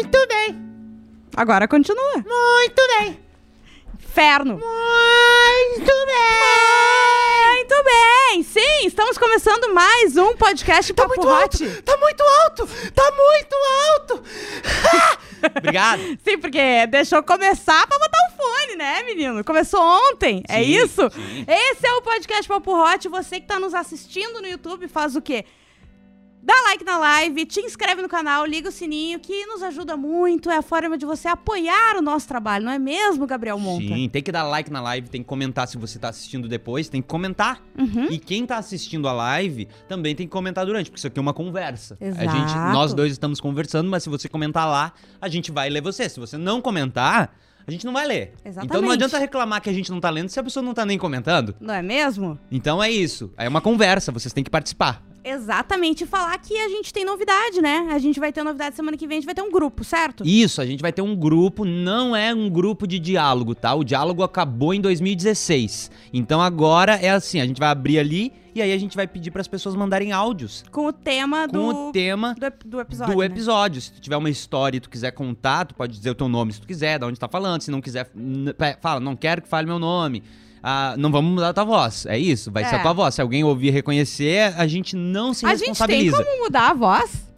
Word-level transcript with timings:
Muito 0.00 0.26
bem. 0.28 0.58
Agora 1.36 1.68
continua. 1.68 2.14
Muito 2.14 2.82
bem. 2.98 3.20
Inferno. 4.02 4.52
Muito 4.54 5.92
bem. 6.06 7.46
Muito 7.54 7.84
bem. 7.84 8.42
Sim, 8.42 8.86
estamos 8.86 9.18
começando 9.18 9.74
mais 9.74 10.16
um 10.16 10.34
podcast 10.38 10.94
Tá 10.94 11.02
Papo 11.06 11.20
muito 11.20 11.28
alto. 11.28 11.62
Hot. 11.62 11.82
Tá 11.82 11.98
muito 11.98 12.22
alto. 12.22 12.66
Tá 12.94 13.12
muito 13.12 13.56
alto. 13.90 14.24
Obrigado. 15.58 16.00
Sim, 16.24 16.38
porque 16.38 16.86
deixou 16.86 17.22
começar 17.22 17.86
pra 17.86 17.98
botar 17.98 18.18
o 18.30 18.36
fone, 18.42 18.76
né, 18.76 19.02
menino? 19.02 19.44
Começou 19.44 19.82
ontem, 19.82 20.42
é 20.48 20.64
Sim, 20.64 20.70
isso? 20.70 21.10
sim. 21.10 21.44
Esse 21.46 21.86
é 21.86 21.92
o 21.92 22.00
podcast 22.00 22.48
Papo 22.48 22.72
Hot. 22.72 23.06
Você 23.06 23.38
que 23.38 23.46
tá 23.46 23.60
nos 23.60 23.74
assistindo 23.74 24.40
no 24.40 24.48
YouTube 24.48 24.88
faz 24.88 25.14
o 25.14 25.20
quê? 25.20 25.44
Dá 26.42 26.54
like 26.64 26.82
na 26.84 26.96
live, 26.96 27.44
te 27.44 27.60
inscreve 27.60 28.00
no 28.00 28.08
canal, 28.08 28.46
liga 28.46 28.70
o 28.70 28.72
sininho, 28.72 29.20
que 29.20 29.44
nos 29.44 29.62
ajuda 29.62 29.94
muito. 29.96 30.50
É 30.50 30.56
a 30.56 30.62
forma 30.62 30.96
de 30.96 31.04
você 31.04 31.28
apoiar 31.28 31.96
o 31.98 32.02
nosso 32.02 32.26
trabalho, 32.26 32.64
não 32.64 32.72
é 32.72 32.78
mesmo, 32.78 33.26
Gabriel 33.26 33.58
Monta? 33.58 33.86
Sim, 33.86 34.08
tem 34.08 34.22
que 34.22 34.32
dar 34.32 34.44
like 34.44 34.70
na 34.70 34.80
live, 34.80 35.08
tem 35.10 35.22
que 35.22 35.28
comentar 35.28 35.68
se 35.68 35.76
você 35.76 35.98
tá 35.98 36.08
assistindo 36.08 36.48
depois, 36.48 36.88
tem 36.88 37.02
que 37.02 37.08
comentar. 37.08 37.62
Uhum. 37.78 38.06
E 38.10 38.18
quem 38.18 38.46
tá 38.46 38.56
assistindo 38.56 39.06
a 39.06 39.12
live 39.12 39.68
também 39.86 40.14
tem 40.14 40.26
que 40.26 40.32
comentar 40.32 40.64
durante, 40.64 40.90
porque 40.90 40.98
isso 40.98 41.06
aqui 41.06 41.18
é 41.18 41.22
uma 41.22 41.34
conversa. 41.34 41.98
A 42.00 42.04
Exato. 42.06 42.30
gente, 42.30 42.54
nós 42.72 42.94
dois 42.94 43.12
estamos 43.12 43.38
conversando, 43.38 43.90
mas 43.90 44.02
se 44.02 44.08
você 44.08 44.26
comentar 44.28 44.66
lá, 44.66 44.94
a 45.20 45.28
gente 45.28 45.52
vai 45.52 45.68
ler 45.68 45.82
você. 45.82 46.08
Se 46.08 46.18
você 46.18 46.38
não 46.38 46.62
comentar, 46.62 47.36
a 47.66 47.70
gente 47.70 47.84
não 47.84 47.92
vai 47.92 48.06
ler. 48.06 48.32
Então 48.40 48.52
não 48.54 48.62
Exatamente. 48.62 48.92
adianta 48.94 49.18
reclamar 49.18 49.60
que 49.60 49.68
a 49.68 49.72
gente 49.74 49.90
não 49.90 50.00
tá 50.00 50.08
lendo 50.08 50.30
se 50.30 50.40
a 50.40 50.42
pessoa 50.42 50.62
não 50.62 50.72
tá 50.72 50.86
nem 50.86 50.96
comentando. 50.96 51.54
Não 51.60 51.74
é 51.74 51.82
mesmo? 51.82 52.38
Então 52.50 52.82
é 52.82 52.90
isso. 52.90 53.30
É 53.36 53.46
uma 53.46 53.60
conversa, 53.60 54.10
vocês 54.10 54.32
têm 54.32 54.42
que 54.42 54.50
participar. 54.50 55.09
Exatamente, 55.24 56.04
e 56.04 56.06
falar 56.06 56.36
que 56.38 56.56
a 56.56 56.68
gente 56.68 56.92
tem 56.92 57.04
novidade, 57.04 57.60
né? 57.60 57.88
A 57.90 57.98
gente 57.98 58.18
vai 58.18 58.32
ter 58.32 58.42
novidade 58.42 58.74
semana 58.76 58.96
que 58.96 59.06
vem, 59.06 59.18
a 59.18 59.20
gente 59.20 59.26
vai 59.26 59.34
ter 59.34 59.42
um 59.42 59.50
grupo, 59.50 59.84
certo? 59.84 60.24
Isso, 60.26 60.60
a 60.60 60.66
gente 60.66 60.80
vai 60.80 60.92
ter 60.92 61.02
um 61.02 61.14
grupo, 61.14 61.64
não 61.64 62.14
é 62.16 62.34
um 62.34 62.48
grupo 62.48 62.86
de 62.86 62.98
diálogo, 62.98 63.54
tá? 63.54 63.74
O 63.74 63.84
diálogo 63.84 64.22
acabou 64.22 64.72
em 64.72 64.80
2016. 64.80 65.90
Então 66.12 66.40
agora 66.40 66.94
é 66.94 67.10
assim, 67.10 67.40
a 67.40 67.46
gente 67.46 67.58
vai 67.58 67.68
abrir 67.68 67.98
ali 67.98 68.32
e 68.54 68.60
aí 68.60 68.72
a 68.72 68.78
gente 68.78 68.96
vai 68.96 69.06
pedir 69.06 69.30
para 69.30 69.40
as 69.40 69.46
pessoas 69.48 69.76
mandarem 69.76 70.10
áudios 70.10 70.64
Com 70.72 70.86
o 70.86 70.92
tema 70.92 71.46
com 71.46 71.52
do, 71.52 71.88
o 71.88 71.92
tema 71.92 72.34
do, 72.36 72.46
ep- 72.46 72.64
do 72.66 72.80
episódio. 72.80 73.14
do 73.14 73.20
né? 73.20 73.26
episódio. 73.26 73.80
Se 73.80 73.92
tu 73.92 74.00
tiver 74.00 74.16
uma 74.16 74.30
história 74.30 74.76
e 74.78 74.80
tu 74.80 74.90
quiser 74.90 75.12
contar, 75.12 75.66
tu 75.66 75.74
pode 75.74 75.96
dizer 75.96 76.10
o 76.10 76.14
teu 76.14 76.28
nome 76.28 76.52
se 76.52 76.60
tu 76.60 76.66
quiser, 76.66 76.98
de 76.98 77.04
onde 77.04 77.18
tá 77.20 77.28
falando. 77.28 77.60
Se 77.62 77.70
não 77.70 77.80
quiser, 77.80 78.10
fala, 78.80 78.98
não 79.00 79.14
quero 79.14 79.42
que 79.42 79.48
fale 79.48 79.66
meu 79.66 79.78
nome. 79.78 80.22
Ah, 80.62 80.94
não 80.98 81.10
vamos 81.10 81.32
mudar 81.32 81.48
a 81.50 81.52
tua 81.54 81.64
voz. 81.64 82.04
É 82.06 82.18
isso, 82.18 82.50
vai 82.52 82.64
ser 82.64 82.74
É. 82.74 82.78
a 82.78 82.82
tua 82.82 82.92
voz. 82.92 83.14
Se 83.14 83.20
alguém 83.22 83.42
ouvir 83.44 83.70
reconhecer, 83.70 84.52
a 84.56 84.66
gente 84.66 84.94
não 84.96 85.32
se 85.32 85.46
A 85.46 85.50
gente 85.50 85.60
tem 85.60 85.68
responsabiliza. 85.68 86.24
como 86.24 86.44
mudar 86.44 86.70
a 86.70 86.74
voz? 86.74 87.29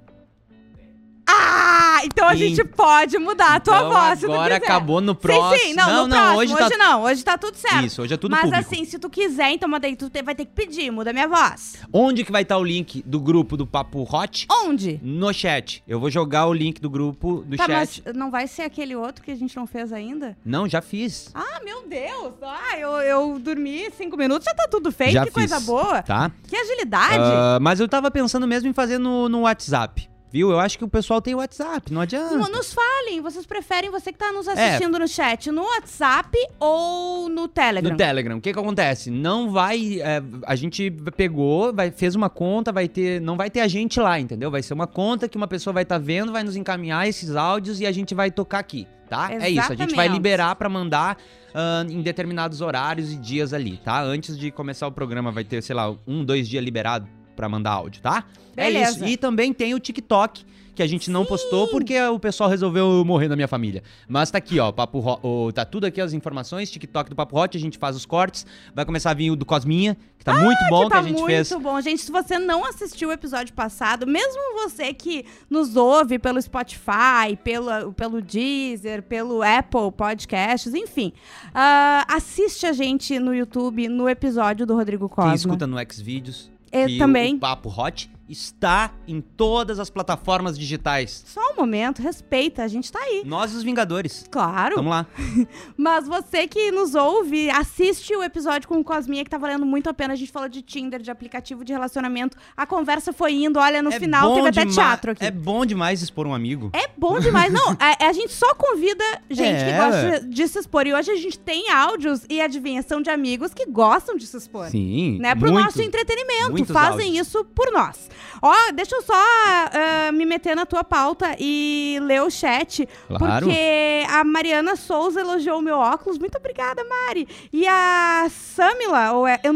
Ah, 1.26 2.00
então 2.04 2.26
a 2.28 2.32
Sim. 2.32 2.48
gente 2.48 2.64
pode 2.64 3.16
mudar 3.18 3.54
a 3.54 3.60
tua 3.60 3.76
Então, 3.76 3.90
voz 3.92 4.18
se 4.18 4.26
tu 4.26 4.32
agora 4.32 4.58
quiser. 4.60 4.72
acabou 4.72 5.00
no 5.00 5.14
próximo. 5.14 5.52
Sim, 5.52 5.58
sim, 5.68 5.74
não, 5.74 5.86
não, 5.86 6.02
no 6.02 6.08
não, 6.08 6.16
próximo. 6.16 6.38
hoje 6.38 6.54
Hoje, 6.54 6.70
tá 6.70 6.76
não, 6.78 7.02
hoje 7.04 7.24
tá 7.24 7.38
tudo 7.38 7.56
certo. 7.56 7.84
Isso, 7.86 8.02
hoje 8.02 8.14
é 8.14 8.16
tudo 8.16 8.32
Mas 8.32 8.42
público. 8.50 8.60
assim, 8.66 8.84
se 8.84 8.98
tu 8.98 9.08
quiser, 9.08 9.52
então 9.52 9.68
mas 9.68 9.80
daí 9.80 9.94
tu 9.96 10.10
vai 10.24 10.34
ter 10.34 10.44
que 10.44 10.52
pedir, 10.52 10.90
muda 10.90 11.12
minha 11.12 11.28
voz. 11.28 11.76
Onde 11.92 12.24
que 12.24 12.32
vai 12.32 12.42
estar 12.42 12.58
o 12.58 12.64
link 12.64 13.02
do 13.06 13.20
grupo 13.20 13.56
do 13.56 13.66
Papo 13.66 14.06
Hot? 14.10 14.46
Onde? 14.50 14.98
No 15.02 15.32
chat. 15.32 15.82
Eu 15.86 16.00
vou 16.00 16.10
jogar 16.10 16.46
o 16.46 16.52
link 16.52 16.80
do 16.80 16.90
grupo 16.90 17.44
do 17.46 17.56
tá, 17.56 17.66
chat. 17.66 18.02
mas 18.04 18.14
não 18.14 18.30
vai 18.30 18.46
ser 18.48 18.62
aquele 18.62 18.96
outro 18.96 19.22
que 19.24 19.30
a 19.30 19.36
gente 19.36 19.56
não 19.56 19.66
fez 19.66 19.92
ainda? 19.92 20.36
Não, 20.44 20.68
já 20.68 20.82
fiz. 20.82 21.30
Ah, 21.34 21.60
meu 21.64 21.86
Deus! 21.86 22.34
Ah, 22.42 22.76
eu, 22.78 22.90
eu 22.98 23.38
dormi 23.38 23.88
cinco 23.96 24.16
minutos, 24.16 24.44
já 24.44 24.54
tá 24.54 24.66
tudo 24.68 24.90
feito, 24.90 25.12
já 25.12 25.20
que 25.24 25.30
fiz. 25.32 25.34
coisa 25.50 25.60
boa. 25.60 26.02
Tá? 26.02 26.30
Que 26.48 26.56
agilidade. 26.56 27.16
Ah, 27.20 27.58
mas 27.60 27.78
eu 27.80 27.86
tava 27.88 28.10
pensando 28.10 28.46
mesmo 28.48 28.68
em 28.68 28.72
fazer 28.72 28.98
no, 28.98 29.28
no 29.28 29.42
WhatsApp. 29.42 30.10
Viu? 30.33 30.50
Eu 30.50 30.58
acho 30.58 30.78
que 30.78 30.84
o 30.84 30.88
pessoal 30.88 31.20
tem 31.20 31.34
WhatsApp, 31.34 31.92
não 31.92 32.00
adianta. 32.00 32.34
N- 32.34 32.48
Nos 32.50 32.72
falem, 32.72 33.20
vocês 33.20 33.44
preferem, 33.44 33.91
você 33.91 34.11
que 34.11 34.19
tá 34.19 34.33
nos 34.33 34.48
assistindo 34.48 34.98
no 34.98 35.06
chat, 35.06 35.50
no 35.50 35.62
WhatsApp 35.62 36.36
ou 36.58 37.28
no 37.28 37.47
Telegram? 37.48 37.91
No 37.91 37.97
Telegram, 37.98 38.36
o 38.39 38.41
que 38.41 38.52
que 38.52 38.58
acontece? 38.58 39.11
Não 39.11 39.51
vai, 39.51 40.01
é, 40.01 40.23
a 40.46 40.56
gente 40.56 40.90
pegou, 41.17 41.73
vai, 41.74 41.90
fez 41.90 42.14
uma 42.14 42.30
conta, 42.30 42.73
vai 42.73 42.89
ter, 42.89 43.20
não 43.20 43.36
vai 43.36 43.51
ter 43.51 43.61
a 43.61 43.68
gente 43.68 44.01
lá, 44.01 44.18
entendeu? 44.18 44.51
Vai 44.51 44.62
ser 44.62 44.73
uma 44.73 44.86
conta 44.86 45.29
que 45.29 45.36
uma 45.36 45.46
pessoa 45.46 45.74
vai 45.74 45.83
estar 45.83 45.98
vendo, 45.98 46.33
vai 46.33 46.42
nos 46.42 46.56
encaminhar 46.56 47.06
esses 47.06 47.36
áudios 47.36 47.79
e 47.80 47.85
a 47.86 47.92
gente 47.92 48.14
vai 48.14 48.30
tocar 48.30 48.61
aqui, 48.61 48.89
tá? 49.11 49.29
É 49.33 49.51
isso, 49.51 49.61
a 49.61 49.74
gente 49.74 49.95
vai 49.95 50.06
Exatamente. 50.06 50.12
liberar 50.14 50.56
pra 50.56 50.68
mandar 50.70 51.18
ah, 51.55 51.85
em 51.86 52.01
determinados 52.01 52.62
horários 52.62 53.12
e 53.12 53.17
dias 53.17 53.52
ali, 53.52 53.77
tá? 53.85 54.01
Antes 54.02 54.39
de 54.39 54.51
começar 54.51 54.86
o 54.86 54.92
programa 54.92 55.30
vai 55.30 55.45
ter, 55.45 55.62
sei 55.62 55.77
lá, 55.77 55.95
um, 56.06 56.24
dois 56.24 56.48
dias 56.48 56.64
liberado 56.64 57.06
pra 57.36 57.48
mandar 57.48 57.72
áudio, 57.72 58.02
tá? 58.02 58.24
É 58.56 58.64
Beleza. 58.66 58.96
isso. 58.96 59.04
E 59.06 59.16
também 59.16 59.52
tem 59.52 59.74
o 59.74 59.80
TikTok. 59.80 60.44
Que 60.74 60.82
a 60.82 60.86
gente 60.86 61.10
não 61.10 61.26
postou 61.26 61.68
porque 61.68 62.00
o 62.00 62.18
pessoal 62.18 62.48
resolveu 62.48 63.04
morrer 63.04 63.28
na 63.28 63.36
minha 63.36 63.46
família. 63.46 63.82
Mas 64.08 64.30
tá 64.30 64.38
aqui, 64.38 64.58
ó. 64.58 64.72
Papo 64.72 65.00
Ho- 65.00 65.20
o- 65.48 65.52
tá 65.52 65.66
tudo 65.66 65.84
aqui 65.84 66.00
as 66.00 66.14
informações. 66.14 66.70
TikTok 66.70 67.10
do 67.10 67.14
Papo 67.14 67.38
Hot, 67.38 67.54
a 67.54 67.60
gente 67.60 67.76
faz 67.76 67.94
os 67.94 68.06
cortes. 68.06 68.46
Vai 68.74 68.86
começar 68.86 69.10
a 69.10 69.14
vir 69.14 69.30
o 69.30 69.36
do 69.36 69.44
Cosminha, 69.44 69.98
que 70.18 70.24
tá 70.24 70.32
muito 70.32 70.58
bom, 70.70 70.78
que 70.78 70.84
que, 70.86 70.90
tá 70.92 70.98
a 71.00 71.02
gente 71.02 71.12
muito 71.12 71.26
fez. 71.26 71.52
bom. 71.52 71.78
Gente, 71.82 72.00
se 72.00 72.10
você 72.10 72.38
não 72.38 72.64
assistiu 72.64 73.10
o 73.10 73.12
episódio 73.12 73.52
passado, 73.52 74.06
mesmo 74.06 74.40
você 74.66 74.94
que 74.94 75.26
nos 75.50 75.76
ouve 75.76 76.18
pelo 76.18 76.40
Spotify, 76.40 77.36
pelo, 77.44 77.92
pelo 77.92 78.22
Deezer, 78.22 79.02
pelo 79.02 79.42
Apple 79.42 79.92
Podcasts, 79.94 80.72
enfim, 80.72 81.12
ah, 81.54 82.06
assiste 82.08 82.64
a 82.64 82.72
gente 82.72 83.18
no 83.18 83.34
YouTube, 83.34 83.88
no 83.88 84.08
episódio 84.08 84.64
do 84.66 84.74
Rodrigo 84.74 85.06
Cosma. 85.06 85.32
Quem 85.32 85.36
escuta 85.36 85.66
no 85.66 85.76
Xvideos. 85.92 86.50
Eu 86.72 86.88
que 86.88 86.98
também. 86.98 87.34
O 87.34 87.38
Papo 87.38 87.68
Hot 87.68 88.10
está 88.32 88.90
em 89.06 89.20
todas 89.20 89.78
as 89.78 89.90
plataformas 89.90 90.58
digitais. 90.58 91.22
Só 91.26 91.52
um 91.52 91.56
momento, 91.56 92.02
respeita, 92.02 92.62
a 92.62 92.68
gente 92.68 92.90
tá 92.90 92.98
aí. 92.98 93.22
Nós, 93.24 93.54
os 93.54 93.62
Vingadores. 93.62 94.24
Claro. 94.30 94.76
Vamos 94.76 94.90
lá. 94.90 95.06
Mas 95.76 96.08
você 96.08 96.48
que 96.48 96.70
nos 96.70 96.94
ouve, 96.94 97.50
assiste 97.50 98.14
o 98.16 98.22
episódio 98.22 98.68
com 98.68 98.78
o 98.78 98.84
Cosminha, 98.84 99.22
que 99.22 99.30
tá 99.30 99.38
valendo 99.38 99.66
muito 99.66 99.88
a 99.88 99.94
pena. 99.94 100.14
A 100.14 100.16
gente 100.16 100.32
falou 100.32 100.48
de 100.48 100.62
Tinder, 100.62 101.00
de 101.00 101.10
aplicativo 101.10 101.64
de 101.64 101.72
relacionamento. 101.72 102.36
A 102.56 102.66
conversa 102.66 103.12
foi 103.12 103.32
indo, 103.34 103.58
olha, 103.58 103.82
no 103.82 103.92
É 103.92 103.98
final 103.98 104.34
teve 104.34 104.48
até 104.48 104.66
teatro 104.66 105.12
aqui. 105.12 105.24
É 105.24 105.30
bom 105.30 105.64
demais 105.66 106.02
expor 106.02 106.26
um 106.26 106.34
amigo. 106.34 106.70
É 106.72 106.88
bom 106.96 107.20
demais. 107.20 107.52
Não, 107.52 107.76
a, 107.78 108.06
a 108.08 108.12
gente 108.12 108.32
só 108.32 108.54
convida 108.54 109.04
gente 109.30 109.64
que 109.64 109.70
É, 109.70 109.78
gosta 109.78 110.26
de 110.26 110.48
se 110.48 110.58
expor. 110.58 110.86
E 110.86 110.94
hoje 110.94 111.10
a 111.10 111.16
gente 111.16 111.38
tem 111.38 111.70
áudios 111.70 112.22
e 112.28 112.40
adivinhação 112.40 113.02
de 113.02 113.10
amigos 113.10 113.52
que 113.52 113.66
gostam 113.66 114.16
de 114.16 114.26
se 114.26 114.36
expor. 114.36 114.68
Sim. 114.68 115.18
Né, 115.20 115.34
pro 115.34 115.52
muitos. 115.52 115.64
nosso 115.64 115.82
entretenimento. 115.82 116.64
Fazem 116.72 117.08
áudios. 117.08 117.28
isso 117.28 117.44
por 117.44 117.70
nós. 117.72 118.08
Ó, 118.40 118.52
deixa 118.74 118.96
eu 118.96 119.02
só 119.02 119.12
ah, 119.14 120.10
me 120.12 120.24
meter 120.27 120.55
na 120.56 120.66
tua 120.66 120.83
pauta 120.84 121.36
e 121.38 121.98
ler 122.02 122.22
o 122.22 122.30
chat. 122.30 122.88
Claro. 123.08 123.46
Porque 123.46 124.05
a 124.10 124.24
Mariana 124.24 124.77
Souza 124.77 125.20
elogiou 125.20 125.58
o 125.58 125.62
meu 125.62 125.77
óculos. 125.77 126.18
Muito 126.18 126.36
obrigada, 126.38 126.82
Mari. 126.84 127.28
E 127.52 127.66
a 127.66 128.26
Samila, 128.31 129.12
ou 129.12 129.26
é. 129.26 129.40
eu 129.43 129.52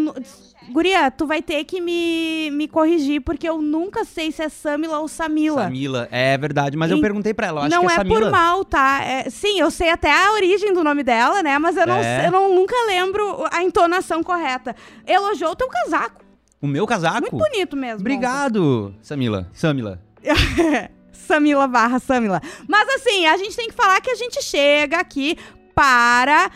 Guria, 0.68 1.12
tu 1.12 1.26
vai 1.28 1.40
ter 1.42 1.62
que 1.64 1.80
me, 1.80 2.50
me 2.52 2.66
corrigir, 2.66 3.20
porque 3.20 3.48
eu 3.48 3.62
nunca 3.62 4.04
sei 4.04 4.32
se 4.32 4.42
é 4.42 4.48
Samila 4.48 4.98
ou 4.98 5.06
Samila. 5.06 5.62
Samila. 5.62 6.08
É 6.10 6.36
verdade, 6.36 6.76
mas 6.76 6.90
E 6.90 6.94
eu 6.94 7.00
perguntei 7.00 7.32
pra 7.32 7.46
ela. 7.46 7.60
Eu 7.60 7.64
acho 7.66 7.76
não 7.76 7.82
que 7.86 7.92
é, 7.92 7.94
é 7.94 7.96
Samila. 7.98 8.20
por 8.20 8.30
mal, 8.32 8.64
tá? 8.64 9.00
É- 9.04 9.30
sim, 9.30 9.60
eu 9.60 9.70
sei 9.70 9.90
até 9.90 10.10
a 10.10 10.32
origem 10.32 10.72
do 10.72 10.82
nome 10.82 11.04
dela, 11.04 11.40
né? 11.40 11.56
Mas 11.58 11.76
eu, 11.76 11.86
não, 11.86 11.98
É. 11.98 12.26
eu 12.26 12.32
não- 12.32 12.52
nunca 12.52 12.74
lembro 12.88 13.46
a 13.52 13.62
entonação 13.62 14.24
correta. 14.24 14.74
Elogiou 15.06 15.52
o 15.52 15.56
teu 15.56 15.68
casaco. 15.68 16.25
O 16.60 16.66
meu 16.66 16.86
casaco? 16.86 17.20
Muito 17.20 17.36
bonito 17.36 17.76
mesmo. 17.76 18.00
Obrigado, 18.00 18.94
Samila. 19.02 19.48
Samila. 19.52 20.00
Samila 21.12 21.66
barra 21.66 21.98
Samila. 21.98 22.40
Mas 22.68 22.88
assim, 22.88 23.26
a 23.26 23.36
gente 23.36 23.56
tem 23.56 23.68
que 23.68 23.74
falar 23.74 24.00
que 24.00 24.10
a 24.10 24.14
gente 24.14 24.42
chega 24.42 24.98
aqui 24.98 25.36
para 25.74 26.50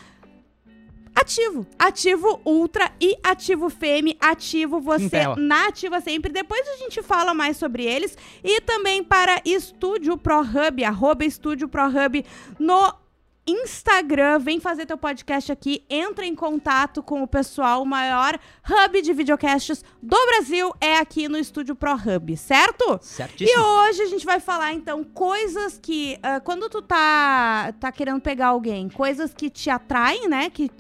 ativo. 1.15 1.67
Ativo 1.79 2.41
Ultra 2.45 2.91
e 3.01 3.17
ativo 3.23 3.69
Fêmea. 3.69 4.17
Ativo 4.21 4.81
você 4.81 5.27
na 5.37 5.69
ativa 5.69 6.01
sempre. 6.01 6.33
Depois 6.33 6.67
a 6.69 6.77
gente 6.77 7.03
fala 7.03 7.35
mais 7.35 7.57
sobre 7.57 7.85
eles. 7.85 8.17
E 8.43 8.61
também 8.61 9.03
para 9.03 9.41
Estúdio 9.45 10.17
Pro 10.17 10.41
Hub, 10.41 10.85
arroba 10.85 11.25
Estúdio 11.25 11.69
Pro 11.69 11.87
Hub 11.87 12.25
no 12.59 12.95
Instagram, 13.51 14.39
vem 14.39 14.61
fazer 14.61 14.87
teu 14.87 14.97
podcast 14.97 15.51
aqui, 15.51 15.83
entra 15.89 16.25
em 16.25 16.35
contato 16.35 17.03
com 17.03 17.23
o 17.23 17.27
pessoal, 17.27 17.83
o 17.83 17.87
maior 17.87 18.39
hub 18.69 19.03
de 19.03 19.13
videocasts 19.13 19.85
do 20.03 20.17
Brasil 20.27 20.73
é 20.81 20.99
aqui 20.99 21.29
no 21.29 21.37
Estúdio 21.37 21.75
Pro 21.75 21.95
Hub, 21.95 22.37
certo? 22.37 23.01
E 23.03 23.05
Certíssimo. 23.05 23.63
hoje 23.63 24.03
a 24.03 24.07
gente 24.07 24.25
vai 24.25 24.39
falar, 24.41 24.73
então, 24.73 25.03
coisas 25.03 25.79
que. 25.83 26.19
ah, 26.23 26.41
quando 26.41 26.69
tu 26.69 26.81
tá, 26.81 27.73
tá 27.81 27.91
querendo 27.91 28.21
pegar 28.21 28.49
alguém, 28.49 28.89
coisas 28.89 29.35
que 29.35 29.51
te 29.51 29.69
atraem, 29.69 30.29
né? 30.29 30.51
Que 30.51 30.71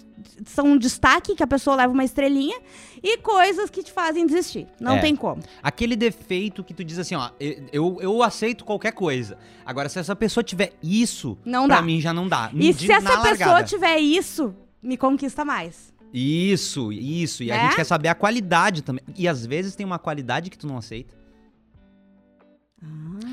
são 0.45 0.67
um 0.67 0.79
destaque, 0.79 1.35
que 1.35 1.43
a 1.43 1.47
pessoa 1.47 1.77
leva 1.77 1.93
uma 1.93 2.05
estrelinha, 2.05 2.59
e 3.03 3.19
coisas 3.19 3.71
que 3.71 3.83
te 3.83 3.91
fazem 3.93 4.27
desistir. 4.27 4.67
Não 4.81 4.97
É. 4.97 5.01
tem 5.01 5.17
como. 5.17 5.43
Aquele 5.63 5.97
defeito 5.97 6.63
que 6.65 6.75
tu 6.75 6.85
diz 6.85 6.99
assim, 6.99 7.15
ó, 7.15 7.31
eu, 7.73 7.99
eu 8.01 8.23
aceito 8.23 8.65
qualquer 8.65 8.93
coisa. 8.93 9.39
Agora, 9.65 9.89
se 9.89 9.99
essa 9.99 10.15
pessoa 10.17 10.45
tiver 10.45 10.73
isso, 10.83 11.37
Não 11.45 11.67
pra 11.67 11.77
dá. 11.77 11.83
mim 11.83 12.01
já 12.01 12.13
não 12.13 12.29
dá. 12.29 12.51
E 12.53 12.73
De- 12.73 12.87
se 12.87 12.93
essa 12.93 13.09
pessoa 13.09 13.23
largada. 13.23 13.65
tiver 13.65 13.99
isso, 13.99 14.55
me 14.83 14.97
conquista 14.97 15.45
mais. 15.45 15.93
Isso, 16.13 16.93
isso. 16.93 17.43
E 17.45 17.53
a 17.53 17.57
Né? 17.57 17.63
gente 17.65 17.77
quer 17.77 17.85
saber 17.85 18.09
a 18.09 18.15
qualidade 18.15 18.83
também. 18.83 19.05
E 19.17 19.29
às 19.29 19.47
vezes 19.47 19.75
tem 19.77 19.87
uma 19.87 19.99
qualidade 19.99 20.51
que 20.51 20.59
tu 20.59 20.67
não 20.67 20.77
aceita. 20.77 21.15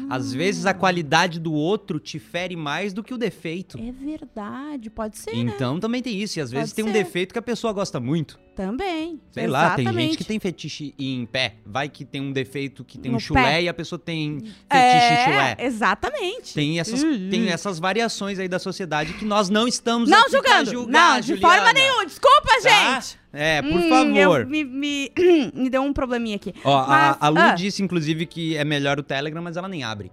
Às 0.09 0.33
vezes 0.33 0.65
a 0.65 0.73
qualidade 0.73 1.39
do 1.39 1.53
outro 1.53 1.99
te 1.99 2.19
fere 2.19 2.55
mais 2.55 2.93
do 2.93 3.03
que 3.03 3.13
o 3.13 3.17
defeito. 3.17 3.77
É 3.79 3.91
verdade, 3.91 4.89
pode 4.89 5.17
ser, 5.17 5.31
né? 5.31 5.39
Então 5.55 5.79
também 5.79 6.01
tem 6.01 6.21
isso. 6.21 6.37
E 6.37 6.41
às 6.41 6.51
vezes 6.51 6.71
Pode 6.71 6.75
tem 6.75 6.85
um 6.85 6.93
defeito 6.93 7.33
que 7.33 7.39
a 7.39 7.41
pessoa 7.41 7.71
gosta 7.73 7.99
muito. 7.99 8.37
Também. 8.57 9.21
Sei 9.31 9.45
lá, 9.45 9.75
tem 9.75 9.85
gente 9.85 9.89
Exatamente. 9.93 10.17
que 10.17 10.23
tem 10.23 10.39
fetiche 10.39 10.95
em 10.97 11.27
pé. 11.27 11.57
Vai 11.63 11.87
que 11.87 12.03
tem 12.03 12.19
um 12.19 12.31
defeito 12.31 12.83
que 12.83 12.97
tem 12.97 13.11
No 13.11 13.17
um 13.17 13.19
chulé 13.19 13.43
pé. 13.43 13.61
e 13.61 13.69
a 13.69 13.73
pessoa 13.73 13.99
tem 13.99 14.39
fetiche 14.39 14.55
é, 14.71 15.13
em 15.21 15.25
chulé. 15.25 15.55
Exatamente. 15.59 16.53
Tem 16.55 16.79
essas, 16.79 17.03
Uhum. 17.03 17.29
tem 17.29 17.49
essas 17.49 17.77
variações 17.77 18.39
aí 18.39 18.47
da 18.47 18.57
sociedade 18.57 19.13
que 19.13 19.23
nós 19.25 19.47
não 19.47 19.67
estamos 19.67 20.09
Não 20.09 20.27
julgando. 20.29 20.71
julgar, 20.71 21.13
não, 21.13 21.19
de 21.21 21.27
Juliana. 21.27 21.55
forma 21.55 21.73
nenhuma. 21.73 22.05
Desculpa, 22.05 22.47
Tá? 22.63 22.99
gente. 22.99 23.19
É, 23.31 23.61
por 23.61 23.71
Hum, 23.71 23.89
favor. 23.89 24.41
eu- 24.41 24.47
me, 24.47 24.63
me, 24.63 25.11
me 25.53 25.69
deu 25.69 25.83
um 25.83 25.93
probleminha 25.93 26.37
aqui. 26.37 26.53
Ó, 26.63 26.75
a, 26.79 26.87
Mas- 26.87 27.17
a 27.19 27.29
Lu 27.29 27.37
ah. 27.39 27.51
disse, 27.53 27.83
inclusive, 27.83 28.25
que 28.25 28.57
é 28.57 28.65
melhor 28.65 28.97
o 28.99 29.03
Telegram, 29.03 29.41
mas 29.43 29.55
ela 29.55 29.67
nem 29.67 29.83
abre. 29.83 30.11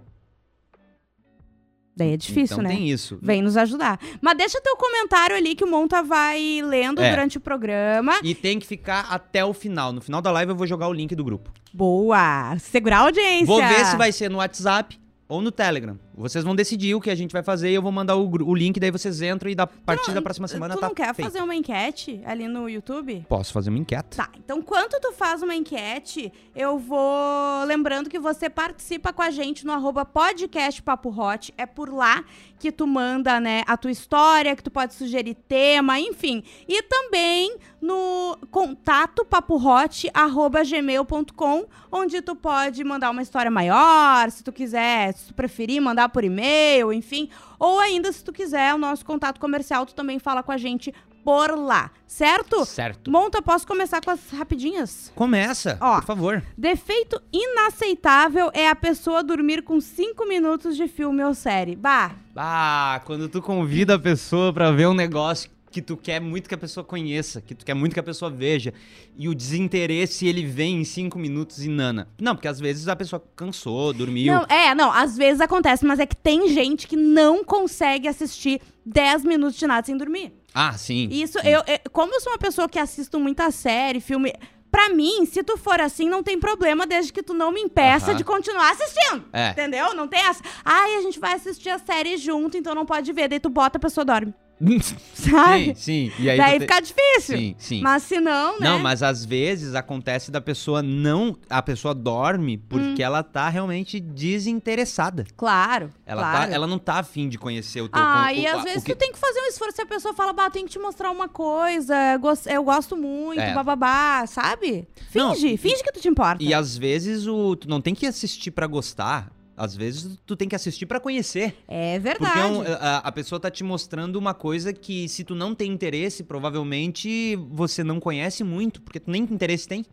Daí 1.97 2.11
é 2.13 2.17
difícil, 2.17 2.57
então 2.57 2.63
né? 2.63 2.75
tem 2.75 2.89
isso. 2.89 3.17
Vem 3.21 3.41
nos 3.41 3.55
ajudar. 3.55 3.97
Mas 4.21 4.37
deixa 4.37 4.59
teu 4.61 4.75
comentário 4.75 5.35
ali 5.35 5.55
que 5.55 5.63
o 5.63 5.67
Monta 5.67 6.03
vai 6.03 6.61
lendo 6.61 7.01
É. 7.01 7.09
durante 7.09 7.37
o 7.37 7.41
programa. 7.41 8.19
E 8.21 8.35
tem 8.35 8.59
que 8.59 8.67
ficar 8.67 9.07
até 9.09 9.45
o 9.45 9.53
final. 9.53 9.93
No 9.93 10.01
final 10.01 10.21
da 10.21 10.29
live 10.31 10.51
eu 10.51 10.55
vou 10.57 10.67
jogar 10.67 10.89
o 10.89 10.93
link 10.93 11.15
do 11.15 11.23
grupo. 11.23 11.49
Boa! 11.73 12.57
Segurar 12.59 12.97
a 12.97 13.01
audiência. 13.01 13.45
Vou 13.45 13.61
ver 13.61 13.85
se 13.85 13.95
vai 13.95 14.11
ser 14.11 14.29
no 14.29 14.37
WhatsApp 14.39 14.99
ou 15.27 15.41
no 15.41 15.51
Telegram. 15.51 15.97
Vocês 16.17 16.43
vão 16.43 16.55
decidir 16.55 16.95
o 16.95 17.01
que 17.01 17.09
a 17.09 17.15
gente 17.15 17.31
vai 17.31 17.43
fazer 17.43 17.69
e 17.69 17.73
eu 17.73 17.81
vou 17.81 17.91
mandar 17.91 18.15
o, 18.15 18.29
o 18.29 18.55
link, 18.55 18.79
daí 18.79 18.89
vocês 18.89 19.21
entram 19.21 19.51
e 19.51 19.55
da 19.55 19.67
partir 19.67 20.13
da 20.13 20.21
próxima 20.21 20.47
semana 20.47 20.75
tu 20.75 20.79
tá 20.79 20.87
não 20.87 20.95
quer 20.95 21.13
feito. 21.13 21.29
fazer 21.29 21.43
uma 21.43 21.53
enquete 21.53 22.21
ali 22.25 22.47
no 22.47 22.69
YouTube? 22.69 23.25
Posso 23.27 23.51
fazer 23.51 23.69
uma 23.69 23.79
enquete? 23.79 24.15
Tá, 24.15 24.29
então 24.37 24.59
enquanto 24.59 24.99
tu 25.01 25.11
faz 25.11 25.41
uma 25.41 25.53
enquete, 25.53 26.31
eu 26.55 26.79
vou 26.79 27.65
lembrando 27.65 28.09
que 28.09 28.17
você 28.17 28.49
participa 28.49 29.11
com 29.11 29.21
a 29.21 29.29
gente 29.29 29.65
no 29.65 29.73
arroba 29.73 30.05
podcast 30.05 30.81
Papo 30.81 31.09
Hot. 31.09 31.53
É 31.57 31.65
por 31.65 31.93
lá 31.93 32.23
que 32.57 32.71
tu 32.71 32.87
manda, 32.87 33.39
né, 33.39 33.63
a 33.67 33.75
tua 33.77 33.91
história, 33.91 34.55
que 34.55 34.63
tu 34.63 34.71
pode 34.71 34.93
sugerir 34.93 35.35
tema, 35.47 35.99
enfim. 35.99 36.43
E 36.67 36.81
também 36.83 37.57
no 37.81 38.37
contato 38.49 39.23
papohot, 39.23 40.09
arroba 40.13 40.63
gmail.com, 40.63 41.65
onde 41.91 42.21
tu 42.21 42.35
pode 42.35 42.83
mandar 42.83 43.11
uma 43.11 43.21
história 43.21 43.51
maior, 43.51 44.31
se 44.31 44.43
tu 44.43 44.51
quiser, 44.51 45.13
se 45.13 45.27
tu 45.27 45.33
preferir, 45.33 45.81
mandar 45.81 46.04
por 46.09 46.23
e-mail, 46.23 46.91
enfim. 46.93 47.29
Ou 47.59 47.79
ainda, 47.79 48.11
se 48.11 48.23
tu 48.23 48.31
quiser, 48.33 48.73
o 48.73 48.77
nosso 48.77 49.05
contato 49.05 49.39
comercial, 49.39 49.85
tu 49.85 49.93
também 49.95 50.19
fala 50.19 50.41
com 50.43 50.51
a 50.51 50.57
gente 50.57 50.93
por 51.23 51.57
lá, 51.57 51.89
certo? 52.05 52.63
Certo. 52.65 53.09
Monta, 53.09 53.41
posso 53.41 53.65
começar 53.65 53.99
com 53.99 54.11
as 54.11 54.29
rapidinhas? 54.29 55.11
Começa, 55.15 55.75
Ó. 55.81 55.95
por 55.95 56.05
favor. 56.05 56.43
Defeito 56.55 57.19
inaceitável 57.33 58.51
é 58.53 58.69
a 58.69 58.75
pessoa 58.75 59.23
dormir 59.23 59.63
com 59.63 59.81
5 59.81 60.23
minutos 60.27 60.75
de 60.77 60.87
filme 60.87 61.23
ou 61.23 61.33
série. 61.33 61.75
Bah, 61.75 62.11
Ah, 62.35 63.01
quando 63.05 63.27
tu 63.27 63.41
convida 63.41 63.95
a 63.95 63.99
pessoa 63.99 64.53
pra 64.53 64.69
ver 64.71 64.87
um 64.87 64.93
negócio 64.93 65.49
que 65.75 65.81
tu 65.81 65.97
quer 65.97 66.21
muito 66.21 66.47
que 66.47 66.55
a 66.55 66.57
pessoa 66.57 66.85
conheça, 66.85 67.41
que 67.41 67.53
tu 67.53 67.65
quer 67.65 67.73
muito 67.73 67.93
que 67.93 67.99
a 67.99 68.03
pessoa 68.03 68.31
veja, 68.31 68.73
e 69.17 69.27
o 69.27 69.35
desinteresse 69.35 70.25
ele 70.25 70.45
vem 70.45 70.79
em 70.79 70.85
cinco 70.85 71.19
minutos 71.19 71.65
e 71.65 71.67
nana. 71.67 72.07
Não, 72.17 72.33
porque 72.33 72.47
às 72.47 72.61
vezes 72.61 72.87
a 72.87 72.95
pessoa 72.95 73.21
cansou, 73.35 73.91
dormiu. 73.91 74.33
Não, 74.33 74.43
é, 74.45 74.73
não, 74.73 74.89
às 74.89 75.17
vezes 75.17 75.41
acontece, 75.41 75.85
mas 75.85 75.99
é 75.99 76.05
que 76.05 76.15
tem 76.15 76.47
gente 76.47 76.87
que 76.87 76.95
não 76.95 77.43
consegue 77.43 78.07
assistir 78.07 78.61
10 78.85 79.25
minutos 79.25 79.57
de 79.57 79.67
nada 79.67 79.85
sem 79.85 79.97
dormir. 79.97 80.31
Ah, 80.53 80.77
sim. 80.77 81.09
Isso, 81.11 81.41
sim. 81.41 81.47
eu, 81.49 81.59
eu- 81.67 81.91
como 81.91 82.13
eu 82.13 82.21
sou 82.21 82.31
uma 82.31 82.39
pessoa 82.39 82.69
que 82.69 82.79
assisto 82.79 83.19
muita 83.19 83.51
série, 83.51 83.99
filme, 83.99 84.33
pra 84.71 84.87
mim, 84.87 85.25
se 85.25 85.43
tu 85.43 85.57
for 85.57 85.81
assim, 85.81 86.07
não 86.07 86.23
tem 86.23 86.39
problema, 86.39 86.87
desde 86.87 87.11
que 87.11 87.21
tu 87.21 87.33
não 87.33 87.51
me 87.51 87.59
impeça 87.59 88.15
de 88.15 88.23
continuar 88.23 88.71
assistindo. 88.71 89.25
É. 89.33 89.49
Entendeu? 89.49 89.93
Não 89.93 90.07
tem 90.07 90.21
essa. 90.21 90.41
Ai, 90.63 90.95
a 90.95 91.01
gente 91.01 91.19
vai 91.19 91.33
assistir 91.33 91.67
a 91.69 91.79
série 91.79 92.15
junto, 92.15 92.55
então 92.55 92.73
não 92.73 92.85
pode 92.85 93.11
ver. 93.11 93.27
Daí 93.27 93.41
tu 93.41 93.49
bota, 93.49 93.77
a 93.77 93.81
pessoa 93.81 94.05
dorme. 94.05 94.33
Sabe? 95.13 95.75
sim, 95.75 95.75
sim. 95.75 96.11
E 96.17 96.29
aí 96.29 96.37
Daí 96.37 96.53
tu 96.53 96.59
te- 96.59 96.61
fica 96.61 96.79
difícil. 96.81 97.37
Sim, 97.37 97.55
sim. 97.57 97.81
Mas 97.81 98.03
se 98.03 98.19
não, 98.21 98.59
né? 98.59 98.69
Não, 98.69 98.79
mas 98.79 99.03
às 99.03 99.25
vezes 99.25 99.75
acontece 99.75 100.31
da 100.31 100.39
pessoa 100.39 100.81
não. 100.81 101.37
A 101.49 101.61
pessoa 101.61 101.93
dorme 101.93 102.57
porque 102.57 103.01
Hum. 103.01 103.05
ela 103.05 103.21
tá 103.23 103.49
realmente 103.49 103.99
desinteressada. 103.99 105.25
Claro. 105.35 105.91
Ela, 106.05 106.21
claro. 106.21 106.47
tá, 106.49 106.53
ela 106.55 106.67
não 106.67 106.79
tá 106.79 106.95
afim 106.99 107.27
de 107.27 107.37
conhecer 107.37 107.81
o 107.81 107.89
teu 107.89 108.01
Ah, 108.01 108.31
e 108.33 108.45
o- 108.45 108.55
às 108.55 108.61
o 108.61 108.63
vezes 108.63 108.83
que- 108.83 108.93
tu 108.95 108.97
tem 108.97 109.11
que 109.11 109.17
fazer 109.19 109.39
um 109.41 109.45
esforço. 109.47 109.75
Se 109.75 109.81
a 109.81 109.85
pessoa 109.85 110.13
fala, 110.13 110.31
bah, 110.31 110.49
tem 110.49 110.65
que 110.65 110.71
te 110.71 110.79
mostrar 110.79 111.11
uma 111.11 111.27
coisa, 111.27 111.93
eu 112.13 112.19
gos- 112.19 112.45
eu 112.47 112.63
gosto 112.63 112.95
muito, 112.95 113.41
É. 113.41 113.53
bababá, 113.53 114.25
sabe? 114.27 114.87
Não, 115.13 115.33
Finge, 115.33 115.47
e- 115.53 115.57
finge 115.57 115.83
que 115.83 115.91
tu 115.91 115.99
te 115.99 116.07
importa. 116.07 116.41
E 116.43 116.53
às 116.53 116.77
vezes 116.77 117.27
o, 117.27 117.55
tu 117.55 117.67
não 117.69 117.81
tem 117.81 117.93
que 117.95 118.05
assistir 118.05 118.51
pra 118.51 118.67
gostar. 118.67 119.31
Às 119.57 119.75
vezes 119.75 120.19
tu 120.25 120.35
tem 120.35 120.49
que 120.49 120.55
assistir 120.55 120.85
pra 120.85 120.99
conhecer. 120.99 121.55
É 121.67 121.97
Porque 121.99 122.19
verdade. 122.23 122.39
é 122.39 122.45
um- 122.45 122.61
a, 122.61 122.97
a 122.97 123.11
pessoa 123.11 123.39
tá 123.39 123.49
te 123.49 123.63
mostrando 123.63 124.17
uma 124.17 124.33
coisa 124.33 124.73
que, 124.73 125.07
se 125.07 125.23
tu 125.23 125.33
não 125.33 125.55
tem 125.55 125.71
interesse, 125.71 126.23
provavelmente 126.23 127.35
você 127.51 127.83
não 127.83 127.99
conhece 127.99 128.43
muito, 128.43 128.81
porque 128.81 128.99
tu 128.99 129.09
nem 129.09 129.21
interesse 129.23 129.67
tem. 129.67 129.85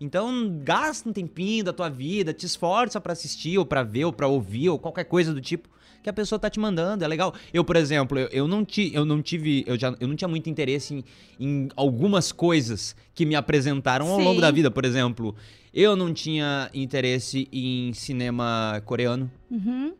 Então, 0.00 0.58
gasta 0.64 1.08
um 1.08 1.12
tempinho 1.12 1.64
da 1.64 1.72
tua 1.72 1.88
vida, 1.88 2.32
te 2.32 2.44
esforça 2.44 3.00
pra 3.00 3.12
assistir, 3.12 3.56
ou 3.56 3.64
pra 3.64 3.82
ver, 3.82 4.04
ou 4.04 4.12
pra 4.12 4.26
ouvir, 4.26 4.68
ou 4.68 4.78
qualquer 4.78 5.04
coisa 5.04 5.32
do 5.32 5.40
tipo 5.40 5.68
que 6.02 6.10
a 6.10 6.12
pessoa 6.12 6.38
tá 6.38 6.50
te 6.50 6.60
mandando, 6.60 7.02
é 7.02 7.08
legal. 7.08 7.32
Eu, 7.52 7.64
por 7.64 7.76
exemplo, 7.76 8.18
eu, 8.18 8.28
eu 8.30 8.48
não, 8.48 8.62
ti, 8.62 8.90
eu 8.92 9.06
não 9.06 9.22
tive, 9.22 9.64
eu, 9.66 9.78
já, 9.78 9.94
eu 9.98 10.06
não 10.06 10.14
tinha 10.14 10.28
muito 10.28 10.50
interesse 10.50 10.92
em, 10.92 11.04
em 11.40 11.68
algumas 11.74 12.30
coisas 12.30 12.94
que 13.14 13.24
me 13.24 13.34
apresentaram 13.34 14.06
ao 14.10 14.18
Sim. 14.18 14.24
longo 14.24 14.38
da 14.40 14.50
vida. 14.50 14.70
Por 14.70 14.84
exemplo, 14.84 15.34
eu 15.74 15.96
não 15.96 16.14
tinha 16.14 16.70
interesse 16.72 17.48
em 17.52 17.92
cinema 17.92 18.80
coreano. 18.86 19.30
Uhum. 19.50 19.92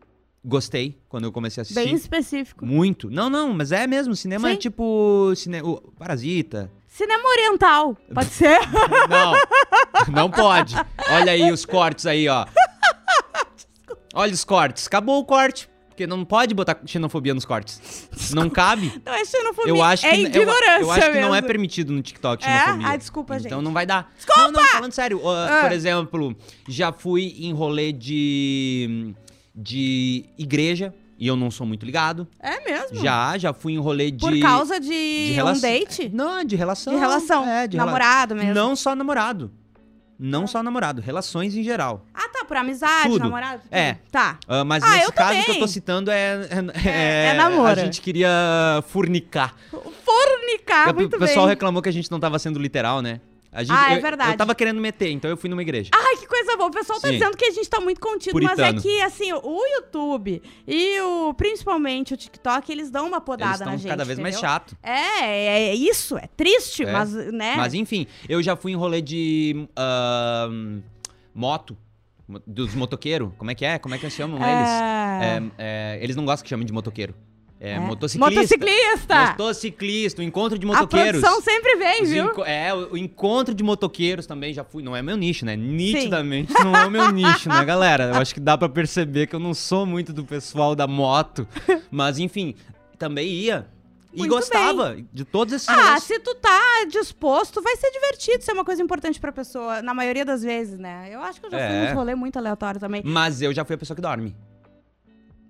Gostei 0.44 0.96
quando 1.08 1.24
eu 1.24 1.32
comecei 1.32 1.60
a 1.60 1.62
assistir. 1.62 1.84
Bem 1.84 1.94
específico. 1.94 2.64
Muito. 2.64 3.10
Não, 3.10 3.28
não, 3.28 3.52
mas 3.52 3.72
é 3.72 3.86
mesmo. 3.86 4.14
Cinema 4.14 4.48
Sim. 4.48 4.54
é 4.54 4.56
tipo. 4.56 5.32
Cine... 5.34 5.62
o 5.62 5.76
Parasita. 5.98 6.70
Cinema 6.86 7.28
oriental, 7.28 7.96
pode 8.14 8.28
ser? 8.30 8.60
Não, 9.08 10.12
não 10.12 10.30
pode. 10.30 10.76
Olha 11.10 11.32
aí 11.32 11.50
os 11.50 11.66
cortes 11.66 12.06
aí, 12.06 12.28
ó. 12.28 12.46
Olha 14.14 14.32
os 14.32 14.44
cortes. 14.44 14.86
Acabou 14.86 15.18
o 15.18 15.24
corte. 15.24 15.68
Porque 15.94 16.08
não 16.08 16.24
pode 16.24 16.52
botar 16.54 16.76
xenofobia 16.84 17.32
nos 17.32 17.44
cortes. 17.44 18.08
Não 18.34 18.50
cabe. 18.50 18.92
Não 19.06 19.14
é 19.14 19.24
xenofobia, 19.24 19.70
Eu 19.70 19.80
acho 19.80 20.02
que, 20.02 20.08
é 20.08 20.20
eu- 20.20 20.26
ignorância 20.26 20.80
eu, 20.80 20.90
acho 20.90 21.12
que 21.12 21.20
não 21.20 21.28
é 21.28 21.32
mesmo. 21.40 21.46
permitido 21.46 21.92
no 21.92 22.02
TikTok 22.02 22.44
É? 22.44 22.48
xenofobia. 22.64 22.88
Ah, 22.88 22.96
desculpa, 22.96 23.36
Então 23.36 23.50
gente. 23.58 23.64
não 23.64 23.72
vai 23.72 23.86
dar. 23.86 24.12
Desculpa! 24.16 24.42
Não, 24.50 24.60
não, 24.60 24.68
falando 24.70 24.92
sério. 24.92 25.20
ó, 25.22 25.32
Ah. 25.32 25.60
Por 25.62 25.70
exemplo, 25.72 26.36
já 26.68 26.92
fui 26.92 27.36
em 27.38 27.52
rolê 27.52 27.92
de. 27.92 29.14
de 29.54 30.24
igreja. 30.36 30.92
E 31.16 31.28
eu 31.28 31.36
não 31.36 31.48
sou 31.48 31.64
muito 31.64 31.86
ligado. 31.86 32.26
É 32.40 32.64
mesmo? 32.68 32.96
Já, 33.00 33.38
já 33.38 33.52
fui 33.52 33.72
em 33.74 33.78
rolê 33.78 34.10
de. 34.10 34.18
Por 34.18 34.36
causa 34.40 34.80
de, 34.80 35.32
de 35.34 35.40
um 35.42 35.60
date? 35.60 36.10
Não, 36.12 36.42
de 36.42 36.56
relação. 36.56 36.92
De 36.92 36.98
relação. 36.98 37.48
É, 37.48 37.68
de 37.68 37.76
rela- 37.76 37.86
Namorado 37.86 38.34
mesmo. 38.34 38.52
Não 38.52 38.74
só 38.74 38.96
namorado. 38.96 39.52
Não 40.18 40.46
só 40.46 40.62
namorado, 40.62 41.00
relações 41.02 41.56
em 41.56 41.62
geral. 41.64 42.04
Ah, 42.14 42.28
tá, 42.28 42.44
por 42.44 42.56
amizade, 42.56 43.08
Tudo. 43.08 43.18
namorado? 43.24 43.62
tudo. 43.62 43.72
É. 43.74 43.98
Tá. 44.12 44.38
Ah, 44.46 44.62
mas 44.64 44.82
Ah, 44.84 44.90
nesse 44.96 45.12
caso 45.12 45.28
também. 45.30 45.44
que 45.44 45.50
eu 45.50 45.58
tô 45.58 45.66
citando 45.68 46.10
é. 46.10 46.48
É, 46.84 46.88
É- 46.88 47.26
é 47.30 47.34
namoro. 47.34 47.72
A 47.80 47.84
gente 47.84 48.00
queria 48.00 48.30
furnicar. 48.88 49.54
Fornicar, 50.04 50.86
o 50.86 50.90
Ah, 50.90 50.92
muito 50.92 51.18
pessoal 51.18 51.46
bem. 51.46 51.54
reclamou 51.54 51.82
que 51.82 51.88
a 51.88 51.92
gente 51.92 52.10
não 52.10 52.20
tava 52.20 52.38
sendo 52.38 52.58
literal, 52.58 53.02
né? 53.02 53.20
A 53.54 53.62
gente, 53.62 53.72
Ah, 53.76 53.92
é 53.94 53.98
eu- 53.98 54.02
verdade. 54.02 54.32
Eu 54.32 54.36
tava 54.36 54.54
querendo 54.54 54.80
meter, 54.80 55.10
então 55.12 55.30
eu 55.30 55.36
fui 55.36 55.48
numa 55.48 55.62
igreja. 55.62 55.90
Ai, 55.94 56.16
que 56.16 56.26
coisa 56.26 56.56
boa. 56.56 56.68
O 56.68 56.72
pessoal 56.72 57.00
tá 57.00 57.06
Sim. 57.06 57.14
dizendo 57.14 57.36
que 57.36 57.44
a 57.44 57.50
gente 57.52 57.70
tá 57.70 57.80
muito 57.80 58.00
contido, 58.00 58.32
Puritano. 58.32 58.56
mas 58.60 58.74
é 58.76 58.80
que, 58.80 59.00
assim, 59.02 59.32
o 59.32 59.60
YouTube 59.76 60.42
e 60.66 61.00
o, 61.00 61.32
principalmente 61.34 62.12
o 62.12 62.16
TikTok, 62.16 62.70
eles 62.72 62.90
dão 62.90 63.06
uma 63.06 63.18
Eles 63.18 63.24
podada 63.24 63.64
na 63.64 63.76
gente, 63.76 63.86
cada 63.88 64.04
vez 64.04 64.18
mais 64.18 64.34
entendeu? 64.34 64.50
chato. 64.50 64.76
É, 64.82 65.68
é 65.70 65.74
isso, 65.74 66.18
é 66.18 66.28
triste, 66.36 66.82
É. 66.84 66.92
mas, 66.92 67.12
né? 67.32 67.54
Mas 67.56 67.74
enfim, 67.74 68.06
eu 68.28 68.42
já 68.42 68.56
fui 68.56 68.72
em 68.72 68.76
rolê 68.76 69.00
de 69.00 69.68
ahn, 69.76 70.80
moto, 71.34 71.76
mo- 72.26 72.42
dos 72.46 72.74
motoqueiros. 72.74 73.30
Como 73.38 73.50
é 73.50 73.54
que 73.54 73.64
é? 73.64 73.78
Como 73.78 73.94
é 73.94 73.98
que 73.98 74.10
chamam 74.10 74.36
eles? 74.38 74.68
É... 74.68 75.14
É, 75.24 75.42
é, 75.58 75.98
eles 76.02 76.16
não 76.16 76.24
gostam 76.24 76.42
que 76.44 76.50
chamem 76.50 76.66
de 76.66 76.72
motoqueiro. 76.72 77.14
É, 77.60 77.72
É. 77.74 77.78
motociclista. 77.80 78.34
Motociclista! 78.34 79.26
Motociclista, 79.30 80.20
o 80.20 80.24
encontro 80.24 80.58
de 80.58 80.66
A 80.66 80.68
motoqueiros. 80.68 81.20
produção 81.20 81.40
sempre 81.40 81.76
vem, 81.76 82.04
viu? 82.04 82.44
é, 82.44 82.74
o, 82.74 82.96
encontro 82.96 83.54
de 83.54 83.62
motoqueiros 83.62 84.26
também 84.26 84.52
já 84.52 84.64
fui. 84.64 84.82
Não 84.82 84.94
é 84.94 85.00
meu 85.00 85.16
nicho, 85.16 85.46
né? 85.46 85.56
Nitidamente 85.56 86.52
não 86.52 86.76
é 86.76 86.84
o 86.86 86.90
meu 86.90 87.10
nicho, 87.10 87.48
né, 87.48 87.64
galera? 87.64 88.04
Eu 88.10 88.14
acho 88.16 88.34
que 88.34 88.40
dá 88.40 88.58
pra 88.58 88.68
perceber 88.68 89.26
que 89.28 89.34
eu 89.36 89.40
não 89.40 89.54
sou 89.54 89.86
muito 89.86 90.12
do 90.12 90.24
pessoal 90.24 90.74
da 90.74 90.86
moto. 90.86 91.46
Mas, 91.90 92.18
enfim, 92.18 92.54
também 92.98 93.28
ia. 93.28 93.66
E 94.12 94.18
Muito 94.18 94.30
gostava 94.30 94.96
de 95.12 95.24
todos 95.24 95.52
esses 95.54 95.68
Ah, 95.68 95.98
se 95.98 96.20
tu 96.20 96.36
tá 96.36 96.84
disposto, 96.88 97.60
vai 97.60 97.74
ser 97.76 97.90
divertido. 97.90 98.38
Isso 98.40 98.50
é 98.50 98.54
uma 98.54 98.64
coisa 98.64 98.80
importante 98.80 99.18
pra 99.18 99.32
pessoa, 99.32 99.82
na 99.82 99.92
maioria 99.92 100.24
das 100.24 100.42
vezes, 100.42 100.78
né? 100.78 101.08
Eu 101.10 101.20
acho 101.20 101.40
que 101.40 101.46
eu 101.46 101.50
já 101.50 101.56
fui 101.58 101.66
É. 101.76 101.84
nos 101.86 101.92
rolê 101.94 102.14
muito 102.14 102.36
aleatório 102.36 102.78
também. 102.78 103.02
Mas 103.04 103.42
eu 103.42 103.52
já 103.52 103.64
fui 103.64 103.74
a 103.74 103.78
pessoa 103.78 103.94
que 103.96 104.00
dorme. 104.02 104.36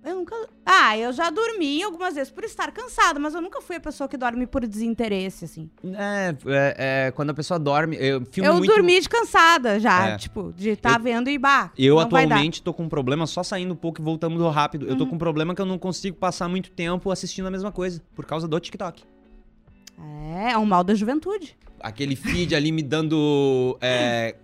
Eu 0.05 0.17
nunca. 0.17 0.35
Ah, 0.63 0.95
eu 0.97 1.11
já 1.11 1.31
dormi 1.31 1.81
algumas 1.81 2.13
vezes 2.13 2.31
por 2.31 2.43
estar 2.43 2.71
cansada, 2.71 3.19
mas 3.19 3.33
eu 3.33 3.41
nunca 3.41 3.59
fui 3.59 3.77
a 3.77 3.79
pessoa 3.79 4.07
que 4.07 4.15
dorme 4.15 4.45
por 4.45 4.65
desinteresse, 4.67 5.45
assim. 5.45 5.67
É, 5.83 6.35
é, 6.45 6.75
é, 7.07 7.11
quando 7.11 7.31
a 7.31 7.33
pessoa 7.33 7.57
dorme, 7.59 7.97
eu 7.99 8.23
filmo 8.31 8.47
eu 8.49 8.53
muito... 8.55 8.71
dormi 8.71 8.99
de 9.01 9.09
cansada 9.09 9.79
já, 9.79 10.09
É. 10.09 10.17
tipo, 10.17 10.53
de 10.55 10.69
estar 10.69 10.99
Eu- 10.99 11.03
vendo 11.03 11.27
e 11.29 11.39
bah. 11.39 11.71
Eu 11.75 11.97
atualmente 11.97 12.61
tô 12.61 12.71
com 12.71 12.83
um 12.83 12.89
problema, 12.89 13.25
só 13.25 13.41
saindo 13.41 13.73
um 13.73 13.77
pouco 13.77 13.99
e 13.99 14.03
voltando 14.03 14.47
rápido. 14.47 14.83
Uhum. 14.85 14.91
Eu 14.91 14.97
tô 14.97 15.07
com 15.07 15.15
um 15.15 15.19
problema 15.19 15.55
que 15.55 15.61
eu 15.61 15.65
não 15.65 15.79
consigo 15.79 16.15
passar 16.17 16.47
muito 16.47 16.69
tempo 16.69 17.09
assistindo 17.09 17.47
a 17.47 17.51
mesma 17.51 17.71
coisa, 17.71 17.99
por 18.15 18.25
causa 18.25 18.47
do 18.47 18.59
TikTok. 18.59 19.03
É, 20.37 20.51
é 20.51 20.57
um 20.57 20.65
mal 20.65 20.83
da 20.83 20.93
juventude. 20.93 21.57
Aquele 21.79 22.15
feed 22.15 22.53
ali 22.55 22.71
me 22.71 22.81
dando 22.83 23.77
é, 23.81 24.35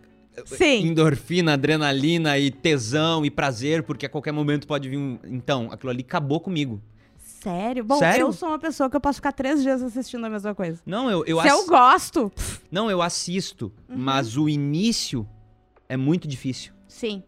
Sim. 0.45 0.87
endorfina, 0.87 1.53
adrenalina 1.53 2.37
e 2.37 2.49
tesão 2.51 3.25
e 3.25 3.29
prazer, 3.31 3.83
porque 3.83 4.05
a 4.05 4.09
qualquer 4.09 4.31
momento 4.31 4.67
pode 4.67 4.87
vir 4.89 4.97
um. 4.97 5.17
Então, 5.25 5.69
aquilo 5.71 5.89
ali 5.91 6.01
acabou 6.01 6.39
comigo. 6.39 6.81
Sério? 7.17 7.83
Bom, 7.83 7.97
Sério? 7.97 8.27
eu 8.27 8.33
sou 8.33 8.49
uma 8.49 8.59
pessoa 8.59 8.89
que 8.89 8.95
eu 8.95 9.01
posso 9.01 9.15
ficar 9.17 9.31
três 9.31 9.63
dias 9.63 9.81
assistindo 9.81 10.23
a 10.25 10.29
mesma 10.29 10.53
coisa. 10.53 10.79
Não, 10.85 11.09
eu, 11.09 11.25
eu, 11.25 11.41
Se 11.41 11.47
eu 11.47 11.55
ass- 11.59 11.67
gosto, 11.67 12.31
não, 12.71 12.89
eu 12.91 13.01
assisto, 13.01 13.71
Uhum. 13.89 13.95
mas 13.97 14.37
o 14.37 14.47
início 14.47 15.27
é 15.89 15.97
muito 15.97 16.27
difícil. 16.27 16.73
sim. 16.87 17.23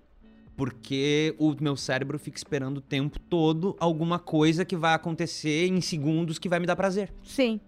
Porque 0.56 1.34
o 1.40 1.56
meu 1.60 1.76
cérebro 1.76 2.20
fica 2.20 2.38
esperando 2.38 2.78
o 2.78 2.82
tempo 2.82 3.20
todo 3.20 3.76
alguma 3.80 4.20
coisa 4.20 4.64
que 4.64 4.76
vai 4.78 4.94
acontecer 4.94 5.66
em 5.68 5.82
segundos 5.82 6.38
que 6.38 6.48
vai 6.48 6.60
me 6.60 6.68
dar 6.68 6.76
prazer. 6.76 7.12
Sim. 7.24 7.60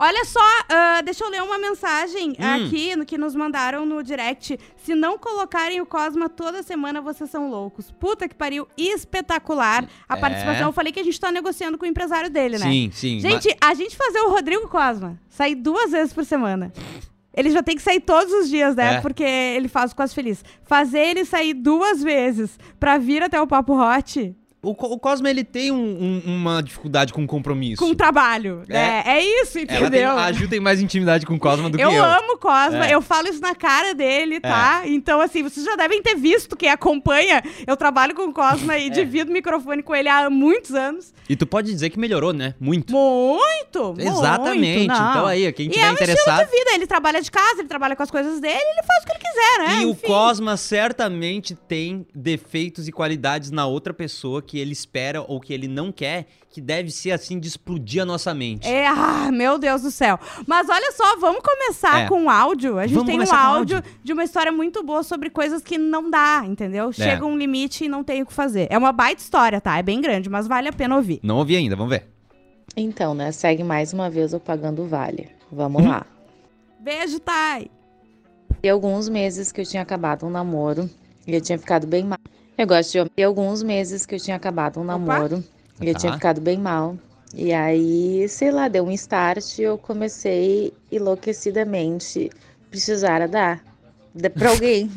Olha 0.00 0.24
só, 0.24 0.40
ah, 0.68 1.00
deixa 1.04 1.24
eu 1.24 1.28
ler 1.28 1.42
uma 1.42 1.58
mensagem 1.58 2.30
Hum. 2.38 2.66
aqui 2.66 2.94
no 2.94 3.04
que 3.04 3.18
nos 3.18 3.34
mandaram 3.34 3.84
no 3.84 4.00
direct. 4.02 4.56
Se 4.76 4.94
não 4.94 5.18
colocarem 5.18 5.80
o 5.80 5.86
Cosma 5.86 6.28
toda 6.28 6.62
semana, 6.62 7.00
vocês 7.00 7.28
são 7.28 7.50
loucos. 7.50 7.90
Puta 7.90 8.28
que 8.28 8.34
pariu, 8.34 8.68
espetacular. 8.76 9.88
A 10.08 10.16
É. 10.16 10.20
participação, 10.20 10.68
eu 10.68 10.72
falei 10.72 10.92
que 10.92 11.00
a 11.00 11.04
gente 11.04 11.18
tá 11.18 11.32
negociando 11.32 11.76
com 11.76 11.84
o 11.84 11.88
empresário 11.88 12.30
dele, 12.30 12.58
né? 12.58 12.64
Sim, 12.66 12.90
sim. 12.92 13.20
Gente, 13.20 13.54
a 13.60 13.74
gente 13.74 13.96
fazer 13.96 14.20
o 14.20 14.30
Rodrigo 14.30 14.68
Cosma 14.68 15.18
sair 15.28 15.54
duas 15.56 15.90
vezes 15.90 16.12
por 16.12 16.24
semana. 16.24 16.72
Ele 17.34 17.50
já 17.50 17.62
tem 17.62 17.76
que 17.76 17.82
sair 17.82 18.00
todos 18.00 18.32
os 18.32 18.48
dias, 18.48 18.74
né? 18.74 18.94
É. 18.96 19.00
Porque 19.00 19.22
ele 19.22 19.68
faz 19.68 19.92
o 19.92 19.96
Quase 19.96 20.12
Feliz. 20.14 20.44
Fazer 20.64 20.98
ele 21.00 21.24
sair 21.24 21.54
duas 21.54 22.02
vezes 22.02 22.58
pra 22.80 22.98
vir 22.98 23.22
até 23.22 23.40
o 23.40 23.46
Papo 23.46 23.74
Hot 23.74 24.34
O, 24.60 24.70
o 24.70 24.98
Cosmo, 24.98 25.28
ele 25.28 25.44
tem 25.44 25.70
um- 25.70 25.76
um- 25.76 26.22
uma 26.26 26.60
dificuldade 26.62 27.12
com 27.12 27.24
compromisso. 27.26 27.76
com 27.84 27.94
trabalho, 27.94 28.62
É. 28.68 28.72
né? 28.72 29.02
É 29.06 29.22
isso, 29.42 29.56
Ela 29.58 29.66
tem, 29.68 29.76
entendeu? 29.78 30.10
a 30.18 30.32
Ju 30.32 30.48
tem 30.48 30.58
mais 30.58 30.80
intimidade 30.80 31.24
com 31.24 31.34
o 31.34 31.38
Cosmo 31.38 31.70
do 31.70 31.78
eu, 31.80 31.88
que 31.90 31.94
eu. 31.96 32.04
amo 32.04 32.32
o 32.34 32.38
Cosma, 32.38 32.86
É. 32.86 32.92
eu 32.94 33.00
falo 33.00 33.28
isso 33.28 33.40
na 33.40 33.54
cara 33.54 33.94
dele, 33.94 34.40
tá? 34.40 34.82
Então, 34.84 35.20
assim, 35.20 35.44
vocês 35.44 35.64
já 35.64 35.76
devem 35.76 36.02
ter 36.02 36.16
visto, 36.16 36.56
quem 36.56 36.68
acompanha, 36.70 37.40
eu 37.66 37.76
trabalho 37.76 38.14
com 38.16 38.22
o 38.24 38.32
Cosma 38.32 38.74
É. 38.76 38.86
e 38.86 38.90
divido 38.90 39.30
o 39.30 39.32
microfone 39.32 39.80
com 39.82 39.94
ele 39.94 40.08
há 40.08 40.28
muitos 40.28 40.74
anos. 40.74 41.14
E 41.28 41.36
tu 41.36 41.46
pode 41.46 41.70
dizer 41.70 41.90
que 41.90 41.98
melhorou, 41.98 42.32
né? 42.32 42.54
Muito. 42.58 42.92
Muito! 42.92 43.94
Exatamente. 43.98 44.78
muito. 44.78 44.92
Então 44.92 45.26
aí, 45.26 45.52
quem 45.52 45.66
E 45.66 45.70
tiver 45.70 45.86
é 45.86 45.90
um 45.90 45.94
interessado. 45.94 46.40
estilo 46.40 46.50
de 46.50 46.58
vida, 46.58 46.70
ele 46.74 46.86
trabalha 46.86 47.20
de 47.22 47.30
casa, 47.30 47.60
ele 47.60 47.68
trabalha 47.68 47.94
com 47.94 48.02
as 48.02 48.10
coisas 48.10 48.40
dele, 48.40 48.54
ele 48.60 48.82
faz 48.82 49.02
o 49.02 49.06
que 49.06 49.12
ele 49.12 49.18
quiser, 49.20 49.58
né? 49.68 49.82
E 49.82 49.86
o 49.86 49.90
Enfim. 49.90 50.06
Cosma 50.06 50.56
certamente 50.56 51.54
tem 51.54 52.06
defeitos 52.14 52.88
e 52.88 52.92
qualidades 52.92 53.50
na 53.50 53.66
outra 53.66 53.92
pessoa 53.94 54.42
que 54.48 54.58
ele 54.58 54.72
espera 54.72 55.20
ou 55.22 55.38
que 55.38 55.52
ele 55.52 55.68
não 55.68 55.92
quer, 55.92 56.26
que 56.50 56.60
deve 56.60 56.90
ser 56.90 57.10
assim 57.12 57.38
de 57.38 57.46
explodir 57.46 58.02
a 58.02 58.06
nossa 58.06 58.32
mente. 58.32 58.66
É, 58.66 58.86
ah, 58.86 59.30
meu 59.30 59.58
Deus 59.58 59.82
do 59.82 59.90
céu. 59.90 60.18
Mas 60.46 60.68
olha 60.68 60.90
só, 60.92 61.16
vamos 61.18 61.42
começar 61.42 62.00
É. 62.04 62.08
com 62.08 62.22
um 62.22 62.30
áudio. 62.30 62.78
A 62.78 62.86
gente 62.86 62.94
Vamos 62.96 63.10
tem 63.10 63.20
um 63.20 63.24
com 63.26 63.34
áudio, 63.36 63.82
de 64.02 64.12
uma 64.12 64.24
história 64.24 64.50
muito 64.50 64.82
boa 64.82 65.02
sobre 65.02 65.28
coisas 65.28 65.62
que 65.62 65.76
não 65.76 66.10
dá, 66.10 66.42
entendeu? 66.46 66.90
Chega 66.92 67.24
um 67.26 67.36
limite 67.36 67.84
e 67.84 67.88
não 67.88 68.02
tem 68.02 68.22
o 68.22 68.26
que 68.26 68.32
fazer. 68.32 68.66
É 68.70 68.78
uma 68.78 68.90
baita 68.92 69.20
história, 69.20 69.60
tá? 69.60 69.76
É 69.78 69.82
bem 69.82 70.00
grande, 70.00 70.30
mas 70.30 70.46
vale 70.48 70.68
a 70.68 70.72
pena 70.72 70.96
ouvir. 70.96 71.20
Não 71.22 71.36
ouvi 71.36 71.54
ainda, 71.56 71.76
vamos 71.76 71.90
ver. 71.90 72.08
Então, 72.76 73.14
né? 73.14 73.30
Segue 73.32 73.62
mais 73.62 73.92
uma 73.92 74.08
vez 74.08 74.32
o 74.32 74.40
Pagando 74.40 74.86
Vale. 74.86 75.28
Vamos 75.52 75.84
lá. 75.84 76.06
Beijo, 76.80 77.20
Thay. 77.20 77.70
Tem 78.62 78.70
alguns 78.70 79.08
meses 79.08 79.52
que 79.52 79.60
eu 79.60 79.66
tinha 79.66 79.82
acabado 79.82 80.26
um 80.26 80.30
namoro 80.30 80.88
e 81.26 81.34
eu 81.34 81.40
tinha 81.40 81.58
ficado 81.58 81.86
bem 81.86 82.04
mal. 82.04 82.18
Eu 82.58 82.66
gosto 82.66 82.90
de 82.92 82.98
homem. 83.00 83.10
Tem 83.14 83.24
alguns 83.24 83.62
meses 83.62 84.04
que 84.04 84.14
eu 84.16 84.20
tinha 84.20 84.36
acabado 84.36 84.80
um 84.80 84.84
namoro 84.84 85.42
e 85.80 85.86
eu 85.88 85.92
Tá. 85.94 86.00
tinha 86.00 86.12
ficado 86.14 86.40
bem 86.40 86.58
mal. 86.58 86.96
E 87.32 87.52
aí, 87.52 88.28
sei 88.28 88.50
lá, 88.50 88.68
deu 88.68 88.84
um 88.84 88.90
start 88.90 89.58
e 89.58 89.62
eu 89.62 89.78
comecei 89.78 90.72
enlouquecidamente 90.90 92.30
precisar 92.70 93.26
dar 93.28 93.62
de- 94.14 94.30
pra 94.30 94.50
alguém. 94.50 94.90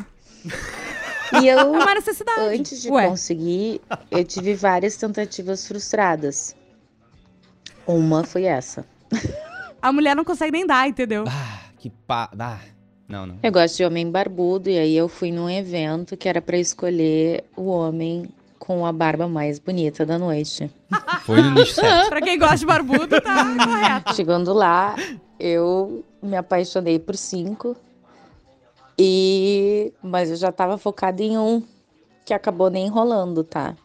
e 1.43 1.49
É 1.49 1.53
eu 1.61 1.71
uma 1.71 1.93
necessidade. 1.93 2.41
Antes 2.57 2.81
de 2.81 2.89
Ué, 2.89 3.07
conseguir, 3.07 3.81
eu 4.09 4.23
tive 4.23 4.55
várias 4.55 4.95
tentativas 4.97 5.67
frustradas. 5.67 6.55
Uma 7.85 8.23
foi 8.23 8.45
essa. 8.45 8.85
a 9.81 9.91
mulher 9.91 10.15
não 10.15 10.23
consegue 10.23 10.51
nem 10.51 10.65
dar, 10.65 10.87
entendeu? 10.87 11.25
Ah, 11.27 11.59
que 11.77 11.89
pá. 11.89 12.29
Ah, 12.39 12.59
não, 13.11 13.25
não. 13.27 13.39
Eu 13.43 13.51
gosto 13.51 13.77
de 13.77 13.85
homem 13.85 14.09
barbudo 14.09 14.69
e 14.69 14.77
aí 14.77 14.95
eu 14.95 15.07
fui 15.07 15.31
num 15.31 15.49
evento 15.49 16.15
que 16.17 16.27
era 16.29 16.41
pra 16.41 16.57
escolher 16.57 17.43
o 17.55 17.63
homem 17.67 18.29
com 18.57 18.85
a 18.85 18.91
barba 18.91 19.27
mais 19.27 19.59
bonita 19.59 20.05
da 20.05 20.17
noite. 20.17 20.69
Foi 21.25 21.41
no 21.41 21.51
nicho 21.51 21.73
certo. 21.75 22.09
pra 22.09 22.21
quem 22.21 22.37
gosta 22.39 22.57
de 22.57 22.65
barbudo, 22.65 23.19
tá 23.21 23.45
correto. 23.65 24.15
Chegando 24.15 24.53
lá, 24.53 24.95
eu 25.39 26.03
me 26.21 26.35
apaixonei 26.37 26.97
por 26.99 27.15
cinco. 27.15 27.75
E 28.97 29.91
mas 30.01 30.29
eu 30.29 30.35
já 30.35 30.51
tava 30.51 30.77
focada 30.77 31.21
em 31.23 31.37
um 31.37 31.63
que 32.25 32.33
acabou 32.33 32.69
nem 32.69 32.85
enrolando, 32.87 33.43
tá? 33.43 33.75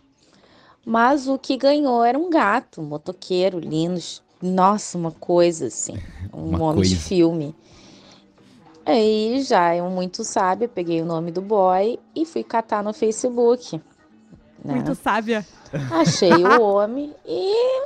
Mas 0.85 1.27
o 1.27 1.39
que 1.39 1.57
ganhou 1.57 2.05
era 2.05 2.19
um 2.19 2.31
gato, 2.31 2.81
um 2.81 2.85
motoqueiro 2.85 3.59
lindo. 3.59 4.01
Nossa, 4.43 4.99
uma 4.99 5.11
coisa 5.11 5.67
assim, 5.67 5.99
um 6.33 6.51
Uma 6.51 6.65
homem 6.65 6.83
de 6.83 6.91
coisa. 6.91 7.09
filme. 7.09 7.55
Aí 8.87 9.43
já 9.43 9.75
eu 9.75 9.91
muito 9.91 10.23
sábia, 10.23 10.69
peguei 10.69 11.03
o 11.03 11.05
nome 11.05 11.33
do 11.33 11.43
boy 11.43 11.99
e 12.15 12.25
fui 12.25 12.45
catar 12.45 12.85
no 12.85 12.93
Facebook. 12.93 13.83
né? 14.65 14.75
Muito 14.75 14.95
sábia. 14.95 15.45
Achei 15.91 16.33
o 16.33 16.63
homem 16.63 17.13
e 17.27 17.83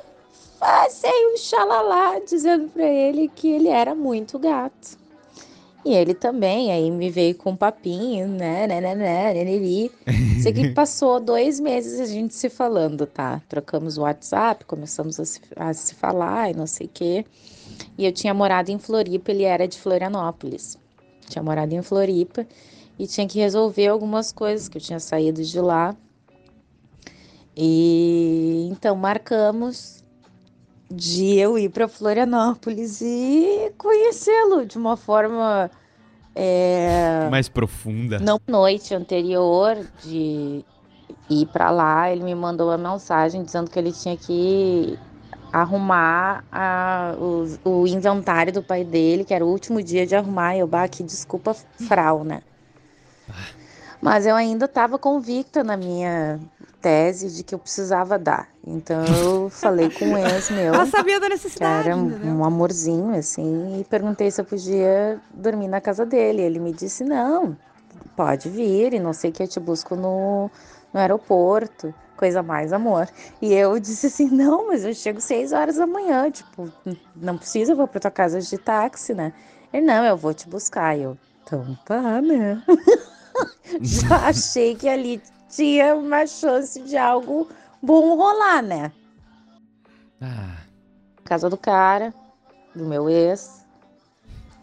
passei 0.59 1.33
um 1.33 1.39
xalalá 1.39 2.21
dizendo 2.21 2.69
pra 2.69 2.87
ele 2.87 3.29
que 3.35 3.49
ele 3.49 3.69
era 3.69 3.95
muito 3.95 4.39
gato. 4.39 5.01
E 5.83 5.95
ele 5.95 6.13
também, 6.13 6.71
aí 6.71 6.91
me 6.91 7.09
veio 7.09 7.35
com 7.35 7.53
um 7.53 7.57
papinho, 7.57 8.29
né, 8.29 8.67
né, 8.67 8.83
né, 8.83 8.95
né, 8.95 9.33
neneri. 9.33 9.91
Sei 10.43 10.53
que 10.53 10.69
passou 10.73 11.19
dois 11.19 11.59
meses 11.59 11.99
a 11.99 12.05
gente 12.05 12.35
se 12.35 12.51
falando, 12.51 13.07
tá? 13.07 13.41
Trocamos 13.49 13.97
o 13.97 14.03
WhatsApp, 14.03 14.67
começamos 14.67 15.19
a 15.19 15.25
se, 15.25 15.41
a 15.57 15.73
se 15.73 15.95
falar 15.95 16.51
e 16.51 16.55
não 16.55 16.67
sei 16.67 16.87
o 16.87 16.91
quê. 16.93 17.25
E 17.97 18.05
eu 18.05 18.13
tinha 18.13 18.35
morado 18.35 18.71
em 18.71 18.79
Floripa, 18.79 19.31
ele 19.31 19.45
era 19.45 19.67
de 19.67 19.79
Florianópolis. 19.79 20.79
Tinha 21.31 21.43
morado 21.43 21.73
em 21.73 21.81
Floripa 21.81 22.47
e 22.99 23.07
tinha 23.07 23.27
que 23.27 23.39
resolver 23.39 23.87
algumas 23.87 24.33
coisas 24.33 24.69
que 24.69 24.77
eu 24.77 24.83
tinha 24.83 25.01
saído 25.01 25.43
de 25.43 25.61
lá. 25.61 25.97
E 27.57 28.69
então 28.71 28.95
marcamos 28.97 30.05
de 30.91 31.37
eu 31.37 31.57
ir 31.57 31.71
para 31.71 31.87
Florianópolis 31.87 33.01
e 33.01 33.73
conhecê-lo 33.79 34.67
de 34.67 34.77
uma 34.77 34.97
forma 34.97 35.71
é, 36.35 37.29
Mais 37.31 37.49
profunda. 37.49 38.19
não 38.19 38.41
noite 38.47 38.95
anterior 38.95 39.77
de 40.03 40.65
ir 41.29 41.47
para 41.47 41.71
lá, 41.71 42.11
ele 42.11 42.25
me 42.25 42.35
mandou 42.35 42.69
uma 42.69 42.93
mensagem 42.93 43.43
dizendo 43.43 43.71
que 43.71 43.79
ele 43.79 43.93
tinha 43.93 44.17
que 44.17 44.99
arrumar 45.53 46.45
a- 46.51 47.15
o, 47.19 47.81
o 47.83 47.87
inventário 47.87 48.53
do 48.53 48.63
pai 48.63 48.85
dele, 48.85 49.25
que 49.25 49.35
era 49.35 49.45
o 49.45 49.49
último 49.49 49.83
dia 49.83 50.07
de 50.07 50.15
arrumar. 50.15 50.57
Eu, 50.57 50.67
bah, 50.67 50.89
que 50.89 51.03
desculpa 51.03 51.55
frau, 51.55 52.25
né? 52.25 52.43
Mas 54.01 54.27
eu 54.27 54.35
ainda 54.35 54.65
estava 54.65 54.99
convicta 54.99 55.63
na 55.63 55.77
minha 55.77 56.41
tese 56.81 57.29
de 57.29 57.43
que 57.43 57.55
eu 57.55 57.59
precisava 57.59 58.19
dar. 58.19 58.49
Então 58.67 58.99
eu 59.17 59.51
falei 59.51 59.91
com 59.91 60.07
um 60.07 60.17
ex 60.17 60.51
meu 60.51 60.75
Ela 60.75 60.87
sabia 60.87 61.21
da 61.21 61.27
que 61.27 61.35
necessidade, 61.35 61.89
era 61.89 61.97
um, 61.97 62.39
um 62.39 62.45
amorzinho, 62.45 63.15
assim, 63.15 63.81
e 63.81 63.85
perguntei 63.85 64.31
se 64.31 64.41
eu 64.41 64.45
podia 64.45 65.21
dormir 65.35 65.69
na 65.69 65.81
casa 65.81 66.07
dele. 66.07 66.41
Ele 66.41 66.59
me 66.59 66.73
disse, 66.73 67.05
não, 67.05 67.57
pode 68.17 68.49
vir, 68.49 68.95
e 68.95 68.99
não 68.99 69.13
sei 69.13 69.31
o 69.31 69.33
que, 69.33 69.43
eu 69.43 69.49
te 69.49 69.61
busco 69.61 69.95
no, 69.95 70.51
no 70.95 71.01
aeroporto, 71.01 71.93
coisa 72.21 72.43
mais 72.43 72.71
amor. 72.71 73.09
E 73.41 73.55
eu 73.55 73.81
disse 73.81 74.09
assim, 74.09 74.29
não, 74.31 74.69
mas 74.69 74.85
eu 74.85 74.93
chego 74.93 75.21
seis 75.23 75.53
horas 75.53 75.77
da 75.77 75.87
manhã, 75.87 76.31
tipo, 76.31 76.71
não 77.17 77.39
precisa, 77.39 77.73
eu 77.73 77.77
vou 77.77 77.89
pra 77.89 77.99
tua 77.99 78.11
casa 78.11 78.39
de 78.39 78.59
táxi, 78.59 79.15
né? 79.15 79.33
Ele, 79.73 79.87
não, 79.87 80.05
eu 80.05 80.17
vou 80.19 80.35
te 80.35 80.47
buscar. 80.47 80.97
E 80.99 81.03
eu, 81.03 81.17
então 81.43 81.79
tá, 81.87 82.21
né? 82.21 82.63
Já 83.81 84.29
achei 84.29 84.75
que 84.75 84.87
ali 84.87 85.23
tinha 85.49 85.95
uma 85.97 86.27
chance 86.27 86.79
de 86.83 86.97
algo 86.99 87.49
bom 87.81 88.15
rolar, 88.17 88.63
né? 88.63 88.93
Ah, 90.21 90.59
casa 91.25 91.49
do 91.49 91.57
cara, 91.57 92.13
do 92.75 92.85
meu 92.85 93.09
ex, 93.09 93.65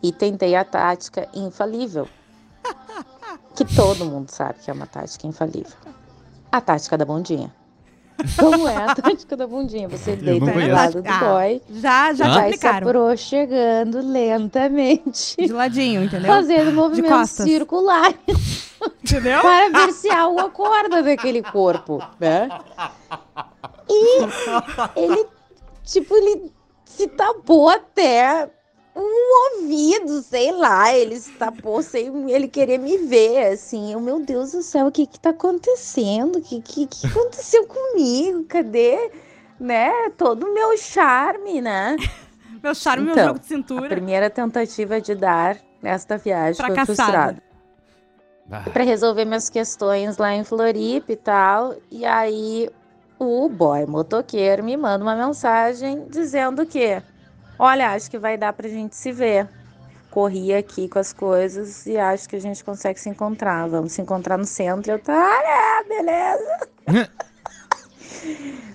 e 0.03 0.11
tentei 0.11 0.55
a 0.55 0.63
tática 0.63 1.27
infalível. 1.33 2.07
Que 3.55 3.65
todo 3.75 4.05
mundo 4.05 4.29
sabe 4.29 4.59
que 4.59 4.69
é 4.69 4.73
uma 4.73 4.85
tática 4.85 5.25
infalível. 5.25 5.96
A 6.51 6.61
tática 6.61 6.97
da 6.97 7.05
bondinha. 7.05 7.53
Como 8.39 8.67
é 8.67 8.75
a 8.75 8.95
tática 8.95 9.37
da 9.37 9.45
bundinha? 9.45 9.87
Você 9.87 10.15
deita 10.15 10.51
conheço. 10.51 10.71
lado 10.73 11.01
do 11.03 11.19
boy, 11.19 11.61
Já, 11.69 12.13
já 12.13 12.27
vai 12.33 12.57
se 12.57 12.65
aproximando 12.65 13.99
lentamente, 14.01 15.35
De 15.37 15.53
ladinho, 15.53 16.03
entendeu? 16.03 16.27
fazendo 16.27 16.71
movimentos 16.73 17.29
circulares 17.29 18.73
Entendeu? 19.03 19.41
para 19.41 19.69
ver 19.69 19.93
se 19.93 20.09
algo 20.09 20.39
acorda 20.39 21.03
daquele 21.03 21.43
corpo, 21.43 22.01
né? 22.19 22.49
E 23.87 24.19
ele, 24.99 25.27
tipo, 25.83 26.15
ele 26.15 26.51
se 26.85 27.07
tapou 27.07 27.69
até 27.69 28.49
um 28.97 29.55
ouvido, 29.61 30.21
sei 30.23 30.51
lá, 30.51 30.93
ele 30.93 31.19
se 31.19 31.31
tapou 31.33 31.81
sem 31.83 32.31
ele 32.31 32.47
querer 32.47 32.77
me 32.79 32.97
ver, 32.97 33.53
assim. 33.53 33.93
Eu, 33.93 34.01
meu 34.01 34.19
Deus 34.19 34.51
do 34.53 34.61
céu, 34.63 34.87
o 34.87 34.91
que 34.91 35.05
que 35.05 35.19
tá 35.19 35.29
acontecendo? 35.29 36.37
O 36.37 36.41
que, 36.41 36.61
que, 36.61 36.87
que 36.87 37.07
aconteceu 37.07 37.65
comigo? 37.67 38.43
Cadê, 38.45 39.11
né, 39.59 39.91
todo 40.17 40.45
o 40.47 40.53
meu 40.53 40.77
charme, 40.77 41.61
né? 41.61 41.95
Meu 42.63 42.73
charme, 42.73 43.03
meu 43.05 43.13
Então, 43.13 43.27
jogo 43.27 43.39
de 43.39 43.45
A 43.45 43.47
cintura. 43.47 43.87
primeira 43.87 44.29
tentativa 44.31 44.99
de 44.99 45.13
dar 45.13 45.57
nesta 45.79 46.17
viagem 46.17 46.55
foi 46.55 46.65
Fracassada. 46.73 46.95
frustrada. 46.95 47.43
Ah, 48.49 48.69
Pra 48.71 48.83
resolver 48.83 49.25
minhas 49.25 49.47
questões 49.47 50.17
lá 50.17 50.33
em 50.33 50.43
Floripa 50.43 51.11
e 51.11 51.15
tal. 51.15 51.75
E 51.91 52.03
aí 52.03 52.67
o 53.19 53.47
boy 53.47 53.85
motoqueiro 53.85 54.63
me 54.63 54.75
manda 54.75 55.03
uma 55.05 55.15
mensagem 55.15 56.07
dizendo 56.09 56.65
que, 56.65 56.99
olha, 57.59 57.91
acho 57.91 58.09
que 58.09 58.17
vai 58.17 58.37
dar 58.37 58.53
pra 58.53 58.67
gente 58.67 58.95
se 58.95 59.11
ver. 59.11 59.47
Corri 60.09 60.53
aqui 60.53 60.87
com 60.87 60.99
as 60.99 61.13
coisas 61.13 61.85
e 61.85 61.97
acho 61.97 62.27
que 62.27 62.35
a 62.35 62.41
gente 62.41 62.63
consegue 62.63 62.99
se 62.99 63.09
encontrar. 63.09 63.67
Vamos 63.67 63.91
se 63.91 64.01
encontrar 64.01 64.37
no 64.37 64.45
centro. 64.45 64.93
Eu, 64.93 64.99
tá, 64.99 65.13
é, 65.13 65.83
beleza. 65.83 66.69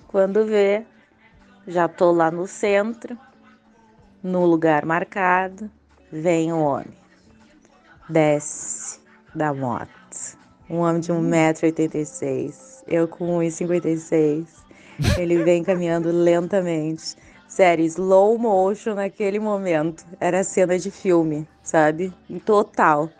Quando 0.08 0.44
vê, 0.44 0.84
já 1.66 1.88
tô 1.88 2.12
lá 2.12 2.30
no 2.30 2.46
centro, 2.46 3.18
no 4.22 4.44
lugar 4.44 4.84
marcado, 4.84 5.70
vem 6.10 6.52
o 6.52 6.58
homem. 6.60 6.96
Desce 8.08 9.00
da 9.34 9.54
moto. 9.54 9.88
Um 10.68 10.78
homem 10.78 11.00
de 11.00 11.12
1,86m, 11.12 12.84
eu 12.86 13.08
com 13.08 13.38
1,56m. 13.38 14.46
Ele 15.18 15.42
vem 15.42 15.64
caminhando 15.64 16.10
lentamente. 16.10 17.16
Sério, 17.52 17.84
slow 17.84 18.38
motion 18.38 18.94
naquele 18.94 19.38
momento. 19.38 20.06
Era 20.18 20.42
cena 20.42 20.78
de 20.78 20.90
filme, 20.90 21.46
sabe? 21.62 22.10
Em 22.30 22.38
total. 22.38 23.10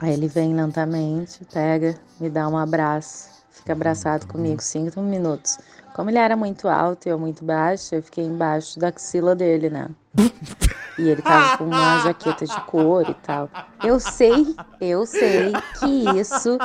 Aí 0.00 0.14
ele 0.14 0.26
vem 0.26 0.52
lentamente, 0.52 1.44
pega, 1.44 1.94
me 2.18 2.28
dá 2.28 2.48
um 2.48 2.58
abraço, 2.58 3.30
fica 3.52 3.72
abraçado 3.72 4.26
comigo 4.26 4.60
cinco 4.60 5.00
minutos. 5.00 5.60
Como 5.94 6.10
ele 6.10 6.18
era 6.18 6.36
muito 6.36 6.66
alto 6.66 7.06
e 7.06 7.10
eu 7.10 7.20
muito 7.20 7.44
baixa, 7.44 7.94
eu 7.94 8.02
fiquei 8.02 8.24
embaixo 8.24 8.80
da 8.80 8.88
axila 8.88 9.36
dele, 9.36 9.70
né? 9.70 9.88
E 10.98 11.08
ele 11.08 11.22
tava 11.22 11.58
com 11.58 11.64
uma 11.64 12.00
jaqueta 12.04 12.44
de 12.44 12.60
couro 12.62 13.10
e 13.10 13.14
tal. 13.14 13.48
Eu 13.82 14.00
sei, 14.00 14.56
eu 14.80 15.06
sei 15.06 15.52
que 15.78 16.18
isso 16.18 16.58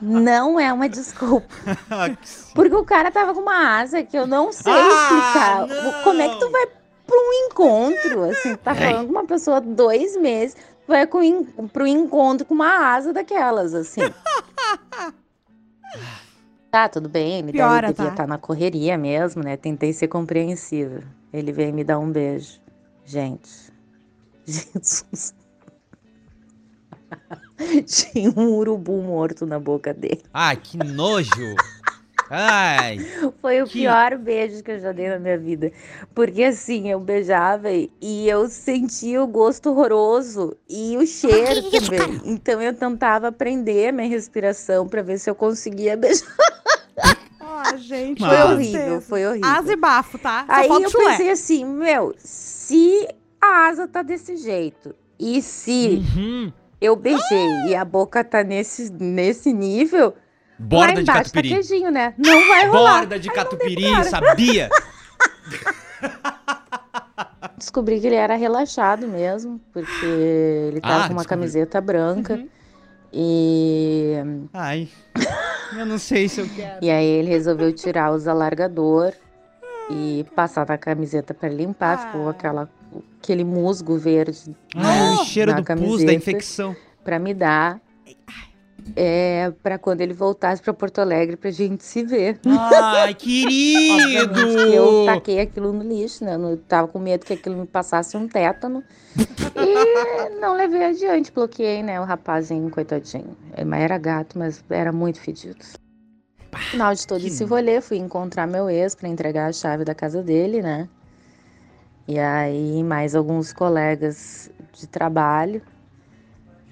não 0.00 0.60
é 0.60 0.72
uma 0.72 0.88
desculpa. 0.88 1.48
Porque 2.54 2.74
o 2.74 2.84
cara 2.84 3.10
tava 3.10 3.32
com 3.32 3.40
uma 3.40 3.78
asa 3.80 4.02
que 4.02 4.16
eu 4.16 4.26
não 4.26 4.52
sei 4.52 4.72
explicar. 4.72 5.66
Como 6.04 6.20
é 6.20 6.28
que 6.28 6.38
tu 6.38 6.50
vai 6.50 6.66
pra 6.66 7.16
um 7.16 7.32
encontro, 7.46 8.24
assim, 8.24 8.56
tá 8.56 8.74
falando 8.74 9.06
com 9.06 9.12
uma 9.12 9.26
pessoa 9.26 9.60
dois 9.60 10.16
meses, 10.16 10.56
vai 10.86 11.06
com, 11.06 11.44
pro 11.68 11.86
encontro 11.86 12.46
com 12.46 12.54
uma 12.54 12.94
asa 12.94 13.12
daquelas, 13.12 13.74
assim. 13.74 14.00
Tá, 16.70 16.88
tudo 16.88 17.06
bem, 17.06 17.40
ele 17.40 17.52
Piora, 17.52 17.88
devia 17.88 18.06
tá? 18.06 18.10
estar 18.12 18.26
na 18.26 18.38
correria 18.38 18.96
mesmo, 18.96 19.42
né? 19.42 19.58
Tentei 19.58 19.92
ser 19.92 20.08
compreensível. 20.08 21.02
Ele 21.30 21.52
veio 21.52 21.74
me 21.74 21.84
dar 21.84 21.98
um 21.98 22.10
beijo. 22.10 22.62
Gente, 23.04 23.61
Jesus. 24.46 25.34
Tinha 27.86 28.30
um 28.36 28.54
urubu 28.56 29.00
morto 29.02 29.46
na 29.46 29.58
boca 29.58 29.92
dele. 29.94 30.22
Ai, 30.32 30.56
que 30.56 30.76
nojo. 30.78 31.54
Ai. 32.30 32.98
Foi 33.42 33.60
o 33.62 33.66
Que- 33.66 33.80
pior 33.80 34.16
beijo 34.16 34.62
que 34.62 34.70
eu 34.72 34.80
já 34.80 34.90
dei 34.90 35.08
na 35.08 35.18
minha 35.18 35.36
vida. 35.38 35.70
Porque 36.14 36.42
assim, 36.44 36.88
eu 36.90 36.98
beijava 36.98 37.68
e 37.70 38.28
eu 38.28 38.48
sentia 38.48 39.22
o 39.22 39.26
gosto 39.26 39.70
horroroso 39.70 40.56
e 40.68 40.96
o 40.96 41.06
cheiro 41.06 41.70
também. 41.70 42.20
Então 42.24 42.60
eu 42.62 42.72
tentava 42.74 43.28
aprender 43.28 43.88
a 43.88 43.92
minha 43.92 44.08
respiração 44.08 44.88
pra 44.88 45.02
ver 45.02 45.18
se 45.18 45.28
eu 45.28 45.34
conseguia 45.34 45.96
beijar. 45.96 46.26
Ó, 47.40 47.76
gente. 47.76 48.18
Foi 48.20 48.42
horrível, 48.52 49.00
foi 49.02 49.26
horrível. 49.26 49.48
Asa 49.50 49.72
e 49.72 49.76
bafo, 49.76 50.18
tá? 50.18 50.44
Só 50.46 50.52
Aí 50.52 50.68
eu 50.68 50.90
chulé. 50.90 51.10
pensei 51.10 51.30
assim, 51.30 51.64
meu, 51.66 52.14
se 52.16 53.08
a 53.42 53.66
asa 53.68 53.88
tá 53.88 54.02
desse 54.02 54.36
jeito 54.36 54.94
e 55.18 55.42
se 55.42 56.02
Uhum. 56.16 56.52
eu 56.80 56.94
beijei 56.96 57.48
e 57.68 57.74
a 57.74 57.84
boca 57.84 58.22
tá 58.22 58.42
nesse, 58.44 58.90
nesse 58.92 59.52
nível, 59.52 60.06
lá 60.10 60.14
Borda 60.58 60.94
de 60.94 61.00
embaixo 61.02 61.32
tá 61.32 61.40
catupiry. 61.42 61.48
queijinho, 61.54 61.90
né? 61.90 62.14
Não 62.16 62.46
vai 62.48 62.66
rolar. 62.68 62.98
Borda 63.00 63.18
de 63.18 63.28
catupiry, 63.30 64.04
sabia? 64.04 64.68
Descobri 67.56 68.00
que 68.00 68.06
ele 68.06 68.16
era 68.16 68.34
relaxado 68.34 69.06
mesmo, 69.06 69.60
porque 69.72 70.04
ele 70.06 70.80
tava 70.80 70.94
Ah, 71.04 71.08
com 71.08 71.14
uma 71.14 71.20
descobri. 71.22 71.26
camiseta 71.28 71.80
branca. 71.80 72.34
Uhum. 72.34 72.48
E, 73.12 74.14
Ai. 74.52 74.88
Eu 75.78 75.86
não 75.86 75.98
sei 75.98 76.28
se 76.28 76.40
eu 76.40 76.48
quero. 76.48 76.84
e 76.84 76.90
aí 76.90 77.04
ele 77.06 77.28
resolveu 77.28 77.72
tirar 77.72 78.10
os 78.12 78.26
alargador 78.26 79.12
e 79.90 80.24
passar 80.34 80.66
na 80.66 80.76
camiseta 80.78 81.32
para 81.34 81.48
limpar. 81.48 82.06
Ficou 82.06 82.28
Ah. 82.28 82.30
aquela, 82.30 82.68
aquele 83.20 83.44
musgo 83.44 83.96
verde 83.96 84.54
Ai, 84.74 85.14
o 85.14 85.24
cheiro 85.24 85.52
na 85.52 85.60
do 85.60 85.82
pus 85.82 86.04
da 86.04 86.12
infecção. 86.12 86.74
para 87.04 87.18
me 87.18 87.32
dar. 87.32 87.80
É, 88.96 89.52
para 89.62 89.78
quando 89.78 90.00
ele 90.00 90.12
voltasse 90.12 90.60
para 90.60 90.74
Porto 90.74 91.00
Alegre 91.00 91.36
pra 91.36 91.52
gente 91.52 91.84
se 91.84 92.02
ver. 92.02 92.40
Ai, 92.44 93.14
querido! 93.14 94.34
que 94.34 94.74
eu 94.74 95.04
taquei 95.06 95.38
aquilo 95.38 95.72
no 95.72 95.84
lixo, 95.84 96.24
né? 96.24 96.34
Eu 96.34 96.56
tava 96.56 96.88
com 96.88 96.98
medo 96.98 97.24
que 97.24 97.32
aquilo 97.32 97.56
me 97.56 97.66
passasse 97.66 98.16
um 98.16 98.26
tétano. 98.26 98.82
E 99.54 100.40
não 100.40 100.56
levei 100.56 100.84
adiante, 100.84 101.30
bloqueei, 101.32 101.82
né? 101.82 102.00
O 102.00 102.04
rapazinho, 102.04 102.68
coitadinho. 102.70 103.36
Ele 103.56 103.64
mas 103.64 103.82
era 103.82 103.98
gato, 103.98 104.36
mas 104.36 104.64
era 104.68 104.90
muito 104.90 105.20
fedido. 105.20 105.64
No 106.52 106.58
final 106.58 106.94
de 106.94 107.06
todo 107.06 107.20
que 107.20 107.28
esse 107.28 107.44
rolê, 107.44 107.80
fui 107.80 107.98
encontrar 107.98 108.46
meu 108.46 108.68
ex 108.68 108.94
pra 108.94 109.08
entregar 109.08 109.48
a 109.48 109.52
chave 109.52 109.84
da 109.84 109.94
casa 109.94 110.22
dele, 110.22 110.60
né? 110.60 110.88
E 112.06 112.18
aí, 112.18 112.82
mais 112.82 113.14
alguns 113.14 113.52
colegas 113.52 114.50
de 114.72 114.86
trabalho. 114.86 115.62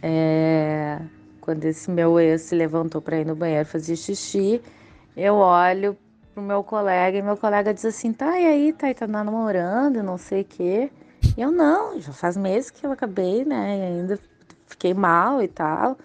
É, 0.02 0.98
Quando 1.40 1.64
esse 1.64 1.90
meu 1.90 2.18
ex 2.18 2.42
se 2.42 2.54
levantou 2.54 3.00
pra 3.00 3.18
ir 3.18 3.26
no 3.26 3.34
banheiro 3.34 3.66
fazer 3.68 3.96
xixi, 3.96 4.60
eu 5.16 5.34
olho 5.36 5.96
pro 6.34 6.42
meu 6.42 6.62
colega 6.64 7.18
e 7.18 7.22
meu 7.22 7.36
colega 7.36 7.74
diz 7.74 7.84
assim, 7.84 8.12
tá, 8.12 8.38
e 8.38 8.46
aí, 8.46 8.72
tá, 8.72 8.90
e 8.90 8.94
tá 8.94 9.06
namorando, 9.06 10.02
não 10.02 10.16
sei 10.18 10.42
o 10.42 10.44
quê. 10.44 10.90
E 11.36 11.40
eu, 11.42 11.50
não, 11.50 12.00
já 12.00 12.12
faz 12.12 12.36
meses 12.36 12.70
que 12.70 12.86
eu 12.86 12.92
acabei, 12.92 13.44
né, 13.44 13.78
e 13.78 13.82
ainda 13.82 14.18
fiquei 14.66 14.94
mal 14.94 15.42
e 15.42 15.48
tal. 15.48 15.98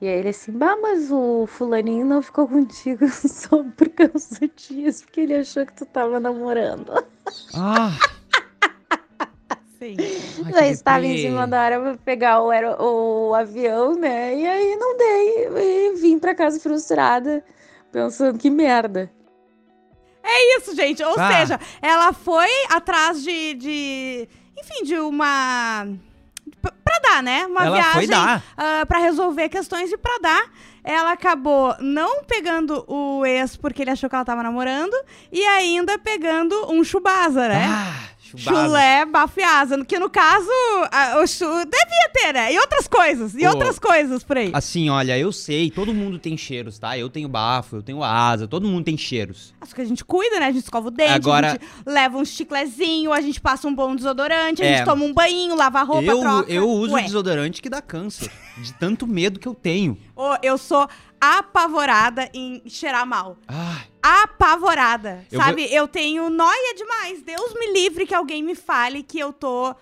E 0.00 0.06
aí 0.08 0.18
ele 0.18 0.28
assim, 0.30 0.52
bah, 0.52 0.76
mas 0.80 1.10
o 1.10 1.46
fulaninho 1.46 2.04
não 2.04 2.20
ficou 2.22 2.46
contigo 2.48 3.08
só 3.08 3.62
por 3.76 3.88
causa 3.90 4.48
disso, 4.54 5.04
porque 5.04 5.20
ele 5.20 5.34
achou 5.34 5.64
que 5.64 5.72
tu 5.72 5.86
tava 5.86 6.20
namorando. 6.20 6.92
Ah, 7.54 7.90
Sim. 9.84 9.96
ai, 10.54 10.68
Eu 10.68 10.72
estava 10.72 11.04
em 11.06 11.18
cima 11.18 11.46
da 11.46 11.62
hora 11.62 11.80
pra 11.80 11.96
pegar 12.04 12.40
o, 12.42 12.50
aero- 12.50 12.76
o 12.82 13.34
avião, 13.34 13.94
né, 13.94 14.34
e 14.34 14.46
aí 14.46 14.76
não 14.76 14.96
dei, 14.96 15.48
e 15.48 15.94
vim 16.00 16.18
pra 16.18 16.34
casa 16.34 16.58
frustrada, 16.58 17.44
pensando 17.92 18.38
que 18.38 18.48
merda. 18.50 19.10
Isso, 20.56 20.74
gente. 20.74 21.02
Ou 21.02 21.14
Ah. 21.18 21.32
seja, 21.40 21.60
ela 21.82 22.12
foi 22.12 22.48
atrás 22.70 23.22
de, 23.22 23.54
de. 23.54 24.28
Enfim, 24.58 24.84
de 24.84 24.98
uma. 24.98 25.86
Pra 26.62 26.98
dar, 27.02 27.22
né? 27.22 27.44
Uma 27.46 27.66
Ela 27.66 27.76
viagem 27.76 27.92
foi 27.92 28.06
dar. 28.06 28.42
ah, 28.56 28.86
pra 28.86 28.98
resolver 29.00 29.48
questões 29.50 29.92
e 29.92 29.96
pra 29.98 30.18
dar. 30.22 30.44
Ela 30.82 31.12
acabou 31.12 31.74
não 31.80 32.22
pegando 32.24 32.84
o 32.88 33.24
ex 33.26 33.56
porque 33.56 33.82
ele 33.82 33.90
achou 33.90 34.08
que 34.08 34.14
ela 34.14 34.24
tava 34.24 34.42
namorando 34.42 34.94
e 35.32 35.42
ainda 35.44 35.98
pegando 35.98 36.70
um 36.72 36.82
chubaza, 36.84 37.48
né? 37.48 37.66
Ah, 37.68 38.08
chubasa. 38.36 38.66
Chulé, 38.66 39.04
bafo 39.04 39.40
e 39.40 39.42
asa. 39.42 39.84
Que 39.84 39.98
no 39.98 40.08
caso, 40.10 40.48
a- 40.90 41.20
o 41.22 41.26
chu... 41.26 41.44
devia 41.44 42.08
ter, 42.12 42.32
né? 42.34 42.52
E 42.52 42.58
outras 42.58 42.86
coisas. 42.88 43.34
E 43.34 43.46
outras 43.46 43.78
coisas 43.78 44.22
por 44.22 44.36
aí. 44.38 44.50
Assim, 44.52 44.88
olha, 44.90 45.18
eu 45.18 45.32
sei, 45.32 45.70
todo 45.70 45.92
mundo 45.94 46.18
tem 46.18 46.36
cheiros, 46.36 46.78
tá? 46.78 46.96
Eu 46.98 47.08
tenho 47.08 47.28
bafo, 47.28 47.76
eu 47.76 47.82
tenho 47.82 48.02
asa, 48.02 48.46
todo 48.48 48.66
mundo 48.66 48.84
tem 48.84 48.96
cheiros. 48.96 49.54
Acho 49.60 49.74
que 49.74 49.80
a 49.80 49.84
gente 49.84 50.04
cuida, 50.04 50.38
né? 50.40 50.46
A 50.46 50.52
gente 50.52 50.64
escova 50.64 50.88
o 50.88 50.90
dente, 50.90 51.12
Agora- 51.12 51.46
a 51.48 51.50
gente 51.52 51.64
leva 51.86 52.18
um 52.18 52.24
chiclezinho, 52.24 53.12
a 53.12 53.20
gente 53.20 53.40
passa 53.40 53.66
um 53.68 53.74
bom 53.74 53.94
desodorante, 53.96 54.62
a 54.62 54.66
É. 54.66 54.76
gente 54.78 54.84
toma 54.86 55.04
um 55.04 55.12
banho, 55.12 55.54
lava 55.56 55.80
a 55.80 55.82
roupa, 55.82 56.04
eu, 56.04 56.20
troca. 56.20 56.52
eu 56.52 56.68
uso 56.68 56.94
Ué, 56.94 57.02
desodorante 57.02 57.60
que 57.62 57.68
dá 57.68 57.80
câncer, 57.82 58.30
de 58.58 58.72
tanto 58.74 59.06
medo 59.06 59.38
que 59.40 59.48
eu 59.48 59.54
tenho. 59.54 59.96
Ô, 60.16 60.36
eu 60.42 60.56
sou 60.56 60.88
apavorada 61.20 62.28
em 62.32 62.62
cheirar 62.68 63.06
mal. 63.06 63.36
Ai, 63.48 63.86
Apavorada. 64.02 65.24
Eu 65.32 65.40
sabe? 65.40 65.64
Eu 65.72 65.88
tenho 65.88 66.28
noia 66.30 66.74
demais. 66.76 67.22
Deus 67.22 67.54
me 67.54 67.72
livre 67.72 68.06
que 68.06 68.14
alguém 68.14 68.42
me 68.42 68.54
fale 68.54 69.02
que 69.02 69.18
eu 69.18 69.32
tô 69.32 69.74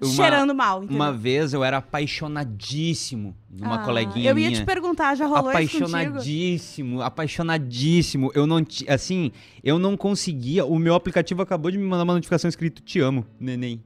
Uma- 0.00 0.14
cheirando 0.14 0.54
mal. 0.54 0.78
Entendeu? 0.78 0.96
uma 0.96 1.12
vez 1.12 1.52
eu 1.52 1.62
era 1.64 1.78
apaixonadíssimo 1.78 3.36
numa 3.50 3.82
Ah, 3.82 3.84
coleguinha 3.84 4.30
Eu 4.30 4.38
ia 4.38 4.48
minha. 4.48 4.60
te 4.60 4.64
perguntar, 4.64 5.14
já 5.16 5.26
rolou 5.26 5.50
isso 5.58 5.78
contigo? 5.80 5.86
apaixonadíssimo, 5.88 7.02
apaixonadíssimo. 7.02 8.30
Eu 8.34 8.46
não, 8.46 8.64
assim, 8.88 9.32
eu 9.62 9.78
não 9.78 9.96
conseguia. 9.96 10.64
O 10.64 10.78
meu 10.78 10.94
aplicativo 10.94 11.42
acabou 11.42 11.70
de 11.70 11.76
me 11.78 11.84
mandar 11.84 12.04
uma 12.04 12.14
notificação 12.14 12.48
escrito 12.48 12.80
"Te 12.80 13.00
amo, 13.00 13.26
neném". 13.38 13.82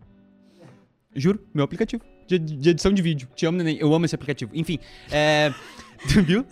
Juro, 1.16 1.40
meu 1.55 1.64
aplicativo 1.64 2.05
de, 2.27 2.39
de 2.39 2.71
edição 2.71 2.93
de 2.93 3.03
vídeo. 3.03 3.29
Te 3.35 3.47
amo, 3.47 3.59
neném. 3.59 3.77
Eu 3.79 3.93
amo 3.95 4.05
esse 4.05 4.15
aplicativo. 4.15 4.51
Enfim, 4.55 4.79
é, 5.11 5.53
viu? 6.25 6.45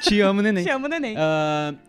Te 0.00 0.20
amo, 0.20 0.42
neném. 0.42 0.64
Te 0.64 0.70
amo, 0.70 0.88
neném. 0.88 1.16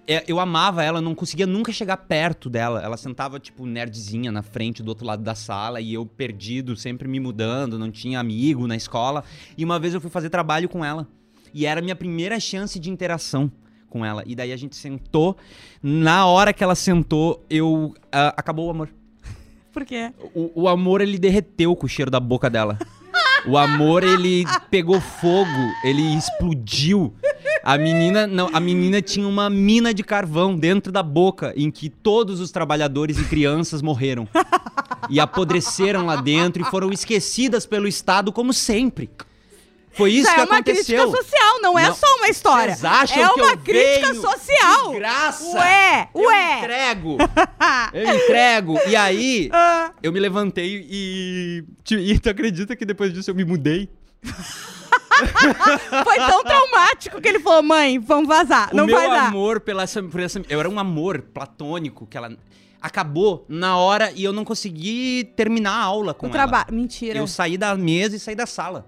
É, 0.07 0.23
eu 0.27 0.39
amava 0.39 0.83
ela, 0.83 1.01
não 1.01 1.15
conseguia 1.15 1.47
nunca 1.47 1.71
chegar 1.71 1.97
perto 1.97 2.49
dela. 2.49 2.81
Ela 2.81 2.97
sentava, 2.97 3.39
tipo, 3.39 3.65
nerdzinha 3.65 4.31
na 4.31 4.41
frente 4.41 4.83
do 4.83 4.89
outro 4.89 5.05
lado 5.05 5.23
da 5.23 5.35
sala 5.35 5.81
e 5.81 5.93
eu 5.93 6.05
perdido, 6.05 6.75
sempre 6.75 7.07
me 7.07 7.19
mudando, 7.19 7.79
não 7.79 7.89
tinha 7.89 8.19
amigo 8.19 8.67
na 8.67 8.75
escola. 8.75 9.23
E 9.57 9.63
uma 9.63 9.79
vez 9.79 9.93
eu 9.93 10.01
fui 10.01 10.09
fazer 10.09 10.29
trabalho 10.29 10.69
com 10.69 10.83
ela. 10.83 11.07
E 11.53 11.65
era 11.65 11.79
a 11.79 11.83
minha 11.83 11.95
primeira 11.95 12.39
chance 12.39 12.77
de 12.79 12.89
interação 12.89 13.51
com 13.89 14.05
ela. 14.05 14.23
E 14.25 14.35
daí 14.35 14.51
a 14.51 14.57
gente 14.57 14.75
sentou. 14.75 15.37
Na 15.81 16.25
hora 16.25 16.51
que 16.51 16.63
ela 16.63 16.75
sentou, 16.75 17.43
eu. 17.49 17.95
ah, 18.11 18.33
acabou 18.35 18.67
o 18.67 18.69
amor. 18.69 18.89
Por 19.71 19.85
quê? 19.85 20.13
O, 20.33 20.63
o 20.63 20.67
amor, 20.69 21.01
ele 21.01 21.17
derreteu 21.17 21.75
com 21.75 21.85
o 21.85 21.89
cheiro 21.89 22.11
da 22.11 22.19
boca 22.19 22.49
dela. 22.49 22.77
O 23.47 23.57
amor, 23.57 24.03
ele 24.03 24.43
pegou 24.71 24.99
fogo, 24.99 25.71
ele 25.83 26.01
explodiu. 26.15 27.13
A 27.63 27.77
menina, 27.77 28.27
não, 28.27 28.49
a 28.53 28.59
menina 28.59 29.01
tinha 29.01 29.27
uma 29.27 29.49
mina 29.49 29.93
de 29.93 30.03
carvão 30.03 30.55
dentro 30.55 30.91
da 30.91 31.03
boca 31.03 31.53
em 31.55 31.69
que 31.69 31.89
todos 31.89 32.39
os 32.39 32.51
trabalhadores 32.51 33.17
e 33.17 33.23
crianças 33.25 33.81
morreram. 33.81 34.27
E 35.09 35.19
apodreceram 35.19 36.05
lá 36.05 36.15
dentro 36.15 36.61
e 36.61 36.65
foram 36.65 36.91
esquecidas 36.91 37.65
pelo 37.65 37.87
Estado 37.87 38.31
como 38.31 38.51
sempre. 38.53 39.09
Foi 39.95 40.11
isso 40.11 40.23
Isso 40.27 40.33
que 40.35 40.41
é 40.41 40.43
uma 40.43 40.55
aconteceu. 40.55 40.97
crítica 41.09 41.23
social, 41.23 41.61
não, 41.61 41.79
é 41.79 41.87
Não, 41.87 41.95
só 41.95 42.05
uma 42.17 42.27
história. 42.27 42.75
Vocês 42.75 42.83
acham 42.85 43.23
é 43.23 43.27
que 43.33 43.41
uma 43.41 43.51
eu 43.51 43.57
crítica 43.57 44.09
venho 44.09 44.21
social. 44.21 44.89
De 44.91 44.95
graça. 44.99 45.57
Ué, 45.57 46.09
Eu 46.13 46.21
ué. 46.27 46.57
entrego. 46.59 47.17
Eu 47.93 48.15
entrego. 48.15 48.79
E 48.87 48.95
aí, 48.95 49.49
Ah, 49.53 49.91
eu 50.03 50.11
me 50.11 50.19
levantei 50.19 50.85
e. 50.89 51.63
E 51.91 52.19
tu 52.19 52.29
acredita 52.29 52.75
que 52.75 52.85
depois 52.85 53.13
disso 53.13 53.31
eu 53.31 53.35
me 53.35 53.45
mudei? 53.45 53.89
foi 56.03 56.15
tão 56.17 56.43
traumático 56.43 57.21
que 57.21 57.27
ele 57.29 57.39
falou: 57.39 57.63
mãe, 57.63 57.99
vamos 57.99 58.27
vazar. 58.27 58.69
o 58.73 58.75
não 58.75 58.85
meu 58.85 58.95
vai 58.95 59.07
dar. 59.09 59.27
amor 59.27 59.59
pela 59.61 59.83
essa, 59.83 60.01
por 60.03 60.19
essa. 60.19 60.41
Eu 60.49 60.59
era 60.59 60.69
um 60.69 60.79
amor 60.79 61.21
platônico 61.21 62.05
que 62.05 62.17
ela. 62.17 62.35
Acabou 62.81 63.45
na 63.49 63.77
hora 63.77 64.11
e 64.15 64.23
eu 64.23 64.31
não 64.31 64.45
consegui 64.45 65.23
terminar 65.35 65.71
a 65.71 65.81
aula 65.83 66.13
com 66.13 66.27
O 66.27 66.29
ela. 66.29 66.33
trabalho. 66.37 66.67
Mentira. 66.71 67.17
Eu 67.17 67.25
saí 67.25 67.57
da 67.57 67.75
mesa 67.75 68.15
e 68.15 68.19
saí 68.19 68.35
da 68.35 68.45
sala. 68.45 68.87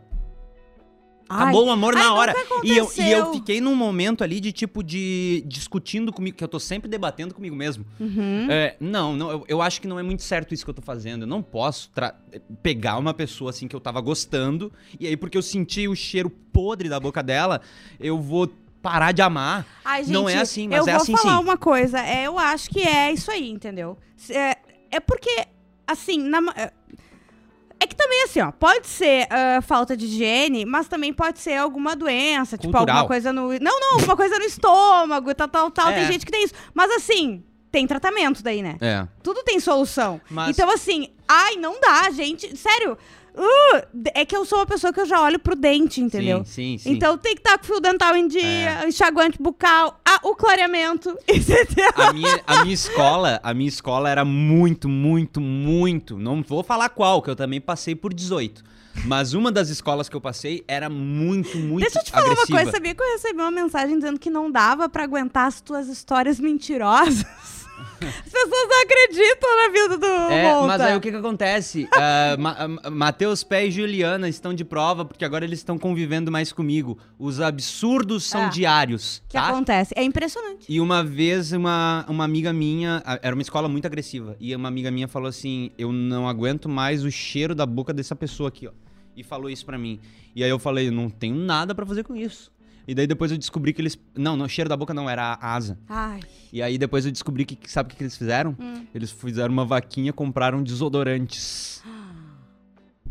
Ai. 1.30 1.44
Acabou 1.44 1.68
o 1.68 1.72
amor 1.72 1.96
Ai, 1.96 2.02
na 2.04 2.10
nunca 2.10 2.20
hora. 2.22 2.36
E 2.64 2.78
eu, 2.78 2.92
e 2.98 3.12
eu 3.12 3.34
fiquei 3.34 3.60
num 3.62 3.76
momento 3.76 4.24
ali 4.24 4.40
de 4.40 4.52
tipo 4.52 4.82
de 4.84 5.44
discutindo 5.46 6.12
comigo, 6.14 6.38
que 6.38 6.44
eu 6.44 6.48
tô 6.48 6.60
sempre 6.60 6.90
debatendo 6.90 7.34
comigo 7.34 7.56
mesmo. 7.56 7.86
Uhum. 8.00 8.48
É, 8.50 8.76
não, 8.80 9.16
não 9.16 9.32
eu, 9.32 9.46
eu 9.48 9.62
acho 9.62 9.82
que 9.82 9.88
não 9.88 10.00
é 10.00 10.04
muito 10.04 10.24
certo 10.24 10.54
isso 10.54 10.64
que 10.64 10.70
eu 10.70 10.74
tô 10.76 10.82
fazendo. 10.82 11.24
Eu 11.24 11.28
não 11.28 11.42
posso 11.42 11.90
tra- 11.92 12.16
pegar 12.64 12.98
uma 12.98 13.14
pessoa 13.14 13.50
assim 13.50 13.68
que 13.68 13.76
eu 13.76 13.80
tava 13.82 14.00
gostando, 14.02 14.72
e 15.00 15.06
aí 15.08 15.18
porque 15.18 15.38
eu 15.38 15.42
senti 15.42 15.88
o 15.88 15.96
cheiro 15.96 16.30
podre 16.30 16.88
da 16.90 17.00
boca 17.00 17.22
dela, 17.22 17.62
eu 18.00 18.20
vou 18.22 18.48
parar 18.82 19.12
de 19.12 19.22
amar. 19.22 19.66
Ai, 19.84 20.04
gente, 20.04 20.14
Não 20.14 20.30
é 20.30 20.38
assim, 20.38 20.68
mas 20.68 20.78
eu 20.80 20.88
é 20.88 20.94
vou 20.94 21.02
assim 21.02 21.18
falar 21.18 21.38
sim. 21.38 21.44
uma 21.44 21.58
coisa. 21.58 22.00
É, 22.00 22.26
eu 22.28 22.38
acho 22.40 22.70
que 22.70 22.80
é 22.82 23.12
isso 23.12 23.30
aí, 23.30 23.50
entendeu? 23.50 23.98
É, 24.30 24.58
é 24.92 25.00
porque, 25.00 25.46
assim, 25.86 26.20
na 26.20 26.40
ma- 26.40 26.54
é- 27.80 27.88
que 27.88 27.96
também, 27.96 28.24
assim, 28.24 28.42
ó, 28.42 28.52
pode 28.52 28.88
ser 28.88 29.28
ah, 29.30 29.62
falta 29.62 29.96
de 29.96 30.06
higiene, 30.06 30.66
mas 30.66 30.88
também 30.88 31.12
pode 31.14 31.40
ser 31.40 31.56
alguma 31.56 31.96
doença, 31.96 32.58
tipo, 32.58 32.72
Cultural. 32.72 32.96
alguma 32.98 33.08
coisa 33.08 33.32
no. 33.34 33.50
Não, 33.60 33.80
não, 33.80 33.94
alguma 33.94 34.16
coisa 34.16 34.38
no 34.40 34.46
estômago, 34.46 35.34
tal, 35.36 35.48
tal, 35.48 35.72
tal. 35.72 35.88
Tem 35.94 36.04
É. 36.04 36.12
gente 36.12 36.26
que 36.26 36.32
tem 36.32 36.44
isso. 36.44 36.54
Mas 36.74 36.92
assim, 36.92 37.44
tem 37.72 37.86
tratamento 37.88 38.42
daí, 38.44 38.62
né? 38.62 38.78
É. 38.82 39.08
Tudo 39.22 39.44
tem 39.44 39.60
solução. 39.60 40.20
Mas- 40.30 40.50
Então, 40.50 40.70
assim, 40.70 41.10
ai, 41.28 41.56
não 41.58 41.80
dá, 41.80 42.10
gente. 42.12 42.56
Sério. 42.58 42.98
Uh, 43.38 43.88
é 44.14 44.26
que 44.26 44.36
eu 44.36 44.44
sou 44.46 44.60
uma 44.60 44.66
pessoa 44.66 44.92
que 44.92 45.00
eu 45.00 45.06
já 45.06 45.22
olho 45.22 45.40
pro 45.40 45.56
dente, 45.56 46.02
entendeu? 46.02 46.40
Sim, 46.46 46.78
sim, 46.78 46.78
sim. 46.80 46.92
Então 46.92 47.18
tem 47.18 47.36
que 47.36 47.42
estar 47.42 47.58
com 47.58 47.66
fio 47.66 47.80
dental 47.80 48.16
em 48.16 48.28
dia, 48.28 48.82
É. 48.84 48.88
enxaguante 48.88 49.38
bucal, 49.42 50.00
ah, 50.06 50.20
o 50.24 50.36
clareamento, 50.36 51.10
entendeu? 51.28 51.92
A 51.96 52.14
minha, 52.14 52.42
a 52.48 52.62
minha 52.64 52.74
escola, 52.74 53.40
a 53.44 53.54
minha 53.54 53.70
escola 53.70 54.10
era 54.10 54.26
muito, 54.26 54.90
muito, 54.90 55.40
muito. 55.40 56.18
Não 56.18 56.42
vou 56.42 56.64
falar 56.64 56.90
qual, 56.90 57.22
que 57.22 57.30
eu 57.30 57.36
também 57.36 57.62
passei 57.62 57.96
por 57.96 58.14
18. 58.14 58.64
Mas 59.06 59.34
uma 59.36 59.52
das 59.52 59.70
escolas 59.70 60.10
que 60.10 60.16
eu 60.16 60.22
passei 60.22 60.64
era 60.68 60.90
muito, 60.90 61.56
muito 61.58 61.82
Deixa 61.82 62.00
eu 62.00 62.04
te 62.04 62.10
falar 62.10 62.24
agressiva. 62.32 62.52
uma 62.52 62.58
coisa, 62.64 62.72
sabia 62.72 62.96
que 62.96 63.04
eu 63.04 63.12
recebi 63.14 63.40
uma 63.40 63.52
mensagem 63.52 63.96
dizendo 63.96 64.20
que 64.20 64.28
não 64.30 64.50
dava 64.52 64.90
pra 64.90 65.04
aguentar 65.04 65.46
as 65.46 65.62
tuas 65.62 65.88
histórias 65.88 66.40
mentirosas? 66.40 67.57
As 67.80 68.32
pessoas 68.32 68.68
não 68.70 68.82
acreditam 68.84 69.56
na 69.56 69.72
vida 69.72 69.98
do 69.98 70.32
É, 70.34 70.44
Monta. 70.54 70.68
mas 70.68 70.82
aí 70.82 70.96
o 70.98 71.02
que 71.02 71.12
que 71.12 71.18
acontece? 71.18 71.88
Ah, 71.94 72.36
Ma- 72.40 72.56
ah, 72.84 72.90
Matheus 72.90 73.44
Pé 73.44 73.68
e 73.68 73.72
Juliana 73.72 74.28
estão 74.28 74.54
de 74.54 74.64
prova 74.66 75.06
porque 75.06 75.24
agora 75.24 75.46
eles 75.46 75.60
estão 75.60 75.78
convivendo 75.78 76.32
mais 76.32 76.52
comigo. 76.52 76.98
Os 77.20 77.40
absurdos 77.40 78.24
são 78.24 78.46
É. 78.46 78.50
diários, 78.50 79.22
que 79.28 79.34
tá? 79.38 79.50
acontece? 79.50 79.94
É 79.96 80.04
impressionante. 80.04 80.66
E 80.70 80.80
uma 80.82 81.04
vez 81.04 81.52
uma, 81.52 82.06
uma 82.08 82.24
amiga 82.24 82.52
minha, 82.54 83.02
era 83.22 83.36
uma 83.36 83.42
escola 83.42 83.68
muito 83.68 83.86
agressiva, 83.86 84.36
e 84.40 84.56
uma 84.56 84.68
amiga 84.68 84.90
minha 84.92 85.08
falou 85.08 85.28
assim: 85.30 85.72
Eu 85.78 85.92
não 85.92 86.28
aguento 86.28 86.68
mais 86.70 87.04
o 87.04 87.12
cheiro 87.12 87.54
da 87.54 87.66
boca 87.66 87.94
dessa 87.94 88.16
pessoa 88.16 88.50
aqui, 88.50 88.68
ó. 88.68 88.72
E 89.16 89.24
falou 89.24 89.50
isso 89.50 89.66
pra 89.66 89.78
mim. 89.78 90.00
E 90.36 90.44
aí 90.44 90.50
eu 90.50 90.60
falei: 90.60 90.92
não 90.92 91.10
tenho 91.10 91.36
nada 91.36 91.74
pra 91.74 91.86
fazer 91.86 92.04
com 92.04 92.16
isso. 92.16 92.52
E 92.88 92.96
daí 92.96 93.06
depois 93.06 93.32
eu 93.32 93.38
descobri 93.38 93.74
que 93.74 93.82
eles. 93.82 93.98
Não, 94.16 94.38
não, 94.38 94.48
cheiro 94.48 94.70
da 94.70 94.78
boca 94.78 94.94
não, 94.94 95.10
era 95.10 95.38
a 95.42 95.54
asa. 95.56 95.78
Ai, 95.90 96.22
E 96.54 96.62
aí 96.62 96.78
depois 96.78 97.06
eu 97.06 97.12
descobri 97.12 97.44
que, 97.46 97.58
sabe 97.70 97.88
o 97.88 97.90
que, 97.92 97.98
que 97.98 98.04
eles 98.04 98.16
fizeram? 98.16 98.56
Hum. 98.60 98.86
Eles 98.96 99.12
fizeram 99.12 99.52
uma 99.52 99.66
vaquinha, 99.66 100.14
compraram 100.14 100.64
desodorantes. 100.64 101.84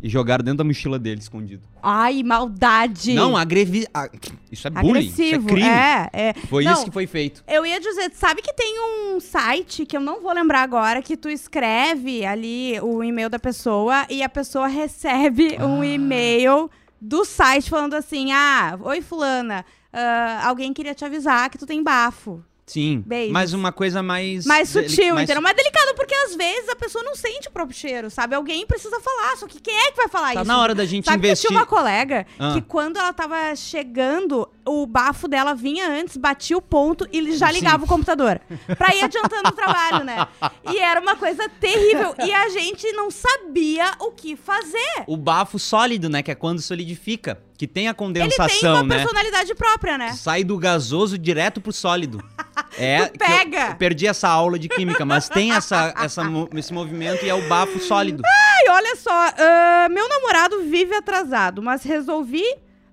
E 0.02 0.10
jogaram 0.10 0.44
dentro 0.44 0.58
da 0.58 0.64
mochila 0.64 0.98
dele, 0.98 1.20
escondido. 1.20 1.62
ai 1.82 2.22
maldade. 2.22 3.14
Não, 3.14 3.34
agrevi... 3.34 3.86
a- 3.94 4.10
Isso 4.52 4.66
é 4.66 4.70
bullying, 4.70 4.90
Agressivo. 5.08 5.22
isso 5.24 5.34
é 5.34 5.38
crime. 5.52 5.68
É, 5.68 6.10
é. 6.12 6.34
Foi 6.48 6.64
Não, 6.64 6.72
isso 6.74 6.84
que 6.84 6.90
foi 6.90 7.06
feito. 7.06 7.42
Eu 7.48 7.64
ia 7.64 7.80
dizer, 7.80 8.10
sabe 8.14 8.42
que 8.42 8.52
tem 8.52 8.76
um 8.78 9.18
site 9.20 9.86
que 9.86 9.96
eu 9.96 10.00
não 10.00 10.20
vou 10.20 10.32
lembrar 10.34 10.62
agora, 10.62 11.00
que 11.00 11.16
tu 11.16 11.30
escreve 11.30 12.26
ali 12.26 12.78
o 12.82 13.02
e-mail 13.02 13.30
da 13.30 13.38
pessoa 13.38 14.06
e 14.10 14.22
a 14.22 14.28
pessoa 14.28 14.66
recebe 14.66 15.56
um 15.60 15.80
Ah. 15.80 15.86
e-mail 15.86 16.70
do 17.06 17.24
site 17.24 17.70
falando 17.70 17.94
assim: 17.94 18.32
ah, 18.32 18.76
oi 18.82 19.00
fulana, 19.00 19.64
ah, 19.92 20.42
alguém 20.44 20.72
queria 20.72 20.94
te 20.94 21.04
avisar 21.04 21.48
que 21.48 21.58
tu 21.58 21.66
tem 21.66 21.82
bafo. 21.82 22.44
Sim, 22.66 23.04
mas 23.30 23.52
uma 23.52 23.70
coisa 23.70 24.02
mais... 24.02 24.44
Mais 24.44 24.68
sutil, 24.68 25.14
mais- 25.14 25.24
entendeu? 25.24 25.40
Mais 25.40 25.54
delicado, 25.56 25.94
porque 25.94 26.12
às 26.12 26.34
vezes 26.34 26.68
a 26.68 26.74
pessoa 26.74 27.04
não 27.04 27.14
sente 27.14 27.46
o 27.46 27.50
próprio 27.52 27.76
cheiro, 27.78 28.10
sabe? 28.10 28.34
Alguém 28.34 28.66
precisa 28.66 28.98
falar, 29.00 29.36
só 29.36 29.46
que 29.46 29.60
quem 29.60 29.72
é 29.72 29.92
que 29.92 29.96
vai 29.96 30.08
falar 30.08 30.34
Tá 30.34 30.40
isso? 30.40 30.48
na 30.48 30.58
hora 30.60 30.74
da 30.74 30.84
gente 30.84 31.04
Sabe 31.04 31.20
que 31.20 31.26
eu 31.26 31.28
investir. 31.28 31.48
tinha 31.48 31.60
uma 31.60 31.64
colega 31.66 32.26
Ah. 32.38 32.54
que 32.54 32.62
quando 32.62 32.96
ela 32.96 33.12
tava 33.12 33.54
chegando, 33.54 34.48
o 34.66 34.84
bafo 34.84 35.28
dela 35.28 35.54
vinha 35.54 35.88
antes, 35.88 36.16
batia 36.16 36.58
o 36.58 36.60
ponto 36.62 37.06
e 37.12 37.18
ele 37.18 37.36
já 37.36 37.46
Sim. 37.48 37.52
ligava 37.54 37.84
o 37.84 37.86
computador. 37.88 38.40
Pra 38.76 38.92
ir 38.96 39.04
adiantando 39.04 39.48
o 39.48 39.52
trabalho, 39.52 40.04
né? 40.04 40.26
E 40.72 40.78
era 40.78 41.00
uma 41.00 41.14
coisa 41.14 41.48
terrível. 41.48 42.16
E 42.26 42.32
a 42.32 42.48
gente 42.48 42.90
não 42.92 43.12
sabia 43.12 43.92
o 44.00 44.10
que 44.10 44.34
fazer. 44.34 45.04
O 45.06 45.16
bafo 45.16 45.56
sólido, 45.58 46.08
né? 46.08 46.20
Que 46.20 46.32
é 46.32 46.34
quando 46.34 46.60
solidifica. 46.60 47.40
Que 47.56 47.66
tem 47.66 47.86
a 47.86 47.90
Ele 47.90 47.96
tem 47.96 48.06
condensação, 48.06 48.74
uma 48.82 48.82
né? 48.84 48.96
personalidade 49.02 49.54
própria, 49.54 49.96
né? 49.96 50.12
Sai 50.12 50.44
do 50.44 50.58
gasoso 50.58 51.16
direto 51.18 51.60
pro 51.60 51.72
sólido. 51.72 52.22
É, 52.78 53.06
Tu 53.06 53.18
pega. 53.18 53.74
Perdi 53.74 54.06
essa 54.06 54.28
aula 54.28 54.58
de 54.58 54.68
química, 54.68 55.04
mas 55.04 55.28
tem 55.28 55.52
essa, 55.52 55.94
essa, 55.98 56.22
esse 56.54 56.72
movimento 56.72 57.24
e 57.24 57.28
é 57.28 57.34
o 57.34 57.48
bafo 57.48 57.78
sólido. 57.80 58.22
Ai, 58.24 58.68
olha 58.74 58.96
só, 58.96 59.10
ah, 59.12 59.88
meu 59.90 60.06
namorado 60.08 60.62
vive 60.64 60.94
atrasado, 60.94 61.62
mas 61.62 61.82
resolvi. 61.82 62.44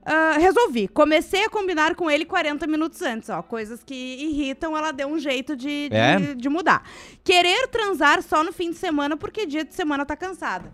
ah, 0.06 0.38
resolvi. 0.38 0.88
Comecei 0.88 1.46
a 1.46 1.50
combinar 1.50 1.96
com 1.96 2.10
ele 2.10 2.24
40 2.26 2.66
minutos 2.68 3.02
antes, 3.02 3.30
ó. 3.30 3.42
Coisas 3.42 3.84
que 3.84 3.94
irritam, 3.94 4.78
ela 4.78 4.92
deu 4.92 5.08
um 5.08 5.18
jeito 5.20 5.56
de, 5.56 5.90
de, 5.90 5.96
É? 5.96 6.34
de 6.34 6.50
mudar. 6.50 6.84
Querer 7.24 7.68
transar 7.68 8.22
só 8.22 8.44
no 8.44 8.54
fim 8.54 8.72
de 8.72 8.78
semana 8.78 9.18
porque 9.18 9.46
dia 9.46 9.66
de 9.66 9.74
semana 9.74 10.06
tá 10.06 10.16
cansada. 10.16 10.72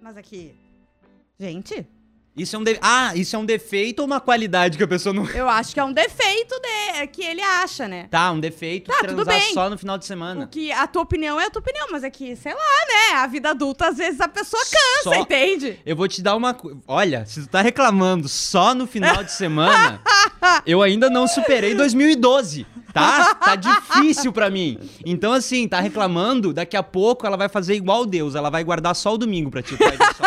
Mas 0.00 0.16
aqui. 0.16 0.54
Gente, 1.38 1.86
Isso 2.36 2.56
é 2.56 2.58
um 2.58 2.64
de... 2.64 2.76
Ah, 2.82 3.12
isso 3.14 3.36
é 3.36 3.38
um 3.38 3.44
defeito 3.44 4.00
ou 4.00 4.06
uma 4.06 4.20
qualidade 4.20 4.76
que 4.76 4.82
a 4.82 4.88
pessoa 4.88 5.12
não. 5.12 5.24
Eu 5.30 5.48
acho 5.48 5.72
que 5.72 5.78
é 5.78 5.84
um 5.84 5.92
defeito 5.92 6.52
de... 6.60 7.06
que 7.06 7.22
ele 7.22 7.40
acha, 7.40 7.86
né? 7.86 8.08
Tá, 8.10 8.32
um 8.32 8.40
defeito 8.40 8.90
Tá, 8.90 8.98
tudo 9.06 9.24
transar 9.24 9.38
bem. 9.40 9.54
só 9.54 9.70
no 9.70 9.78
final 9.78 9.96
de 9.96 10.04
O 10.04 10.08
semana. 10.08 10.48
que 10.50 10.72
a 10.72 10.84
tua 10.88 11.02
opinião 11.02 11.40
é 11.40 11.46
a 11.46 11.50
tua 11.50 11.60
opinião, 11.60 11.86
mas 11.92 12.02
é 12.02 12.10
que, 12.10 12.34
sei 12.34 12.52
lá, 12.52 12.58
né? 12.88 13.18
A 13.18 13.26
vida 13.28 13.50
adulta, 13.50 13.86
às 13.86 13.98
vezes, 13.98 14.20
a 14.20 14.26
pessoa 14.26 14.60
cansa, 14.64 15.14
Só- 15.16 15.22
entende? 15.22 15.78
Eu 15.86 15.94
vou 15.94 16.08
te 16.08 16.20
dar 16.22 16.34
uma. 16.34 16.56
Olha, 16.88 17.24
se 17.24 17.42
tu 17.42 17.48
tá 17.48 17.60
reclamando 17.62 18.28
só 18.28 18.74
no 18.74 18.86
final 18.88 19.22
de 19.22 19.30
semana, 19.30 20.00
eu 20.66 20.82
ainda 20.82 21.08
não 21.08 21.28
superei 21.28 21.72
2012, 21.74 22.66
tá? 22.92 23.34
Tá 23.36 23.54
difícil 23.54 24.32
pra 24.32 24.50
mim. 24.50 24.78
Então, 25.06 25.32
assim, 25.32 25.68
tá 25.68 25.78
reclamando, 25.78 26.52
daqui 26.52 26.76
a 26.76 26.82
pouco 26.82 27.26
ela 27.26 27.36
vai 27.36 27.48
fazer 27.48 27.74
igual 27.76 28.04
Deus, 28.04 28.34
ela 28.34 28.50
vai 28.50 28.64
guardar 28.64 28.96
só 28.96 29.14
o 29.14 29.18
domingo 29.18 29.52
pra 29.52 29.62
ti. 29.62 29.76
tu 29.76 29.84
vai 29.84 29.96
ver 29.96 30.14
só. 30.16 30.24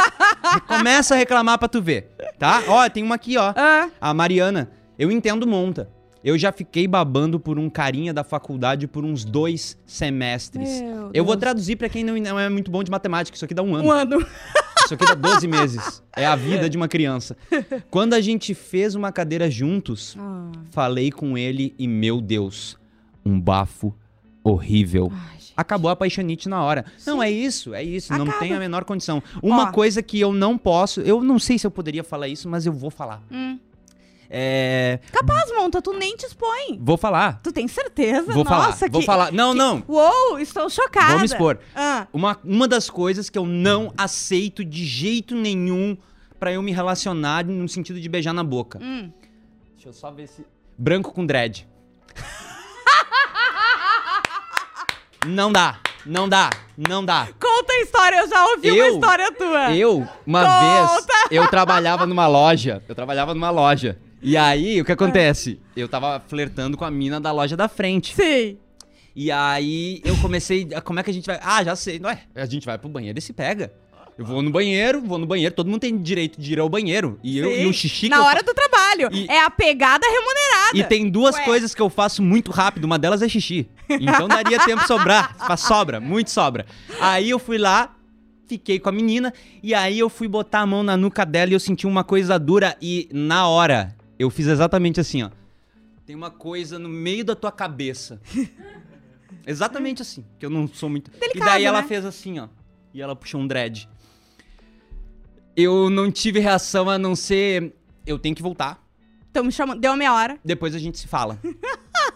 Começa 0.67 1.13
a 1.15 1.17
reclamar 1.17 1.57
pra 1.57 1.67
tu 1.67 1.81
ver, 1.81 2.09
tá? 2.37 2.63
Ó, 2.67 2.89
tem 2.89 3.03
uma 3.03 3.15
aqui, 3.15 3.37
ó. 3.37 3.53
Ah, 3.55 3.89
A 3.99 4.13
Mariana, 4.13 4.69
eu 4.97 5.11
entendo 5.11 5.45
monta. 5.47 5.89
Eu 6.23 6.37
já 6.37 6.51
fiquei 6.51 6.87
babando 6.87 7.39
por 7.39 7.57
um 7.57 7.69
carinha 7.69 8.13
da 8.13 8.23
faculdade 8.23 8.87
por 8.87 9.05
uns 9.05 9.23
dois 9.23 9.77
semestres. 9.85 10.81
Meu 10.81 11.11
Eu 11.13 11.23
vou 11.23 11.35
Deus. 11.35 11.39
traduzir 11.39 11.75
pra 11.77 11.87
quem 11.87 12.03
não 12.03 12.17
não 12.17 12.37
é 12.39 12.49
muito 12.49 12.69
bom 12.71 12.83
de 12.83 12.91
matemática. 12.91 13.35
Isso 13.35 13.45
aqui 13.45 13.53
dá 13.53 13.63
um 13.63 13.75
ano. 13.75 13.87
um 13.87 13.91
ano. 13.91 14.17
Isso 14.83 14.93
aqui 14.93 15.05
dá 15.05 15.13
12 15.13 15.47
meses. 15.47 16.01
É 16.15 16.25
a 16.25 16.35
vida 16.35 16.69
de 16.69 16.75
uma 16.77 16.87
criança. 16.87 17.35
Quando 17.89 18.13
a 18.13 18.21
gente 18.21 18.53
fez 18.53 18.95
uma 18.95 19.11
cadeira 19.11 19.49
juntos, 19.49 20.15
Ah, 20.19 20.51
falei 20.71 21.11
com 21.11 21.37
ele 21.37 21.73
e, 21.77 21.87
meu 21.87 22.19
Deus, 22.21 22.77
um 23.25 23.39
bafo 23.39 23.93
horrível. 24.43 25.11
ai. 25.13 25.36
Acabou 25.57 25.89
a 25.89 25.95
paixonite 25.95 26.47
na 26.47 26.63
hora. 26.63 26.85
Não, 27.05 27.21
é 27.21 27.29
isso, 27.31 27.73
é 27.73 27.83
isso. 27.83 28.13
Não 28.13 28.23
Acaba. 28.25 28.39
tem 28.39 28.53
a 28.53 28.59
menor 28.59 28.85
condição. 28.85 29.21
Uma 29.41 29.69
Ó. 29.69 29.71
coisa 29.71 30.03
que 30.03 30.19
eu 30.19 30.31
não 30.31 30.55
posso, 30.57 31.01
eu 31.01 31.23
não 31.23 31.39
sei 31.39 31.57
se 31.57 31.65
eu 31.65 31.71
poderia 31.71 32.03
falar 32.03 32.27
isso, 32.27 32.47
mas 32.47 32.65
eu 32.67 32.71
vou 32.71 32.91
falar. 32.91 33.23
Hum. 33.31 33.57
É. 34.29 34.99
Capaz, 35.11 35.49
Monta, 35.55 35.81
tu 35.81 35.93
nem 35.93 36.15
te 36.15 36.25
expõe. 36.25 36.77
Vou 36.79 36.97
falar. 36.97 37.39
Tu 37.41 37.51
tem 37.51 37.67
certeza? 37.67 38.33
Vou 38.33 38.43
falar. 38.45 38.67
Nossa, 38.67 38.89
Vou 38.89 38.99
que- 38.99 39.05
falar. 39.07 39.31
Não, 39.31 39.53
que- 39.53 39.57
não. 39.57 39.83
Uou, 39.87 40.37
estou 40.37 40.69
chocada. 40.69 41.11
Vou 41.11 41.19
me 41.19 41.25
expor. 41.25 41.57
Ah, 41.73 42.07
Uma, 42.13 42.37
uma 42.43 42.67
das 42.67 42.89
coisas 42.89 43.29
que 43.29 43.37
eu 43.39 43.45
não 43.45 43.91
aceito 43.97 44.63
de 44.65 44.85
jeito 44.85 45.33
nenhum 45.33 45.97
pra 46.39 46.51
eu 46.51 46.61
me 46.61 46.71
relacionar 46.73 47.45
no 47.45 47.67
sentido 47.69 47.99
de 48.01 48.09
beijar 48.09 48.33
na 48.33 48.43
boca. 48.43 48.79
hum. 48.81 49.09
Deixa 49.73 49.89
eu 49.89 49.93
só 49.93 50.11
ver 50.11 50.27
se. 50.27 50.45
Branco 50.77 51.11
com 51.13 51.25
dread. 51.25 51.67
Não 55.27 55.51
dá, 55.51 55.79
não 56.05 56.27
dá, 56.27 56.49
não 56.77 57.03
dá. 57.03 57.27
Conta 57.39 57.73
a 57.73 57.81
história, 57.81 58.17
eu 58.21 58.27
já 58.29 58.45
ouvi 58.47 58.71
uma 58.71 58.77
Eu? 58.77 58.93
história 58.93 59.31
tua. 59.31 59.75
Eu, 59.75 60.07
uma 60.25 60.43
vez, 60.43 61.07
eu 61.31 61.47
trabalhava 61.47 62.05
numa 62.05 62.27
loja. 62.27 62.81
Eu 62.87 62.95
trabalhava 62.95 63.33
numa 63.33 63.49
loja. 63.49 63.97
E 64.21 64.35
aí, 64.35 64.81
o 64.81 64.85
que 64.85 64.91
acontece? 64.91 65.59
Eu 65.75 65.87
tava 65.87 66.19
flertando 66.27 66.75
com 66.77 66.83
a 66.85 66.91
mina 66.91 67.19
da 67.19 67.31
loja 67.31 67.55
da 67.55 67.67
frente. 67.67 68.15
Sim. 68.15 68.57
E 69.15 69.31
aí 69.31 70.01
eu 70.05 70.15
comecei. 70.17 70.67
Como 70.83 70.99
é 70.99 71.03
que 71.03 71.09
a 71.09 71.13
gente 71.13 71.25
vai. 71.25 71.39
Ah, 71.41 71.63
já 71.63 71.75
sei. 71.75 71.99
Não 71.99 72.09
é? 72.09 72.21
A 72.35 72.45
gente 72.45 72.65
vai 72.65 72.77
pro 72.77 72.87
banheiro 72.89 73.17
e 73.17 73.21
se 73.21 73.33
pega. 73.33 73.71
Eu 74.17 74.25
vou 74.25 74.41
no 74.41 74.49
banheiro, 74.49 74.99
vou 75.01 75.17
no 75.19 75.27
banheiro, 75.27 75.53
todo 75.53 75.67
mundo 75.69 75.81
tem 75.81 75.95
direito 75.95 76.41
de 76.41 76.53
ir 76.53 76.59
ao 76.59 76.67
banheiro. 76.67 77.19
E, 77.23 77.37
eu, 77.37 77.51
e 77.51 77.65
o 77.67 77.73
xixi 77.73 78.01
que 78.07 78.09
Na 78.09 78.25
hora 78.25 78.41
do 78.41 78.51
trabalho. 78.53 79.09
E- 79.11 79.27
É 79.29 79.43
a 79.43 79.49
pegada 79.49 80.07
remunerada. 80.07 80.75
E 80.77 80.83
tem 80.83 81.07
duas 81.09 81.35
Ué. 81.35 81.45
coisas 81.45 81.75
que 81.75 81.81
eu 81.81 81.89
faço 81.89 82.23
muito 82.23 82.49
rápido, 82.51 82.85
uma 82.85 82.97
delas 82.97 83.21
é 83.21 83.29
xixi. 83.29 83.69
Então 83.87 84.27
daria 84.27 84.59
tempo 84.65 84.85
sobrar, 84.87 85.35
sobra, 85.57 85.99
muito 85.99 86.31
sobra. 86.31 86.65
Aí 86.99 87.29
eu 87.29 87.37
fui 87.37 87.59
lá, 87.59 87.95
fiquei 88.47 88.79
com 88.79 88.89
a 88.89 88.91
menina, 88.91 89.31
e 89.61 89.75
aí 89.75 89.99
eu 89.99 90.09
fui 90.09 90.27
botar 90.27 90.61
a 90.61 90.65
mão 90.65 90.81
na 90.81 90.97
nuca 90.97 91.23
dela 91.23 91.51
e 91.51 91.53
eu 91.53 91.59
senti 91.59 91.85
uma 91.85 92.03
coisa 92.03 92.39
dura, 92.39 92.75
e 92.81 93.07
na 93.13 93.47
hora 93.47 93.95
eu 94.17 94.31
fiz 94.31 94.47
exatamente 94.47 94.99
assim, 94.99 95.21
ó. 95.23 95.29
Tem 96.07 96.15
uma 96.15 96.31
coisa 96.31 96.79
no 96.79 96.89
meio 96.89 97.23
da 97.23 97.35
tua 97.35 97.51
cabeça. 97.51 98.19
Exatamente 99.45 100.01
assim, 100.01 100.25
que 100.39 100.45
eu 100.45 100.49
não 100.49 100.67
sou 100.67 100.89
muito. 100.89 101.09
e 101.15 101.19
Delicado, 101.19 101.45
daí 101.51 101.63
ela 101.65 101.81
né? 101.81 101.87
fez 101.87 102.03
assim, 102.05 102.39
ó. 102.39 102.47
E 102.93 103.01
ela 103.01 103.15
puxou 103.15 103.39
um 103.39 103.47
dread. 103.47 103.87
Eu 105.57 105.89
não 105.89 106.11
tive 106.11 106.39
reação 106.39 106.87
a 106.87 106.99
não 106.99 107.15
ser. 107.15 107.73
Eu 108.05 108.19
tenho 108.19 108.35
que 108.35 108.43
voltar. 108.43 108.79
Então 109.31 109.43
me 109.43 109.51
chamando. 109.51 109.79
Deu 109.79 109.95
meia 109.95 110.13
hora. 110.13 110.39
Depois 110.45 110.75
a 110.75 110.77
gente 110.77 110.99
se 110.99 111.07
fala. 111.07 111.39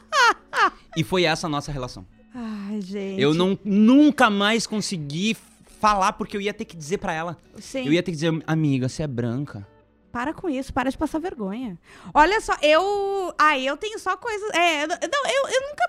e 0.95 1.03
foi 1.03 1.23
essa 1.23 1.47
a 1.47 1.49
nossa 1.49 1.71
relação. 1.71 2.05
Ai, 2.35 2.79
gente. 2.81 3.19
Eu 3.19 3.33
não, 3.33 3.57
nunca 3.65 4.29
mais 4.29 4.67
consegui 4.67 5.35
falar 5.79 6.13
porque 6.13 6.37
eu 6.37 6.41
ia 6.41 6.53
ter 6.53 6.65
que 6.65 6.77
dizer 6.77 6.99
pra 6.99 7.13
ela. 7.13 7.35
Sim. 7.59 7.87
Eu 7.87 7.93
ia 7.93 8.03
ter 8.03 8.11
que 8.11 8.17
dizer, 8.17 8.43
amiga, 8.45 8.87
você 8.87 9.01
é 9.01 9.07
branca. 9.07 9.67
Para 10.11 10.33
com 10.33 10.47
isso, 10.47 10.71
para 10.71 10.91
de 10.91 10.97
passar 10.97 11.19
vergonha. 11.19 11.79
Olha 12.13 12.39
só, 12.41 12.55
eu. 12.61 13.33
Ah, 13.39 13.57
eu 13.57 13.75
tenho 13.75 13.97
só 13.97 14.15
coisas. 14.17 14.49
É, 14.51 14.85
não, 14.85 14.95
eu, 14.95 15.47
eu 15.49 15.69
nunca 15.69 15.87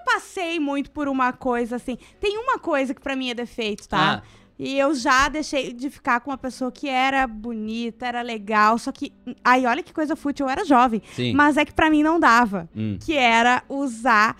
muito 0.59 0.90
por 0.90 1.09
uma 1.09 1.33
coisa 1.33 1.76
assim. 1.76 1.96
Tem 2.20 2.37
uma 2.38 2.59
coisa 2.59 2.94
que 2.94 3.00
pra 3.00 3.16
mim 3.16 3.31
é 3.31 3.35
defeito, 3.35 3.88
tá? 3.88 4.22
Ah. 4.22 4.42
E 4.59 4.78
eu 4.78 4.94
já 4.94 5.28
deixei 5.28 5.72
de 5.72 5.90
ficar 5.90 6.20
com 6.20 6.31
uma 6.31 6.38
pessoa 6.38 6.70
que 6.70 6.88
era 6.88 7.26
bonita, 7.26 8.07
era 8.07 8.22
legal, 8.22 8.78
só 8.78 8.92
que. 8.92 9.12
Aí, 9.42 9.66
olha 9.66 9.83
que 9.83 9.92
coisa 9.92 10.14
fútil, 10.14 10.46
eu 10.46 10.50
era 10.50 10.64
jovem. 10.64 11.02
Sim. 11.14 11.33
Mas 11.35 11.57
é 11.57 11.64
que 11.64 11.72
pra 11.72 11.90
mim 11.90 12.02
não 12.02 12.20
dava. 12.20 12.68
Hum. 12.76 12.96
Que 13.05 13.16
era 13.16 13.62
usar 13.68 14.37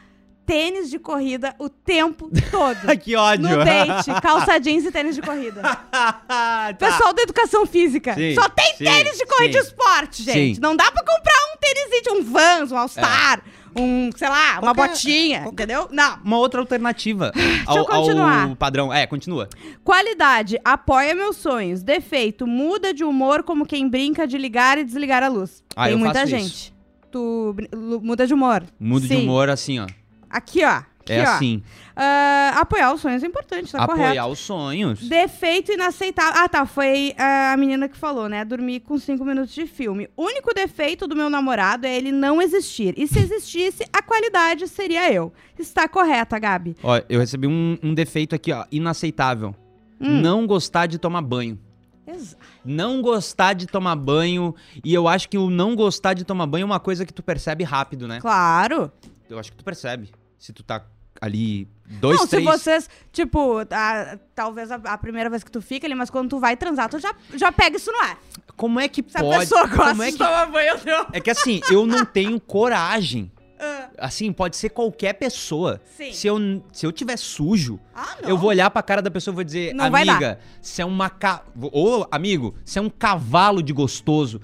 tênis 0.47 0.91
de 0.91 0.99
corrida 0.99 1.55
o 1.59 1.69
tempo 1.69 2.31
todo. 2.51 2.99
que 2.99 3.17
ódio. 3.17 3.49
No 3.49 3.65
date, 3.65 4.13
calça 4.21 4.59
jeans 4.61 4.85
e 4.85 4.93
tênis 4.93 5.15
de 5.15 5.23
corrida. 5.23 5.63
Tá. 6.27 6.75
Pessoal 6.79 7.13
da 7.13 7.23
educação 7.23 7.67
física. 7.67 8.15
Sim, 8.15 8.35
Só 8.35 8.49
tem 8.49 8.75
sim, 8.77 8.85
tênis 8.85 9.19
de 9.19 9.27
corrida 9.27 9.61
de 9.61 9.67
esporte, 9.67 10.23
gente. 10.23 10.61
Não 10.61 10.75
dá 10.75 10.91
pra 10.91 11.03
comprar 11.05 11.35
um 11.53 11.59
tênis, 11.59 12.07
um 12.09 12.33
Vans, 12.33 12.73
um 12.73 12.79
All-Star, 12.79 13.43
um, 13.77 14.11
sei 14.17 14.29
lá, 14.29 14.59
uma 14.61 14.75
Qualquer- 14.75 14.89
botinha, 14.89 15.45
entendeu? 15.47 15.89
Não. 15.91 16.19
Uma 16.25 16.37
outra 16.39 16.61
alternativa 16.61 17.33
ao, 17.67 17.77
eu 17.79 17.85
continuar. 17.85 18.49
ao 18.49 18.57
padrão. 18.57 18.93
É, 18.93 19.07
continua. 19.07 19.49
Qualidade, 19.85 20.59
apoia 20.65 21.15
meus 21.15 21.37
sonhos. 21.37 21.83
Defeito, 21.83 22.47
muda 22.47 22.93
de 22.95 23.05
humor 23.05 23.43
como 23.43 23.67
quem 23.67 23.89
brinca 23.89 24.27
de 24.27 24.39
ligar 24.39 24.79
e 24.79 24.85
desligar 24.85 25.23
a 25.23 25.29
luz. 25.29 25.63
Ah, 25.75 25.85
tem 25.85 25.93
eu 25.93 25.99
muita 25.99 26.15
faço 26.21 26.27
gente. 26.31 26.45
isso. 26.47 26.73
Tu 27.11 27.55
muda 28.03 28.27
de 28.27 28.33
humor. 28.35 28.65
Mudo 28.81 29.07
de 29.07 29.17
humor 29.17 29.51
assim, 29.51 29.79
ó. 29.81 29.87
Aqui, 30.31 30.65
ó. 30.65 30.83
É 31.09 31.21
ó. 31.23 31.31
assim. 31.35 31.63
Ah, 31.95 32.55
apoiar 32.61 32.93
os 32.95 33.01
sonhos 33.01 33.23
é 33.23 33.27
importante, 33.27 33.71
tá 33.71 33.85
Apoiar 33.85 34.09
correto. 34.15 34.27
os 34.29 34.39
sonhos. 34.39 35.01
Defeito 35.09 35.73
inaceitável. 35.73 36.43
Ah, 36.43 36.49
tá. 36.49 36.65
Foi 36.65 37.15
ah, 37.19 37.53
a 37.53 37.57
menina 37.57 37.89
que 37.89 37.97
falou, 37.97 38.29
né? 38.29 38.45
Dormir 38.45 38.81
com 38.81 38.97
cinco 38.99 39.25
minutos 39.25 39.53
de 39.55 39.67
filme. 39.67 40.09
O 40.17 40.25
único 40.25 40.55
defeito 40.55 41.07
do 41.07 41.15
meu 41.15 41.29
namorado 41.29 41.87
é 41.87 41.95
ele 41.97 42.11
não 42.13 42.41
existir. 42.41 42.95
E 42.97 43.07
se 43.07 43.19
existisse, 43.19 43.85
a 43.93 44.01
qualidade 44.03 44.67
seria 44.69 45.13
eu. 45.13 45.33
Está 45.59 45.87
correta, 45.89 46.39
Gabi. 46.39 46.77
Ó, 46.83 47.01
eu 47.09 47.21
recebi 47.21 47.47
um, 47.47 47.79
um 47.83 47.93
defeito 47.95 48.35
aqui, 48.35 48.53
ó. 48.53 48.65
Inaceitável. 48.73 49.55
Hum. 50.01 50.21
Não 50.21 50.47
gostar 50.47 50.87
de 50.87 50.99
tomar 50.99 51.21
banho. 51.23 51.59
Exa- 52.07 52.37
Não 52.65 53.01
gostar 53.01 53.53
de 53.53 53.67
tomar 53.67 53.95
banho. 53.97 54.55
E 54.85 54.93
eu 54.93 55.07
acho 55.07 55.29
que 55.29 55.39
o 55.39 55.49
não 55.51 55.77
gostar 55.77 56.15
de 56.15 56.25
tomar 56.25 56.47
banho 56.47 56.63
é 56.63 56.67
uma 56.67 56.81
coisa 56.81 57.07
que 57.07 57.13
tu 57.13 57.23
percebe 57.23 57.63
rápido, 57.65 58.09
né? 58.09 58.19
Claro. 58.21 58.91
Eu 59.31 59.39
acho 59.39 59.51
que 59.53 59.59
tu 59.59 59.65
percebe. 59.65 60.11
Se 60.37 60.53
tu 60.53 60.65
tá 60.65 60.83
ali 61.23 61.69
dois, 62.01 62.19
não, 62.19 62.27
três. 62.27 62.45
se 62.45 62.51
vocês, 62.51 62.91
tipo, 63.13 63.61
a- 63.71 64.19
talvez 64.35 64.71
a, 64.73 64.75
a 64.75 64.99
primeira 64.99 65.31
vez 65.31 65.45
que 65.45 65.51
tu 65.51 65.63
fica 65.63 65.87
ali, 65.87 65.95
mas 65.95 66.11
quando 66.11 66.29
tu 66.31 66.39
vai 66.41 66.57
transar, 66.57 66.89
tu 66.91 66.99
já, 66.99 67.15
já 67.35 67.53
pega 67.53 67.77
isso 67.77 67.93
no 67.93 67.99
ar. 68.01 68.19
Como 68.57 68.81
é 68.81 68.89
que 68.89 69.05
Se 69.09 69.17
a 69.17 69.21
pode? 69.21 69.39
pessoa 69.39 69.67
gosta 69.67 69.85
Como 69.91 70.03
é 70.03 70.07
de 70.07 70.13
que... 70.13 70.19
tomar 70.19 70.47
banho, 70.47 70.75
não. 70.85 71.07
É 71.13 71.21
que 71.21 71.31
assim, 71.31 71.61
eu 71.71 71.87
não 71.87 72.05
tenho 72.05 72.39
coragem. 72.41 73.31
Ah, 73.65 73.89
Assim, 73.99 74.33
pode 74.33 74.57
ser 74.57 74.71
qualquer 74.71 75.13
pessoa. 75.13 75.81
Sim. 75.97 76.13
Se 76.13 76.27
eu, 76.27 76.37
se 76.73 76.85
eu 76.85 76.91
tiver 76.91 77.17
sujo, 77.17 77.79
Ah, 77.95 78.17
eu 78.23 78.37
vou 78.37 78.49
olhar 78.49 78.69
pra 78.71 78.83
cara 78.83 79.01
da 79.01 79.09
pessoa 79.11 79.33
e 79.33 79.37
vou 79.37 79.45
dizer, 79.45 79.73
Não 79.73 79.85
amiga, 79.85 80.41
você 80.61 80.83
é 80.83 80.85
uma 80.85 81.09
ca... 81.09 81.45
Ô, 81.73 82.05
amigo, 82.11 82.57
você 82.65 82.81
é 82.81 82.83
um 82.83 82.91
cavalo 82.91 83.63
de 83.63 83.73
gostoso. 83.73 84.41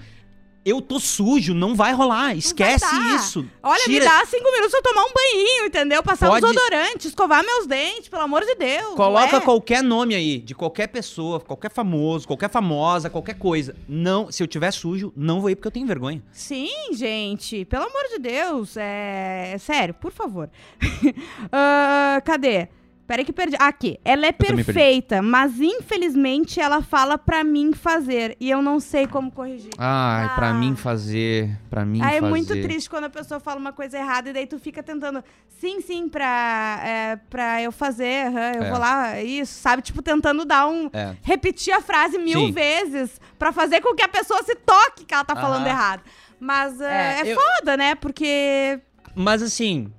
Eu 0.64 0.82
tô 0.82 1.00
sujo, 1.00 1.54
não 1.54 1.74
vai 1.74 1.92
rolar. 1.94 2.36
Esquece 2.36 2.84
dar. 2.84 3.16
isso. 3.16 3.46
Olha, 3.62 3.84
Tira- 3.84 4.04
me 4.04 4.10
dá 4.10 4.26
cinco 4.26 4.44
minutos 4.52 4.70
pra 4.70 4.78
eu 4.80 4.82
tomar 4.82 5.04
um 5.06 5.12
banhinho, 5.14 5.66
entendeu? 5.66 6.02
Passar 6.02 6.28
Pode- 6.28 6.44
um 6.44 6.48
desodorante, 6.50 7.08
escovar 7.08 7.42
meus 7.42 7.66
dentes, 7.66 8.08
pelo 8.08 8.22
amor 8.22 8.44
de 8.44 8.54
Deus. 8.54 8.94
Coloca 8.94 9.36
ué. 9.36 9.40
qualquer 9.40 9.82
nome 9.82 10.14
aí, 10.14 10.38
de 10.38 10.54
qualquer 10.54 10.88
pessoa, 10.88 11.40
qualquer 11.40 11.70
famoso, 11.70 12.26
qualquer 12.26 12.50
famosa, 12.50 13.08
qualquer 13.08 13.34
coisa. 13.38 13.74
Não, 13.88 14.30
se 14.30 14.42
eu 14.42 14.46
tiver 14.46 14.70
sujo, 14.72 15.10
não 15.16 15.40
vou 15.40 15.48
ir 15.48 15.56
porque 15.56 15.68
eu 15.68 15.72
tenho 15.72 15.86
vergonha. 15.86 16.22
Sim, 16.32 16.68
gente, 16.92 17.64
pelo 17.64 17.84
amor 17.84 18.04
de 18.10 18.18
Deus, 18.18 18.76
é, 18.76 19.56
sério, 19.58 19.94
por 19.94 20.12
favor. 20.12 20.50
Ah, 21.52 22.20
cadê? 22.24 22.68
Peraí 23.08 23.24
que 23.24 23.32
perdi. 23.32 23.56
Aqui. 23.58 23.98
Ela 24.04 24.26
é 24.26 24.32
perfeita, 24.32 25.22
mas 25.22 25.58
infelizmente 25.58 26.60
ela 26.60 26.82
fala 26.82 27.16
pra 27.16 27.42
mim 27.42 27.72
fazer. 27.72 28.36
E 28.38 28.50
eu 28.50 28.60
não 28.60 28.78
sei 28.78 29.06
como 29.06 29.32
corrigir. 29.32 29.70
Ai, 29.78 30.28
pra 30.34 30.50
Ah. 30.50 30.54
mim 30.54 30.76
fazer. 30.76 31.58
Pra 31.70 31.86
mim 31.86 32.00
é 32.02 32.04
fazer. 32.04 32.20
muito 32.20 32.48
triste 32.52 32.90
quando 32.90 33.04
a 33.04 33.10
pessoa 33.10 33.40
fala 33.40 33.58
uma 33.58 33.72
coisa 33.72 33.96
errada 33.96 34.28
e 34.28 34.32
daí 34.34 34.46
tu 34.46 34.58
fica 34.58 34.82
tentando, 34.82 35.24
sim, 35.58 35.80
sim, 35.80 36.06
pra, 36.06 36.80
é, 36.84 37.16
pra 37.30 37.62
eu 37.62 37.72
fazer, 37.72 38.26
aham, 38.26 38.52
eu 38.56 38.62
É. 38.64 38.70
vou 38.70 38.78
lá, 38.78 39.22
isso, 39.22 39.58
sabe? 39.58 39.80
Tipo, 39.80 40.02
tentando 40.02 40.44
dar 40.44 40.68
um. 40.68 40.90
É. 40.92 41.16
Repetir 41.22 41.72
a 41.72 41.80
frase 41.80 42.18
mil 42.18 42.40
Sim. 42.40 42.52
vezes 42.52 43.18
pra 43.38 43.52
fazer 43.52 43.80
com 43.80 43.94
que 43.94 44.02
a 44.02 44.08
pessoa 44.08 44.42
se 44.42 44.54
toque 44.54 45.06
que 45.06 45.14
ela 45.14 45.24
tá 45.24 45.34
falando 45.34 45.66
errado. 45.66 46.02
Mas 46.38 46.78
é, 46.78 47.20
É, 47.22 47.26
é 47.26 47.32
eu- 47.32 47.40
foda, 47.40 47.74
né? 47.74 47.94
Porque. 47.94 48.78
Mas 49.14 49.42
assim, 49.42 49.90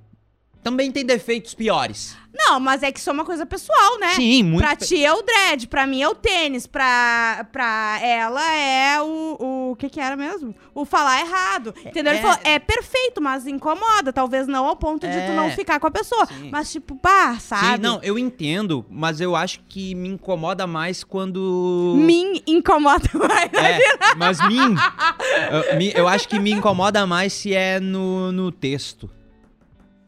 também 0.62 0.90
tem 0.92 1.04
defeitos 1.04 1.54
piores. 1.54 2.16
Não, 2.32 2.60
mas 2.60 2.82
é 2.84 2.92
que 2.92 3.00
isso 3.00 3.10
é 3.10 3.12
uma 3.12 3.24
coisa 3.24 3.44
pessoal, 3.44 3.98
né? 3.98 4.14
Sim, 4.14 4.44
muito. 4.44 4.62
Pra 4.64 4.76
ti 4.76 5.04
é 5.04 5.12
o 5.12 5.20
dread, 5.20 5.66
pra 5.66 5.84
mim 5.84 6.00
é 6.00 6.08
o 6.08 6.14
tênis, 6.14 6.64
pra, 6.66 7.44
pra 7.50 7.98
ela 8.00 8.54
é 8.54 9.00
o, 9.02 9.36
o. 9.38 9.60
O 9.70 9.76
que 9.76 9.88
que 9.88 10.00
era 10.00 10.16
mesmo? 10.16 10.52
O 10.74 10.84
falar 10.84 11.20
errado. 11.20 11.72
Entendeu? 11.84 12.12
Ele 12.12 12.18
é- 12.18 12.22
falou, 12.22 12.38
é 12.44 12.58
perfeito, 12.58 13.20
mas 13.20 13.46
incomoda. 13.46 14.12
Talvez 14.12 14.46
não 14.48 14.64
ao 14.66 14.74
ponto 14.76 15.06
de 15.06 15.12
tu 15.12 15.18
É. 15.18 15.34
não 15.34 15.50
ficar 15.50 15.78
com 15.78 15.86
a 15.86 15.90
pessoa. 15.90 16.26
Sim. 16.26 16.50
Mas, 16.50 16.72
tipo, 16.72 16.96
pá, 16.96 17.36
sabe? 17.38 17.76
Sim, 17.76 17.82
não, 17.82 18.00
eu 18.02 18.18
entendo, 18.18 18.84
mas 18.90 19.20
eu 19.20 19.36
acho 19.36 19.60
que 19.68 19.94
me 19.94 20.08
incomoda 20.08 20.66
mais 20.66 21.04
quando. 21.04 21.94
Me 21.98 22.42
incomoda 22.46 23.08
mais. 23.14 23.52
É, 23.52 23.80
mas 24.16 24.38
mim. 24.48 24.74
eu, 25.94 26.02
eu 26.02 26.08
acho 26.08 26.28
que 26.28 26.38
me 26.38 26.50
incomoda 26.52 27.06
mais 27.06 27.32
se 27.32 27.54
é 27.54 27.78
no, 27.80 28.32
no 28.32 28.50
texto. 28.52 29.08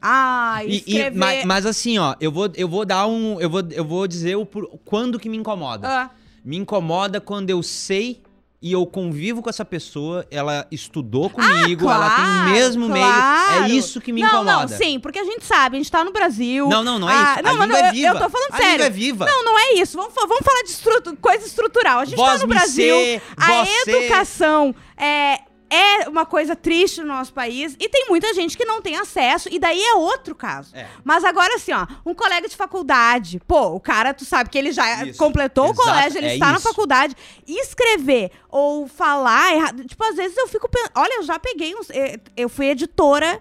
Ah, 0.03 0.61
E- 0.65 0.69
e- 0.71 0.77
escrever... 0.79 1.17
ma- 1.17 1.47
mas, 1.47 1.65
assim, 1.65 1.97
ó, 1.99 2.15
eu 2.21 2.33
vou, 2.33 2.51
eu 2.57 2.69
vou 2.69 2.85
dar 2.85 3.07
um. 3.07 3.41
Eu 3.41 3.49
vou, 3.49 3.63
eu 3.71 3.85
vou 3.85 4.07
dizer 4.09 4.37
o 4.37 4.45
por- 4.45 4.69
quando 4.85 5.19
que 5.19 5.29
me 5.29 5.37
incomoda. 5.37 5.89
Ah, 5.89 6.11
Me 6.45 6.57
incomoda 6.57 7.21
quando 7.21 7.51
eu 7.51 7.63
sei 7.63 8.21
e 8.61 8.73
eu 8.73 8.85
convivo 8.87 9.43
com 9.43 9.49
essa 9.51 9.65
pessoa, 9.65 10.25
ela 10.31 10.67
estudou 10.71 11.29
comigo, 11.31 11.89
ela 11.91 12.11
tem 12.11 12.25
o 12.25 12.29
claro, 12.29 12.51
mesmo 12.51 12.89
meio. 12.89 13.05
claro. 13.05 13.65
É 13.65 13.69
isso 13.69 14.01
que 14.01 14.13
me 14.13 14.21
não, 14.23 14.29
incomoda. 14.29 14.53
não, 14.61 14.69
sim, 14.69 14.99
porque 15.01 15.19
a 15.21 15.25
gente 15.25 15.45
sabe, 15.45 15.77
a 15.77 15.79
gente 15.81 15.91
tá 15.91 16.05
no 16.05 16.13
Brasil. 16.13 16.69
Não, 16.69 16.83
não, 16.85 16.99
não 16.99 17.09
é 17.11 17.13
Ah, 17.15 17.33
isso. 17.35 17.43
não, 17.45 17.51
a 17.53 17.55
mas 17.59 17.69
não, 17.69 17.77
é 17.77 17.89
eu- 17.89 17.93
viva. 17.93 18.09
eu 18.09 18.19
tô 18.21 18.31
falando 18.31 18.53
a 18.53 18.57
sério. 18.57 18.71
língua 18.73 18.87
é 18.87 18.91
viva. 18.91 19.27
Não, 19.27 19.45
não 19.45 19.59
é 19.59 19.73
isso. 19.75 19.97
Vamos, 19.97 20.15
vamos 20.15 20.39
falar 20.45 20.63
de 20.63 20.71
estru- 20.71 21.17
coisa 21.21 21.45
estrutural. 21.47 21.99
A 22.01 22.05
gente 22.05 22.17
Vós 22.17 22.41
tá 22.41 22.47
no 22.47 22.49
Brasil. 22.49 22.95
ser, 22.95 23.23
a 23.37 23.65
educação 23.89 24.75
é, 24.97 25.41
é 25.73 26.09
uma 26.09 26.27
coisa 26.27 26.55
triste 26.55 27.01
no 27.01 27.07
nosso 27.09 27.33
país. 27.33 27.75
E 27.81 27.89
tem 27.89 28.07
muita 28.09 28.35
gente 28.35 28.57
que 28.57 28.65
não 28.65 28.83
tem 28.83 28.97
acesso. 28.97 29.49
E 29.51 29.59
daí 29.59 29.83
é 29.83 29.95
outro 29.95 30.35
caso. 30.35 30.77
É. 30.77 30.87
Mas 31.03 31.25
agora, 31.25 31.55
assim, 31.55 31.73
ó, 31.73 31.87
um 32.05 32.15
colega 32.15 32.47
de 32.47 32.57
faculdade, 32.57 33.41
pô, 33.47 33.69
o 33.69 33.81
cara, 33.81 34.13
tu 34.13 34.25
sabe 34.25 34.51
que 34.51 34.59
ele 34.59 34.71
já 34.71 35.05
Isso. 35.05 35.19
completou 35.19 35.67
Exato, 35.67 35.81
o 35.81 35.85
colégio, 35.85 36.19
ele 36.19 36.27
é 36.27 36.35
está 36.35 36.49
na 36.51 36.59
isso. 36.59 36.69
faculdade. 36.69 37.17
Escrever 37.47 38.31
ou 38.51 38.87
falar 38.87 39.55
errado. 39.55 39.85
Tipo, 39.85 40.05
às 40.05 40.17
vezes 40.17 40.37
eu 40.37 40.47
fico 40.47 40.69
pensando. 40.69 40.93
Olha, 40.97 41.15
eu 41.19 41.23
já 41.23 41.39
peguei 41.39 41.75
uns. 41.75 41.89
Eu 42.37 42.49
fui 42.49 42.67
editora 42.69 43.41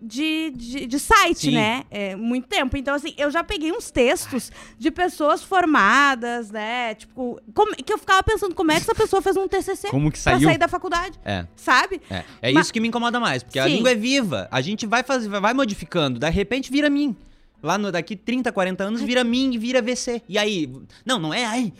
de, 0.00 0.50
de, 0.56 0.86
de 0.86 0.98
site, 0.98 1.40
Sim. 1.48 1.54
né? 1.54 1.84
É, 1.90 2.16
muito 2.16 2.46
tempo. 2.48 2.76
Então, 2.76 2.94
assim, 2.94 3.14
eu 3.18 3.30
já 3.30 3.44
peguei 3.44 3.70
uns 3.72 3.90
textos 3.90 4.50
de 4.78 4.90
pessoas 4.90 5.42
formadas, 5.42 6.50
né? 6.50 6.94
Tipo, 6.94 7.40
como- 7.54 7.74
que 7.76 7.92
eu 7.92 7.98
ficava 7.98 8.22
pensando 8.22 8.54
como 8.54 8.70
é 8.72 8.76
que 8.76 8.82
essa 8.82 8.94
pessoa 8.94 9.20
fez 9.22 9.36
um 9.36 9.46
TCC 9.46 9.88
Como 9.88 10.10
que 10.10 10.18
pra 10.20 10.32
saiu? 10.32 10.48
sair 10.48 10.58
da 10.58 10.68
faculdade, 10.68 11.18
É. 11.24 11.46
sabe? 11.56 12.00
É, 12.10 12.24
é 12.42 12.52
Ma- 12.52 12.60
isso 12.60 12.72
que 12.72 12.80
me 12.80 12.88
incomoda 12.88 13.20
mais, 13.20 13.42
porque 13.42 13.58
a 13.58 13.64
Sim. 13.64 13.76
língua 13.76 13.90
é 13.90 13.94
viva. 13.94 14.48
A 14.50 14.60
gente 14.60 14.86
vai 14.86 15.02
fazer, 15.02 15.28
vai 15.28 15.52
modificando, 15.54 16.18
de 16.18 16.30
repente 16.30 16.70
vira 16.70 16.88
mim. 16.88 17.14
Lá 17.62 17.76
no, 17.76 17.92
daqui 17.92 18.16
30, 18.16 18.50
40 18.50 18.84
anos 18.84 19.02
vira 19.02 19.22
mim 19.22 19.52
e 19.52 19.58
vira 19.58 19.82
VC. 19.82 20.22
E 20.26 20.38
aí, 20.38 20.66
não, 21.04 21.18
não 21.18 21.34
é 21.34 21.44
ai. 21.44 21.72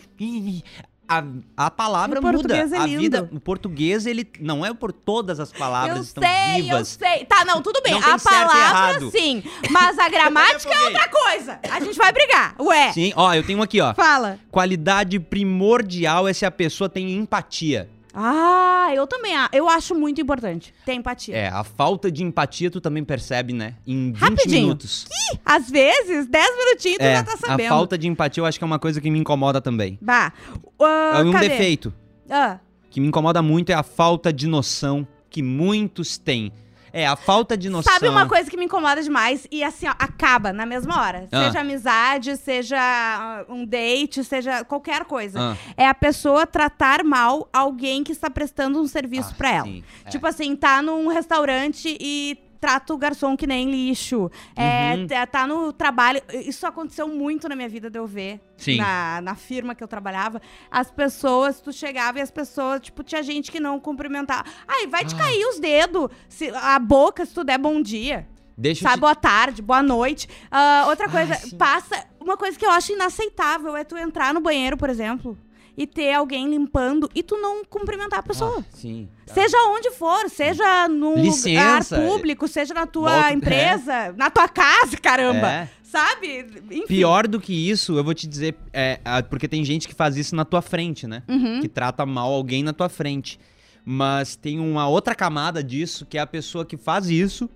A, 1.13 1.25
a 1.67 1.71
palavra 1.73 2.21
O 2.21 2.23
muda. 2.23 2.57
é 2.57 2.63
a 2.79 2.87
vida, 2.87 3.29
o 3.33 3.41
português 3.41 4.07
ele 4.07 4.25
não 4.39 4.65
é 4.65 4.73
por 4.73 4.93
todas 4.93 5.41
as 5.41 5.51
palavras 5.53 5.97
eu 5.97 6.03
estão 6.05 6.23
sei, 6.23 6.63
vivas. 6.63 6.79
eu 6.79 6.85
sei. 7.09 7.25
Tá, 7.25 7.45
não, 7.45 7.61
tudo 7.61 7.83
bem. 7.83 7.93
Não 7.95 7.99
a 8.15 8.17
palavra, 8.17 9.11
sim. 9.11 9.43
Mas 9.71 9.99
a 9.99 10.07
gramática 10.09 10.73
é 10.73 10.81
outra 10.85 11.09
coisa. 11.09 11.59
A 11.69 11.81
gente 11.81 11.97
vai 11.97 12.13
brigar. 12.13 12.55
Ué, 12.61 12.93
Sim, 12.93 13.13
ó, 13.17 13.35
eu 13.35 13.43
tenho 13.43 13.61
aqui, 13.61 13.81
ó. 13.81 13.93
fala. 13.93 14.39
Qualidade 14.53 15.19
primordial 15.19 16.29
é 16.29 16.33
se 16.33 16.47
a 16.47 16.51
pessoa 16.51 16.89
tem 16.89 17.13
empatia. 17.17 17.89
Ah, 18.13 18.91
eu 18.95 19.07
também. 19.07 19.35
a- 19.37 19.49
Eu 19.53 19.69
acho 19.69 19.95
muito 19.95 20.21
importante 20.21 20.75
ter 20.85 20.95
empatia. 20.95 21.37
É, 21.37 21.49
a 21.49 21.63
falta 21.63 22.11
de 22.11 22.23
empatia 22.25 22.71
tu 22.71 22.81
também 22.81 23.05
percebe, 23.05 23.53
né? 23.53 23.75
Em 23.87 24.13
20 24.13 24.19
Rapidinho. 24.21 24.63
minutos. 24.63 25.07
Às 25.45 25.71
vezes, 25.71 26.27
10 26.27 26.57
minutinhos 26.59 26.99
tu 26.99 27.03
É, 27.05 27.17
já 27.17 27.23
tá 27.23 27.37
sabendo. 27.37 27.67
a 27.67 27.69
falta 27.69 27.97
de 27.97 28.09
empatia 28.09 28.41
eu 28.41 28.47
acho 28.47 28.59
que 28.59 28.65
é 28.65 28.67
uma 28.67 28.79
coisa 28.79 29.01
que 29.01 29.11
me 29.11 29.19
incomoda 29.19 29.61
também. 29.61 29.99
Bah. 30.03 30.33
ah, 30.81 31.19
É 31.19 31.23
um 31.23 31.31
cadê? 31.33 31.49
defeito 31.49 31.93
Ah, 32.29 32.59
que 32.91 33.01
me 33.01 33.07
incomoda 33.07 33.41
muito 33.43 33.71
é 33.71 33.75
a 33.75 33.83
falta 33.83 34.33
de 34.33 34.47
noção 34.49 35.07
que 35.29 35.43
muitos 35.43 36.19
têm. 36.19 36.53
É, 36.93 37.07
a 37.07 37.17
falta 37.17 37.57
de 37.57 37.69
noção. 37.69 37.93
Sabe 37.93 38.09
uma 38.09 38.27
coisa 38.27 38.51
que 38.51 38.57
me 38.57 38.65
incomoda 38.65 39.03
demais? 39.03 39.47
E 39.51 39.63
assim, 39.63 39.87
ó, 39.87 39.95
acaba 39.99 40.53
na 40.53 40.67
mesma 40.67 41.01
hora. 41.01 41.27
Ah. 41.31 41.45
Seja 41.45 41.61
amizade, 41.61 42.37
seja 42.37 42.79
ah, 42.81 43.45
um 43.49 43.65
date, 43.65 44.25
seja 44.25 44.65
qualquer 44.65 45.05
coisa. 45.05 45.39
Ah, 45.41 45.57
É 45.77 45.87
a 45.87 45.95
pessoa 45.95 46.47
tratar 46.47 47.05
mal 47.05 47.49
alguém 47.53 48.03
que 48.03 48.13
está 48.13 48.29
prestando 48.31 48.81
um 48.81 48.87
serviço 48.87 49.31
ah, 49.33 49.37
pra 49.37 49.51
ela. 49.51 49.67
sim, 49.67 49.85
é. 50.05 50.11
Tipo 50.11 50.27
assim, 50.27 50.57
tá 50.57 50.83
num 50.83 51.09
restaurante 51.09 51.97
e 52.01 52.39
trata 52.61 52.93
o 52.93 52.99
garçom 52.99 53.37
que 53.37 53.47
nem 53.47 53.71
lixo. 53.71 54.31
É, 54.55 54.95
Uhum. 54.97 55.07
tá- 55.07 55.27
tá 55.27 55.47
no 55.47 55.73
trabalho. 55.73 56.21
Isso 56.45 56.67
aconteceu 56.67 57.09
muito 57.09 57.49
na 57.49 57.57
minha 57.57 57.69
vida 57.69 57.89
de 57.89 57.99
eu 57.99 58.07
ver. 58.07 58.41
Sim. 58.57 58.77
Na, 58.77 59.21
na 59.23 59.35
firma 59.35 59.75
que 59.75 59.83
eu 59.83 59.89
trabalhava. 59.89 60.41
As 60.71 60.91
pessoas, 60.91 61.61
tu 61.61 61.73
chegava 61.73 62.19
e 62.19 62.23
as 62.23 62.31
pessoas, 62.31 62.81
tipo, 62.83 63.03
tinha 63.03 63.23
gente 63.23 63.51
que 63.51 63.59
não 63.59 63.81
cumprimentava. 63.81 64.45
Ai, 64.69 64.87
vai 64.87 65.05
te 65.05 65.15
Ah. 65.15 65.19
cair 65.19 65.45
os 65.47 65.59
dedos, 65.59 66.09
se- 66.29 66.51
a 66.51 66.79
boca, 66.79 67.25
se 67.25 67.33
tu 67.33 67.43
der 67.43 67.57
bom 67.59 67.81
dia. 67.81 68.29
Deixa 68.59 68.83
Sabe, 68.83 68.97
te... 68.97 69.01
boa 69.01 69.15
tarde, 69.15 69.63
boa 69.63 69.83
noite. 69.83 70.29
Ah, 70.51 70.85
outra 70.89 71.09
coisa, 71.09 71.35
passa. 71.57 72.05
Uma 72.21 72.37
coisa 72.37 72.59
que 72.59 72.67
eu 72.67 72.71
acho 72.71 72.93
inaceitável 72.93 73.75
é 73.75 73.85
tu 73.85 73.97
entrar 73.97 74.35
no 74.35 74.41
banheiro, 74.43 74.77
por 74.77 74.91
exemplo, 74.91 75.39
e 75.81 75.87
ter 75.87 76.13
alguém 76.13 76.47
limpando 76.47 77.09
e 77.15 77.23
tu 77.23 77.39
não 77.39 77.65
cumprimentar 77.65 78.19
a 78.19 78.23
pessoa. 78.23 78.59
Ah, 78.59 78.65
sim. 78.77 79.09
tá. 79.27 79.33
Seja 79.33 79.57
onde 79.71 79.91
for, 79.93 80.29
seja 80.29 80.87
num 80.87 81.23
Licença. 81.23 81.97
lugar 81.97 82.11
público, 82.13 82.47
seja 82.47 82.75
na 82.75 82.87
tua 82.87 83.11
Volta- 83.11 83.33
empresa, 83.33 84.13
na 84.15 84.29
tua 84.29 84.47
casa, 84.47 84.99
caramba. 84.99 85.51
É. 85.51 85.69
Sabe? 85.83 86.47
Enfim. 86.71 86.87
Pior 86.87 87.27
do 87.27 87.41
que 87.41 87.55
isso, 87.71 87.97
eu 87.97 88.05
vou 88.05 88.13
te 88.13 88.27
dizer, 88.27 88.55
é, 88.75 89.01
porque 89.31 89.49
tem 89.49 89.65
gente 89.65 89.89
que 89.89 89.95
faz 89.95 90.19
isso 90.19 90.37
na 90.37 90.45
tua 90.45 90.61
frente, 90.61 91.07
né? 91.07 91.23
Uhum. 91.27 91.61
Que 91.63 91.69
trata 91.69 92.05
mal 92.05 92.31
alguém 92.31 92.63
na 92.63 92.75
tua 92.75 92.91
frente. 92.91 93.41
Mas 93.83 94.37
tem 94.37 94.61
uma 94.61 94.87
outra 94.87 95.15
camada 95.15 95.65
disso, 95.65 96.05
que 96.05 96.19
é 96.19 96.21
a 96.21 96.27
pessoa 96.27 96.67
que 96.67 96.77
faz 96.77 97.09
isso 97.09 97.49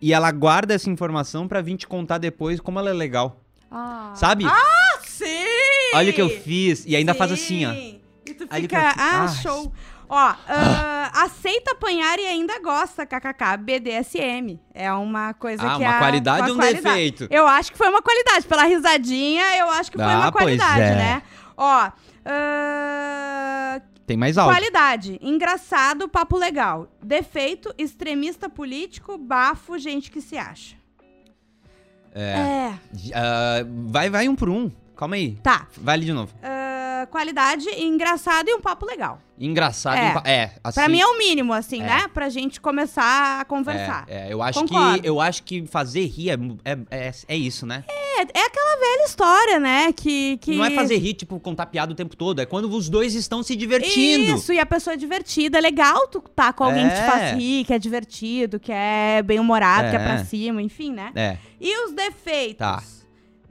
e 0.00 0.12
ela 0.12 0.30
guarda 0.30 0.72
essa 0.74 0.88
informação 0.88 1.48
pra 1.48 1.60
vir 1.60 1.76
te 1.76 1.88
contar 1.88 2.18
depois 2.18 2.60
como 2.60 2.78
ela 2.78 2.90
é 2.90 2.94
legal. 2.94 3.40
Ah. 3.68 4.12
Sabe? 4.14 4.44
Ah, 4.46 4.98
sim! 5.04 5.24
Olha 5.94 6.10
o 6.10 6.12
que 6.14 6.22
eu 6.22 6.28
fiz. 6.28 6.84
E 6.86 6.94
ainda 6.96 7.14
faz 7.14 7.32
assim, 7.32 7.64
ó. 7.66 7.72
Sim. 7.72 8.00
E 8.26 8.34
tu 8.34 8.44
Olha 8.50 8.64
o 8.64 8.68
que 8.68 8.76
fica, 8.76 8.90
fiz. 8.92 9.02
ah, 9.02 9.20
Ai. 9.22 9.28
show. 9.42 9.72
Ó, 10.08 10.16
ah, 10.48 11.10
aceita 11.22 11.72
apanhar 11.72 12.18
e 12.18 12.26
ainda 12.26 12.58
gosta, 12.60 13.06
kkk, 13.06 13.56
BDSM. 13.58 14.60
É 14.74 14.92
uma 14.92 15.32
coisa 15.34 15.62
Ah, 15.66 15.76
que 15.76 15.82
uma 15.82 15.96
a- 15.96 15.98
qualidade 15.98 16.40
uma 16.42 16.48
ou 16.50 16.54
um 16.54 16.58
qualidade. 16.58 16.84
defeito? 16.84 17.26
Eu 17.30 17.46
acho 17.46 17.72
que 17.72 17.78
foi 17.78 17.88
uma 17.88 18.02
qualidade. 18.02 18.46
Pela 18.46 18.64
risadinha, 18.64 19.56
eu 19.56 19.68
acho 19.70 19.90
que 19.90 19.96
foi 19.96 20.06
Ah, 20.06 20.18
uma 20.18 20.32
pois 20.32 20.44
qualidade, 20.44 20.80
é. 20.80 20.94
né? 20.94 21.22
Ó, 21.56 21.90
ah, 22.26 23.80
Tem 24.06 24.16
mais 24.16 24.36
algo. 24.36 24.52
qualidade, 24.52 25.18
engraçado, 25.22 26.08
papo 26.08 26.36
legal. 26.36 26.88
Defeito, 27.02 27.72
extremista 27.78 28.48
político, 28.48 29.16
bafo, 29.16 29.78
gente 29.78 30.10
que 30.10 30.20
se 30.20 30.36
acha. 30.36 30.76
É. 32.14 32.20
É, 32.38 32.74
Ah, 33.14 33.64
vai, 33.88 34.08
vai 34.10 34.28
um 34.28 34.36
por 34.36 34.48
um. 34.48 34.70
Calma 34.96 35.16
aí. 35.16 35.36
tá. 35.42 35.66
Vai 35.76 35.94
ali 35.94 36.06
de 36.06 36.12
novo. 36.12 36.32
Ah, 36.42 37.06
qualidade, 37.10 37.68
engraçado 37.80 38.48
e 38.48 38.54
um 38.54 38.60
papo 38.60 38.86
legal. 38.86 39.20
Engraçado. 39.38 39.96
É. 39.98 40.10
empa- 40.10 40.22
É, 40.24 40.50
assim. 40.62 40.80
Pra 40.80 40.88
mim 40.88 41.00
é 41.00 41.06
o 41.06 41.18
mínimo, 41.18 41.52
assim, 41.52 41.82
É. 41.82 41.86
né? 41.86 42.08
Pra 42.14 42.28
gente 42.28 42.60
começar 42.60 43.40
a 43.40 43.44
conversar. 43.44 44.04
É, 44.06 44.28
é, 44.28 44.32
eu 44.32 44.40
acho 44.40 44.60
Concordo. 44.60 45.02
que 45.02 45.08
eu 45.08 45.20
acho 45.20 45.42
que 45.42 45.66
fazer 45.66 46.06
rir 46.06 46.30
é, 46.30 46.34
é, 46.64 46.78
é, 47.08 47.12
é 47.28 47.36
isso, 47.36 47.66
né? 47.66 47.84
É, 47.88 48.20
é 48.22 48.46
aquela 48.46 48.76
velha 48.78 49.04
história, 49.06 49.58
né? 49.58 49.92
Que, 49.92 50.36
que... 50.38 50.54
Não 50.54 50.64
é 50.64 50.70
fazer 50.70 50.96
rir, 50.98 51.14
tipo, 51.14 51.38
contar 51.40 51.66
piada 51.66 51.92
o 51.92 51.96
tempo 51.96 52.14
todo. 52.16 52.40
É 52.40 52.46
quando 52.46 52.70
os 52.70 52.88
dois 52.88 53.14
estão 53.16 53.42
se 53.42 53.56
divertindo. 53.56 54.36
Isso, 54.36 54.52
e 54.52 54.60
a 54.60 54.64
pessoa 54.66 54.94
é 54.94 54.96
divertida. 54.96 55.58
É 55.58 55.60
legal 55.60 56.06
tu 56.06 56.20
tá 56.20 56.52
com 56.52 56.62
alguém 56.62 56.88
que 56.88 56.94
te 56.94 57.00
É. 57.00 57.06
faz 57.10 57.32
rir, 57.36 57.64
que 57.64 57.72
é 57.74 57.78
divertido, 57.78 58.60
que 58.60 58.70
é 58.70 59.20
bem-humorado, 59.22 59.90
que 59.90 59.96
é 59.96 60.00
É. 60.00 60.04
pra 60.04 60.24
cima, 60.24 60.62
enfim, 60.62 60.92
né? 60.92 61.10
É, 61.16 61.36
E 61.60 61.84
os 61.86 61.92
defeitos? 61.92 62.58
Tá. 62.58 62.82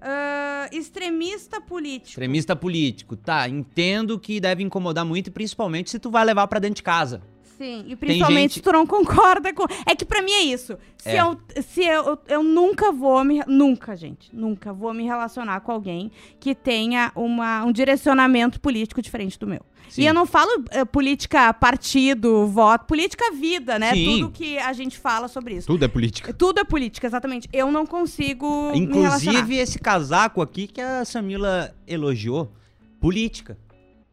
Ah, 0.06 0.68
extremista 0.72 1.62
político. 1.62 2.10
extremista 2.10 2.56
político. 2.56 3.16
Tá, 3.16 3.48
entendo 3.48 4.20
que 4.20 4.39
deve 4.39 4.62
incomodar 4.62 5.06
muito, 5.06 5.32
principalmente 5.32 5.89
se 5.89 5.98
tu 5.98 6.12
vai 6.12 6.26
levar 6.26 6.46
pra 6.48 6.60
dentro 6.60 6.76
de 6.76 6.84
casa. 6.84 7.22
Sim, 7.58 7.86
e 7.88 7.96
principalmente 7.96 8.56
gente- 8.56 8.63
tu 8.63 8.72
não 8.72 8.86
concorda 8.86 9.54
com. 9.54 9.66
É 9.86 9.96
que 9.96 10.06
pra 10.06 10.22
mim 10.22 10.32
é 10.32 10.42
isso. 10.44 10.78
Se, 10.98 11.10
É. 11.10 11.22
eu, 11.22 11.38
se 11.62 11.82
eu, 11.84 12.04
eu, 12.06 12.20
eu 12.28 12.44
nunca 12.44 12.92
vou 12.92 13.24
me. 13.24 13.42
Nunca, 13.48 13.96
gente. 13.96 14.30
Nunca 14.36 14.74
vou 14.74 14.94
me 14.94 15.04
relacionar 15.04 15.60
com 15.62 15.72
alguém 15.72 16.12
que 16.39 16.56
tenha 16.56 17.12
uma, 17.16 17.63
um 17.63 17.72
direcionamento 17.72 18.60
político 18.60 19.02
diferente 19.02 19.38
do 19.38 19.46
meu. 19.48 19.62
Sim. 19.89 20.02
E 20.02 20.06
eu 20.08 20.13
não 20.13 20.26
falo 20.26 20.50
eh, 20.72 20.84
política 20.86 21.54
partido, 21.54 22.47
voto, 22.47 22.86
política 22.86 23.32
vida, 23.34 23.78
né? 23.78 23.93
Sim. 23.93 24.22
Tudo 24.22 24.32
que 24.32 24.58
a 24.58 24.74
gente 24.74 24.97
fala 24.97 25.28
sobre 25.28 25.56
isso. 25.56 25.68
Tudo 25.68 25.86
é 25.86 25.88
política. 25.88 26.34
Tudo 26.34 26.60
é 26.60 26.64
política, 26.64 27.06
exatamente. 27.06 27.47
Eu 27.54 27.72
não 27.72 27.86
consigo. 27.86 28.72
Inclusive 28.74 29.56
esse 29.58 29.78
casaco 29.78 30.41
aqui 30.41 30.66
que 30.68 30.82
a 30.82 31.06
Samila 31.06 31.76
elogiou, 31.86 32.51
política. 32.99 33.58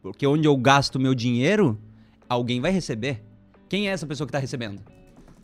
Porque 0.02 0.26
onde 0.26 0.46
eu 0.46 0.56
gasto 0.56 0.98
meu 0.98 1.14
dinheiro, 1.14 1.78
alguém 2.28 2.60
vai 2.60 2.70
receber. 2.72 3.22
Quem 3.70 3.88
é 3.88 3.92
essa 3.92 4.06
pessoa 4.06 4.26
que 4.26 4.32
tá 4.32 4.38
recebendo 4.38 4.82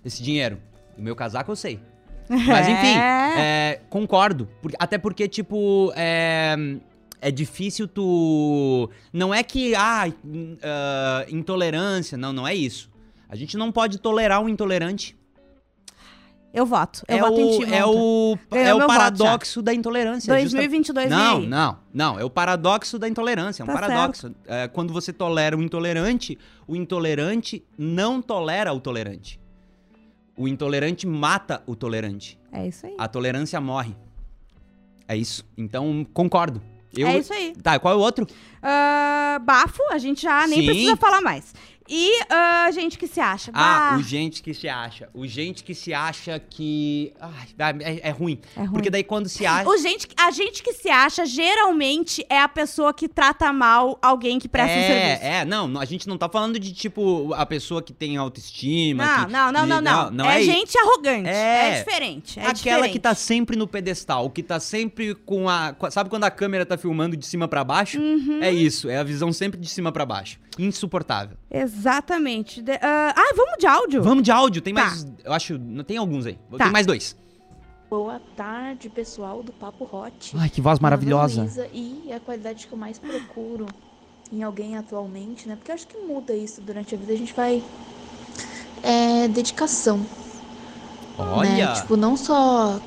esse 0.05 0.23
dinheiro? 0.23 0.59
O 0.99 1.01
meu 1.01 1.17
casaco 1.17 1.51
eu 1.51 1.57
sei. 1.57 1.81
Mas 2.29 2.67
enfim, 2.69 2.99
é, 3.39 3.81
concordo. 3.89 4.49
Por- 4.61 4.73
até 4.79 4.99
porque, 4.99 5.29
tipo, 5.29 5.93
é, 5.97 6.57
é 7.21 7.31
difícil 7.31 7.87
tu. 7.89 8.91
Não 9.13 9.33
é 9.33 9.43
que, 9.45 9.75
ah, 9.77 10.09
in- 10.25 10.59
ah, 10.63 11.25
intolerância. 11.29 12.19
Não, 12.19 12.33
não 12.33 12.47
é 12.47 12.53
isso. 12.55 12.91
A 13.29 13.37
gente 13.37 13.57
não 13.57 13.71
pode 13.73 13.99
tolerar 13.99 14.43
um 14.43 14.49
intolerante. 14.49 15.17
Eu 16.57 16.65
voto. 16.65 17.03
Eu 17.07 17.17
é, 17.19 17.21
voto 17.21 17.35
o, 17.35 17.41
em 17.41 17.59
ti. 17.59 17.75
é 17.75 17.85
o, 17.85 18.39
Ganhou 18.51 18.67
é 18.67 18.75
o 18.75 18.79
meu 18.79 18.87
voto 18.89 18.99
paradoxo 18.99 19.61
da 19.61 19.75
intolerância. 19.75 20.33
é 20.33 20.41
justa- 20.41 20.57
2022 20.57 21.09
vem 21.11 21.19
Não, 21.19 21.41
não, 21.41 21.79
não. 21.93 22.19
É 22.19 22.25
o 22.25 22.31
paradoxo 22.31 22.99
da 22.99 23.07
intolerância. 23.07 23.63
É 23.63 23.65
um 23.65 23.67
Tá 23.67 23.75
paradoxo. 23.75 24.35
É, 24.47 24.67
quando 24.67 24.91
você 24.91 25.13
tolera 25.13 25.55
o 25.55 25.63
intolerante, 25.63 26.39
o 26.67 26.75
intolerante 26.75 27.63
não 27.77 28.23
tolera 28.23 28.73
o 28.73 28.81
tolerante. 28.81 29.39
O 30.35 30.49
intolerante 30.49 31.07
mata 31.07 31.63
o 31.67 31.77
tolerante. 31.77 32.39
É 32.51 32.67
isso 32.67 32.87
aí. 32.87 32.95
A 32.97 33.07
tolerância 33.07 33.61
morre. 33.61 33.95
É 35.07 35.15
isso. 35.15 35.45
Então, 35.59 36.07
concordo. 36.15 36.63
Eu... 36.97 37.07
É 37.07 37.19
isso 37.19 37.35
aí. 37.35 37.55
Tá, 37.63 37.79
qual 37.79 37.93
é 37.93 37.97
o 37.99 38.01
outro? 38.01 38.27
Ah, 38.63 39.39
bafo, 39.45 39.83
a 39.91 39.99
gente 39.99 40.23
já 40.23 40.47
nem 40.47 40.61
Sim. 40.61 40.67
precisa 40.67 40.97
falar 40.97 41.21
mais. 41.21 41.55
E 41.89 42.11
ah, 42.31 42.69
gente 42.73 42.99
que 42.99 43.07
se 43.07 43.21
acha. 43.21 43.51
Ah, 43.55 43.91
Bah, 43.93 43.97
o 43.99 44.03
gente 44.03 44.43
que 44.43 44.53
se 44.55 44.69
acha. 44.69 45.09
O 45.15 45.27
gente 45.27 45.63
que 45.65 45.75
se 45.75 45.93
acha 45.95 46.39
que. 46.39 47.13
Ai, 47.21 47.75
é, 47.81 48.09
é 48.09 48.11
ruim. 48.11 48.39
É 48.57 48.61
ruim. 48.61 48.71
Porque 48.73 48.91
daí 48.91 49.05
quando 49.05 49.29
se 49.29 49.47
acha. 49.47 49.69
O 49.69 49.77
gente, 49.79 50.09
a 50.17 50.31
gente 50.31 50.63
que 50.63 50.73
se 50.73 50.89
acha, 50.89 51.25
geralmente, 51.25 52.25
é 52.29 52.41
a 52.41 52.49
pessoa 52.49 52.93
que 52.93 53.09
trata 53.09 53.53
mal 53.53 53.99
alguém 54.03 54.39
que 54.39 54.49
presta 54.49 54.77
um 54.77 54.83
serviço. 54.83 55.23
É, 55.25 55.37
é, 55.41 55.45
não, 55.45 55.79
a 55.79 55.85
gente 55.85 56.09
não 56.09 56.19
tá 56.19 56.29
falando 56.29 56.59
de 56.59 56.73
tipo 56.73 57.33
a 57.35 57.47
pessoa 57.47 57.83
que 57.83 57.93
tem 57.93 58.17
autoestima. 58.17 59.05
Não, 59.05 59.25
que- 59.27 59.33
não, 59.33 59.53
não, 59.53 59.67
não, 59.67 59.81
não. 59.81 60.11
não 60.11 60.31
é, 60.31 60.41
é 60.41 60.45
gente 60.45 60.77
arrogante. 60.79 61.29
É, 61.29 61.69
É. 61.71 61.79
diferente. 61.85 62.39
É 62.39 62.43
Aquela 62.43 62.55
diferente. 62.55 62.93
que 62.93 62.99
tá 62.99 63.15
sempre 63.15 63.57
no 63.57 63.67
pedestal, 63.67 64.29
que 64.31 64.43
tá 64.43 64.59
sempre 64.61 65.15
com 65.15 65.49
a. 65.49 65.75
a- 65.81 65.91
Sabe 65.91 66.11
quando 66.11 66.25
a 66.25 66.31
câmera 66.31 66.67
tá 66.67 66.77
filmando 66.77 67.17
de 67.17 67.25
cima 67.27 67.49
pra 67.49 67.63
baixo? 67.65 67.99
Uhum. 68.01 68.43
É 68.43 68.51
isso, 68.53 68.89
é 68.89 68.99
a 68.99 69.05
visão 69.05 69.33
sempre 69.33 69.59
de 69.61 69.69
cima 69.69 69.91
pra 69.93 70.05
baixo. 70.05 70.39
Insuportável. 70.59 71.37
Exatamente. 71.51 72.63
De- 72.63 72.73
ah, 72.73 73.15
ah, 73.17 73.35
vamos 73.37 73.55
de 73.59 73.67
áudio? 73.67 74.03
Vamos 74.03 74.23
de 74.25 74.31
áudio, 74.31 74.63
tem 74.63 74.75
Tá. 74.75 74.85
mais. 74.87 75.07
Eu 75.25 75.33
acho. 75.33 75.59
Não 75.59 75.85
tem 75.85 75.97
alguns 75.97 76.27
aí. 76.27 76.39
Tá. 76.53 76.65
Tem 76.65 76.73
mais 76.73 76.87
dois. 76.87 77.17
Boa 77.89 78.21
tarde, 78.37 78.89
pessoal 78.89 79.43
do 79.43 79.53
Papo 79.53 79.89
Hot. 79.91 80.33
Ai, 80.37 80.49
que 80.49 80.61
voz 80.61 80.79
é 80.79 80.83
maravilhosa. 80.83 81.43
Luísa, 81.43 81.69
e 81.73 82.13
a 82.13 82.19
qualidade 82.19 82.67
que 82.67 82.73
eu 82.73 82.79
mais 82.79 82.99
procuro 82.99 83.67
em 84.33 84.43
alguém 84.43 84.77
atualmente, 84.77 85.47
né? 85.49 85.55
Porque 85.55 85.71
eu 85.71 85.75
acho 85.75 85.87
que 85.87 85.97
muda 85.99 86.35
isso 86.35 86.61
durante 86.61 86.95
a 86.95 86.99
vida. 86.99 87.13
A 87.13 87.17
gente 87.17 87.33
vai. 87.33 87.63
É 88.83 89.29
dedicação. 89.29 90.05
Olha! 91.19 91.49
Né? 91.69 91.75
Tipo, 91.75 91.97
não 91.97 92.17
só 92.17 92.81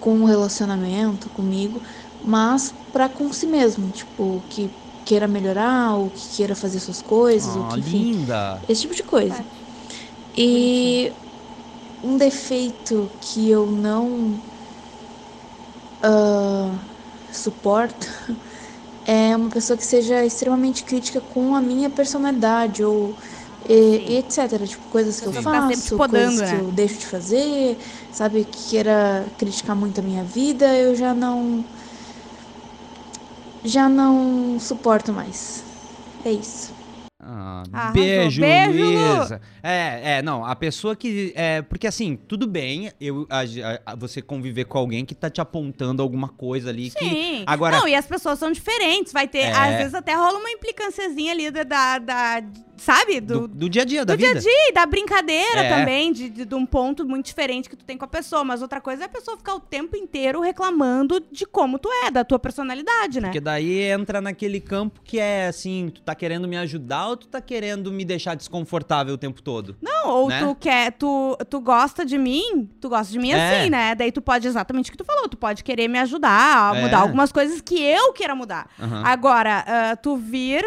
com 0.00 0.22
o 0.22 0.24
relacionamento 0.24 1.28
comigo, 1.30 1.80
mas 2.24 2.74
pra 2.92 3.08
com 3.08 3.32
si 3.32 3.46
mesmo. 3.46 3.90
Tipo, 3.90 4.42
que 4.50 4.70
queira 5.06 5.28
melhorar, 5.28 5.96
ou 5.96 6.10
que 6.10 6.28
queira 6.36 6.56
fazer 6.56 6.80
suas 6.80 7.02
coisas, 7.02 7.56
ou 7.56 7.64
Ah, 7.64 7.74
que, 7.74 7.80
enfim, 7.80 8.08
linda. 8.10 8.66
esse 8.68 8.82
tipo 8.82 8.94
de 8.94 9.04
coisa. 9.04 9.46
E 10.36 11.14
um 12.02 12.16
defeito 12.18 13.16
que 13.20 13.50
eu 13.50 13.70
não 13.70 14.42
ah, 16.02 16.88
suporto 17.32 18.06
é 19.04 19.36
uma 19.36 19.50
pessoa 19.50 19.76
que 19.76 19.84
seja 19.84 20.24
extremamente 20.24 20.84
crítica 20.84 21.20
com 21.20 21.54
a 21.54 21.62
minha 21.62 21.90
personalidade 21.90 22.84
ou 22.84 23.18
e- 23.68 24.04
e 24.14 24.16
etc. 24.18 24.66
Tipo, 24.66 24.86
coisas 24.88 25.20
que 25.20 25.28
eu. 25.28 25.32
Tá 25.32 25.62
te 25.62 25.76
faço, 25.76 25.96
podando, 25.96 26.02
coisas 26.02 26.42
que 26.42 26.54
né? 26.54 26.56
eu 26.56 26.70
deixo 26.72 26.98
de 27.00 27.06
fazer, 27.06 27.78
sabe? 28.10 28.44
Que 28.44 28.70
queira 28.70 29.32
criticar 29.38 29.76
muito 29.76 30.00
a 30.00 30.02
minha 30.04 30.24
vida, 30.24 30.76
eu 30.78 30.94
já 30.94 31.14
não. 31.14 31.68
Já 33.66 33.88
não 33.88 34.58
suporto 34.60 35.12
mais. 35.12 35.62
É 36.24 36.30
isso. 36.30 36.74
Ah, 37.28 37.64
Arrasou. 37.72 37.92
beijo, 37.94 38.40
Beijo, 38.40 38.84
Lu. 38.84 39.16
Luísa. 39.18 39.40
É, 39.60 40.18
é, 40.18 40.22
não, 40.22 40.44
a 40.44 40.54
pessoa 40.54 40.94
que. 40.94 41.32
É, 41.34 41.60
porque 41.62 41.86
assim, 41.88 42.14
tudo 42.16 42.46
bem 42.46 42.92
eu, 43.00 43.26
a- 43.28 43.42
a- 43.92 43.96
você 43.96 44.22
conviver 44.22 44.66
com 44.66 44.78
alguém 44.78 45.04
que 45.04 45.12
tá 45.14 45.28
te 45.28 45.40
apontando 45.40 46.00
alguma 46.02 46.28
coisa 46.28 46.70
ali 46.70 46.90
que. 46.90 47.04
Sim. 47.04 47.42
Agora. 47.46 47.78
Não, 47.78 47.88
e 47.88 47.96
as 47.96 48.06
pessoas 48.06 48.38
são 48.38 48.52
diferentes. 48.52 49.12
Vai 49.12 49.26
ter, 49.26 49.38
É. 49.40 49.52
às 49.52 49.76
vezes 49.76 49.94
até 49.94 50.14
rola 50.14 50.38
uma 50.38 50.50
implicânciazinha 50.50 51.32
ali 51.32 51.50
da, 51.50 51.64
da, 51.64 51.98
da- 51.98 52.42
sabe? 52.76 53.20
do, 53.20 53.40
Do, 53.42 53.48
do 53.48 53.68
dia 53.68 53.82
a 53.82 53.84
dia, 53.84 54.04
da 54.04 54.14
do 54.14 54.18
dia 54.18 54.28
vida. 54.28 54.38
a 54.40 54.42
dia 54.42 54.68
e 54.68 54.72
da 54.72 54.86
brincadeira 54.86 55.60
É. 55.62 55.68
também, 55.68 56.12
de, 56.12 56.28
de, 56.30 56.44
de 56.44 56.54
um 56.54 56.64
ponto 56.66 57.06
muito 57.06 57.26
diferente 57.26 57.68
que 57.68 57.76
tu 57.76 57.84
tem 57.84 57.96
com 57.96 58.04
a 58.04 58.08
pessoa. 58.08 58.44
Mas 58.44 58.62
outra 58.62 58.80
coisa 58.80 59.02
é 59.04 59.06
a 59.06 59.08
pessoa 59.08 59.36
ficar 59.36 59.54
o 59.54 59.60
tempo 59.60 59.96
inteiro 59.96 60.40
reclamando 60.40 61.20
de 61.32 61.44
como 61.46 61.78
tu 61.78 61.88
é, 62.04 62.10
da 62.10 62.24
tua 62.24 62.38
personalidade, 62.38 63.20
né? 63.20 63.28
Porque 63.28 63.40
daí 63.40 63.80
entra 63.82 64.20
naquele 64.20 64.60
campo 64.60 65.00
que 65.04 65.18
é 65.18 65.46
assim, 65.48 65.90
tu 65.94 66.00
tá 66.02 66.14
querendo 66.14 66.46
me 66.48 66.56
ajudar 66.56 67.08
ou 67.08 67.16
tu 67.16 67.26
tá 67.28 67.40
querendo 67.40 67.90
me 67.92 68.04
deixar 68.04 68.34
desconfortável 68.34 69.14
o 69.14 69.18
tempo 69.18 69.42
todo? 69.42 69.76
Não, 69.80 70.08
ou 70.08 70.28
né? 70.28 70.40
tu 70.40 70.54
quer, 70.54 70.92
tu, 70.92 71.36
tu 71.48 71.60
gosta 71.60 72.04
de 72.04 72.18
mim, 72.18 72.68
tu 72.80 72.88
gosta 72.88 73.12
de 73.12 73.18
mim 73.18 73.30
É. 73.32 73.60
assim, 73.60 73.70
né? 73.70 73.94
Daí 73.94 74.12
tu 74.12 74.20
pode, 74.22 74.46
exatamente 74.46 74.88
o 74.88 74.92
que 74.92 74.98
tu 74.98 75.04
falou, 75.04 75.28
tu 75.28 75.36
pode 75.36 75.62
querer 75.64 75.88
me 75.88 75.98
ajudar 75.98 76.72
a 76.72 76.76
É. 76.76 76.82
mudar 76.82 76.98
algumas 76.98 77.32
coisas 77.32 77.60
que 77.60 77.80
eu 77.80 78.12
queira 78.12 78.34
mudar. 78.34 78.68
Aham. 78.80 79.02
Agora, 79.04 79.64
ah, 79.66 79.96
tu 79.96 80.16
vir, 80.16 80.64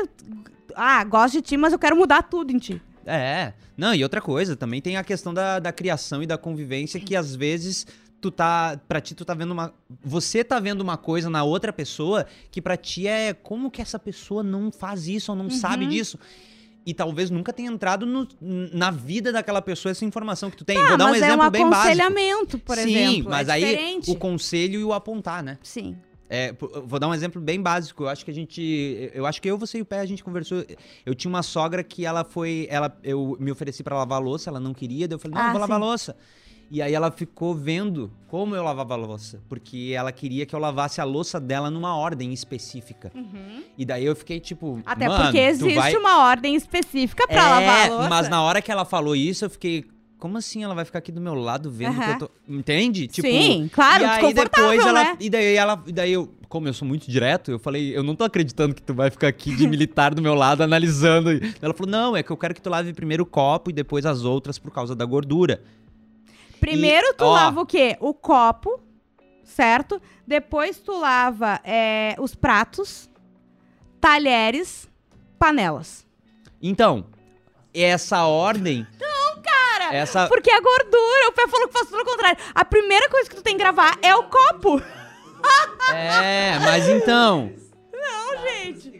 ah, 0.80 1.04
gosto 1.04 1.34
de 1.36 1.42
ti, 1.42 1.58
mas 1.58 1.74
eu 1.74 1.80
quero 1.80 1.96
mudar 1.96 2.24
tudo 2.24 2.52
em 2.52 2.58
ti. 2.58 2.82
É. 3.06 3.54
Não, 3.78 3.94
e 3.94 4.04
outra 4.04 4.22
coisa, 4.22 4.56
também 4.56 4.82
tem 4.82 4.98
a 4.98 5.04
questão 5.04 5.34
da, 5.34 5.60
da 5.60 5.72
criação 5.72 6.22
e 6.22 6.28
da 6.28 6.38
convivência 6.38 7.00
que 7.00 7.16
às 7.16 7.36
vezes 7.36 7.88
tu 8.22 8.30
tá. 8.30 8.80
Pra 8.88 9.00
ti, 9.02 9.16
tu 9.16 9.24
tá 9.26 9.34
vendo 9.34 9.52
uma. 9.52 9.74
Você 10.04 10.44
tá 10.44 10.60
vendo 10.60 10.82
uma 10.82 10.98
coisa 10.98 11.30
na 11.30 11.44
outra 11.44 11.72
pessoa 11.74 12.26
que 12.52 12.62
pra 12.62 12.76
ti 12.78 13.08
é. 13.08 13.34
Como 13.34 13.72
que 13.72 13.82
essa 13.82 13.98
pessoa 13.98 14.44
não 14.44 14.72
faz 14.72 15.08
isso 15.08 15.32
ou 15.32 15.38
não 15.38 15.50
sabe 15.50 15.86
Uhum. 15.86 15.90
disso? 15.90 16.20
E 16.86 16.94
talvez 16.94 17.30
nunca 17.30 17.52
tenha 17.54 17.70
entrado 17.72 18.06
no- 18.06 18.28
na 18.74 18.90
vida 18.90 19.32
daquela 19.32 19.62
pessoa 19.62 19.92
essa 19.92 20.06
informação 20.06 20.50
que 20.50 20.58
tu 20.58 20.66
tem. 20.66 20.78
Ah, 20.78 20.90
Vou 20.90 20.98
dar 20.98 21.06
um 21.06 21.10
mas 21.10 21.22
é 21.22 21.26
um 21.26 21.28
exemplo 21.30 21.52
bem 21.52 21.70
básico. 21.70 21.88
aconselhamento, 22.02 22.60
por 22.60 22.76
Sim, 22.78 22.82
exemplo. 22.96 23.30
mas 23.32 23.48
é 23.48 23.52
aí 23.52 24.00
o 24.08 24.16
conselho 24.16 24.80
e 24.80 24.84
o 24.84 24.94
apontar, 24.94 25.44
né? 25.44 25.58
Sim. 25.64 25.96
É, 26.30 26.54
vou 26.86 27.00
dar 27.00 27.08
um 27.08 27.14
exemplo 27.14 27.42
bem 27.42 27.60
básico. 27.60 28.04
Eu 28.04 28.10
acho 28.10 28.24
que 28.24 28.30
a 28.30 28.34
gente. 28.34 29.12
Eu 29.14 29.26
acho 29.26 29.42
que 29.42 29.50
eu, 29.50 29.58
você 29.58 29.80
e 29.80 29.82
o 29.82 29.86
Pé, 29.86 30.00
a 30.00 30.06
gente 30.06 30.24
conversou. 30.24 30.64
Eu 31.06 31.16
tinha 31.16 31.30
uma 31.30 31.42
sogra 31.42 31.84
que 31.84 32.06
ela 32.06 32.24
foi. 32.24 32.68
Ela, 32.70 32.96
eu 33.04 33.36
me 33.40 33.52
ofereci 33.52 33.82
pra 33.82 33.98
lavar 33.98 34.20
a 34.20 34.24
louça, 34.24 34.50
ela 34.50 34.60
não 34.60 34.74
queria. 34.74 35.08
Daí 35.08 35.16
eu 35.16 35.20
falei, 35.20 35.36
não, 35.36 35.42
Ah, 35.42 35.48
eu 35.48 35.52
vou 35.54 35.62
lavar 35.62 35.78
a 35.78 35.82
sim. 35.82 35.88
louça. 35.88 36.16
E 36.72 36.84
aí 36.84 36.94
ela 36.94 37.10
ficou 37.10 37.56
vendo 37.56 38.12
como 38.28 38.56
eu 38.56 38.62
lavava 38.62 38.94
a 38.94 38.98
louça. 38.98 39.42
Porque 39.50 39.92
ela 39.96 40.12
queria 40.12 40.46
que 40.46 40.54
eu 40.54 40.60
lavasse 40.60 41.02
a 41.02 41.04
louça 41.04 41.40
dela 41.40 41.72
numa 41.72 41.96
ordem 41.96 42.32
específica. 42.32 43.12
E 43.76 43.84
daí 43.84 44.06
eu 44.06 44.16
fiquei 44.16 44.40
tipo. 44.40 44.68
Uhum. 44.74 44.84
Até 44.86 45.08
"Mano, 45.08 45.24
porque 45.24 45.40
existe 45.40 45.74
vai... 45.76 45.96
uma 45.96 46.28
ordem 46.28 46.54
específica 46.56 47.28
pra 47.28 47.36
é, 47.36 47.50
lavar 47.50 47.86
a 47.88 47.90
louça. 47.94 48.10
Mas 48.10 48.30
na 48.30 48.44
hora 48.44 48.62
que 48.62 48.72
ela 48.72 48.86
falou 48.86 49.16
isso, 49.16 49.46
eu 49.46 49.50
fiquei. 49.50 49.84
Como 50.20 50.38
assim 50.38 50.64
ela 50.64 50.76
vai 50.76 50.84
ficar 50.84 51.00
aqui 51.00 51.14
do 51.14 51.22
meu 51.22 51.34
lado 51.34 51.72
vendo 51.72 51.98
que 51.98 52.10
eu 52.10 52.18
tô. 52.20 52.30
Entende? 52.48 53.08
Tipo, 53.08 53.28
Sim, 53.28 53.70
claro, 53.74 54.04
e 54.04 54.06
aí 54.06 54.34
depois 54.34 54.86
ela. 54.86 55.04
né? 55.04 55.18
E 55.18 55.30
daí 55.30 55.56
ela. 55.56 55.82
E 55.88 55.94
daí 55.94 56.12
eu, 56.12 56.34
como 56.50 56.68
eu 56.68 56.74
sou 56.74 56.86
muito 56.86 57.10
direto, 57.10 57.52
eu 57.52 57.58
falei, 57.58 57.96
eu 57.96 58.04
não 58.04 58.16
tô 58.16 58.26
acreditando 58.26 58.76
que 58.76 58.82
tu 58.82 58.94
vai 58.94 59.10
ficar 59.10 59.30
aqui 59.30 59.56
de 59.56 59.66
militar 59.70 60.14
do 60.14 60.22
meu 60.22 60.36
lado 60.36 60.62
analisando. 60.62 61.30
Ela 61.62 61.74
falou, 61.74 61.90
não, 61.90 62.18
é 62.18 62.22
que 62.22 62.30
eu 62.30 62.36
quero 62.36 62.54
que 62.54 62.62
tu 62.62 62.70
lave 62.70 62.92
primeiro 62.94 63.24
o 63.24 63.26
copo 63.26 63.70
e 63.70 63.74
depois 63.74 64.06
as 64.06 64.26
outras 64.26 64.60
por 64.60 64.72
causa 64.72 64.94
da 64.94 65.06
gordura. 65.06 65.64
Primeiro 66.60 67.14
tu 67.14 67.24
ó. 67.24 67.34
lava 67.34 67.62
o 67.62 67.66
quê? 67.66 67.96
O 68.02 68.14
copo, 68.14 68.82
certo? 69.46 70.02
Depois 70.28 70.80
tu 70.80 71.00
lava 71.00 71.62
é, 71.64 72.16
os 72.20 72.36
pratos, 72.36 73.10
talheres, 74.02 74.90
panelas. 75.38 76.06
Então, 76.62 77.06
essa 77.74 78.26
ordem. 78.26 78.86
Essa. 79.92 80.28
Porque 80.28 80.52
a 80.52 80.60
gordura, 80.60 81.28
o 81.30 81.32
pé 81.32 81.48
falou 81.48 81.68
que 81.68 81.74
faz 81.74 81.88
tudo 81.88 82.00
ao 82.00 82.06
contrário. 82.06 82.38
A 82.54 82.66
primeira 82.66 83.10
coisa 83.10 83.30
que 83.30 83.36
tu 83.36 83.42
tem 83.42 83.56
que 83.58 83.64
gravar 83.64 83.98
é 84.02 84.16
o 84.16 84.24
copo. 84.24 84.82
É, 85.94 86.60
mas 86.60 86.88
então. 86.88 87.52
Não, 87.94 88.48
gente. 88.48 88.99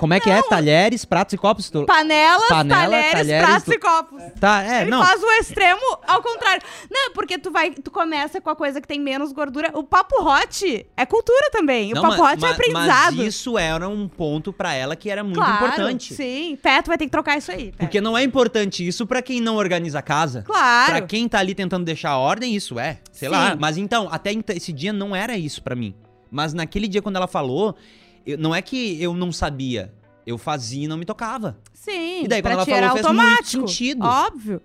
Como 0.00 0.14
é 0.14 0.18
que 0.18 0.30
é? 0.30 0.40
Talheres, 0.42 1.04
pratos 1.04 1.34
e 1.34 1.36
copos? 1.36 1.68
Tu- 1.68 1.84
Panelas, 1.84 2.48
Panela, 2.48 2.90
talheres, 2.90 3.12
talheres, 3.12 3.46
pratos 3.46 3.64
tu- 3.66 3.72
e 3.74 3.78
copos. 3.78 4.22
Tá, 4.40 4.62
é, 4.64 4.80
Ele 4.80 4.90
não. 4.90 5.04
faz 5.04 5.22
o 5.22 5.30
extremo 5.32 5.80
ao 6.06 6.22
contrário. 6.22 6.62
Não, 6.90 7.12
porque 7.12 7.36
tu 7.36 7.50
vai, 7.50 7.70
tu 7.70 7.90
começa 7.90 8.40
com 8.40 8.48
a 8.48 8.56
coisa 8.56 8.80
que 8.80 8.88
tem 8.88 8.98
menos 8.98 9.30
gordura. 9.30 9.70
O 9.74 9.82
papo 9.84 10.22
hot 10.24 10.86
é 10.96 11.04
cultura 11.04 11.50
também. 11.52 11.92
Não, 11.92 12.00
o 12.02 12.08
papo 12.08 12.22
ma- 12.22 12.32
hot 12.32 12.42
é 12.42 12.48
aprendizado. 12.48 13.16
Mas 13.18 13.26
isso 13.26 13.58
era 13.58 13.86
um 13.86 14.08
ponto 14.08 14.54
pra 14.54 14.72
ela 14.72 14.96
que 14.96 15.10
era 15.10 15.22
muito 15.22 15.36
claro, 15.36 15.66
importante. 15.66 16.14
Sim. 16.14 16.56
Pé, 16.62 16.80
tu 16.80 16.86
vai 16.88 16.96
ter 16.96 17.04
que 17.04 17.10
trocar 17.10 17.36
isso 17.36 17.52
aí. 17.52 17.70
Pé. 17.72 17.84
Porque 17.84 18.00
não 18.00 18.16
é 18.16 18.22
importante 18.22 18.86
isso 18.86 19.06
pra 19.06 19.20
quem 19.20 19.38
não 19.38 19.56
organiza 19.56 19.98
a 19.98 20.02
casa. 20.02 20.42
Claro. 20.46 20.92
Pra 20.92 21.00
quem 21.02 21.28
tá 21.28 21.40
ali 21.40 21.54
tentando 21.54 21.84
deixar 21.84 22.12
a 22.12 22.18
ordem, 22.18 22.56
isso 22.56 22.78
é. 22.78 23.00
Sei 23.12 23.28
Sim. 23.28 23.34
lá. 23.34 23.54
Mas 23.60 23.76
então, 23.76 24.08
até 24.10 24.32
esse 24.54 24.72
dia 24.72 24.94
não 24.94 25.14
era 25.14 25.36
isso 25.36 25.62
pra 25.62 25.76
mim. 25.76 25.94
Mas 26.30 26.54
naquele 26.54 26.88
dia, 26.88 27.02
quando 27.02 27.16
ela 27.16 27.26
falou, 27.26 27.76
eu- 28.32 28.38
não 28.38 28.54
é 28.54 28.60
que 28.62 29.02
eu 29.02 29.14
não 29.14 29.30
sabia. 29.32 29.92
Eu 30.26 30.36
fazia 30.38 30.84
e 30.84 30.88
não 30.88 30.96
me 30.98 31.04
tocava. 31.04 31.58
Sim. 31.72 32.24
E 32.24 32.28
daí, 32.28 32.42
quando 32.42 32.52
ela 32.52 32.64
falou, 32.64 32.80
fez 32.80 32.92
muito 32.92 33.06
automático. 33.06 33.68
sentido. 33.68 34.04
Óbvio. 34.04 34.62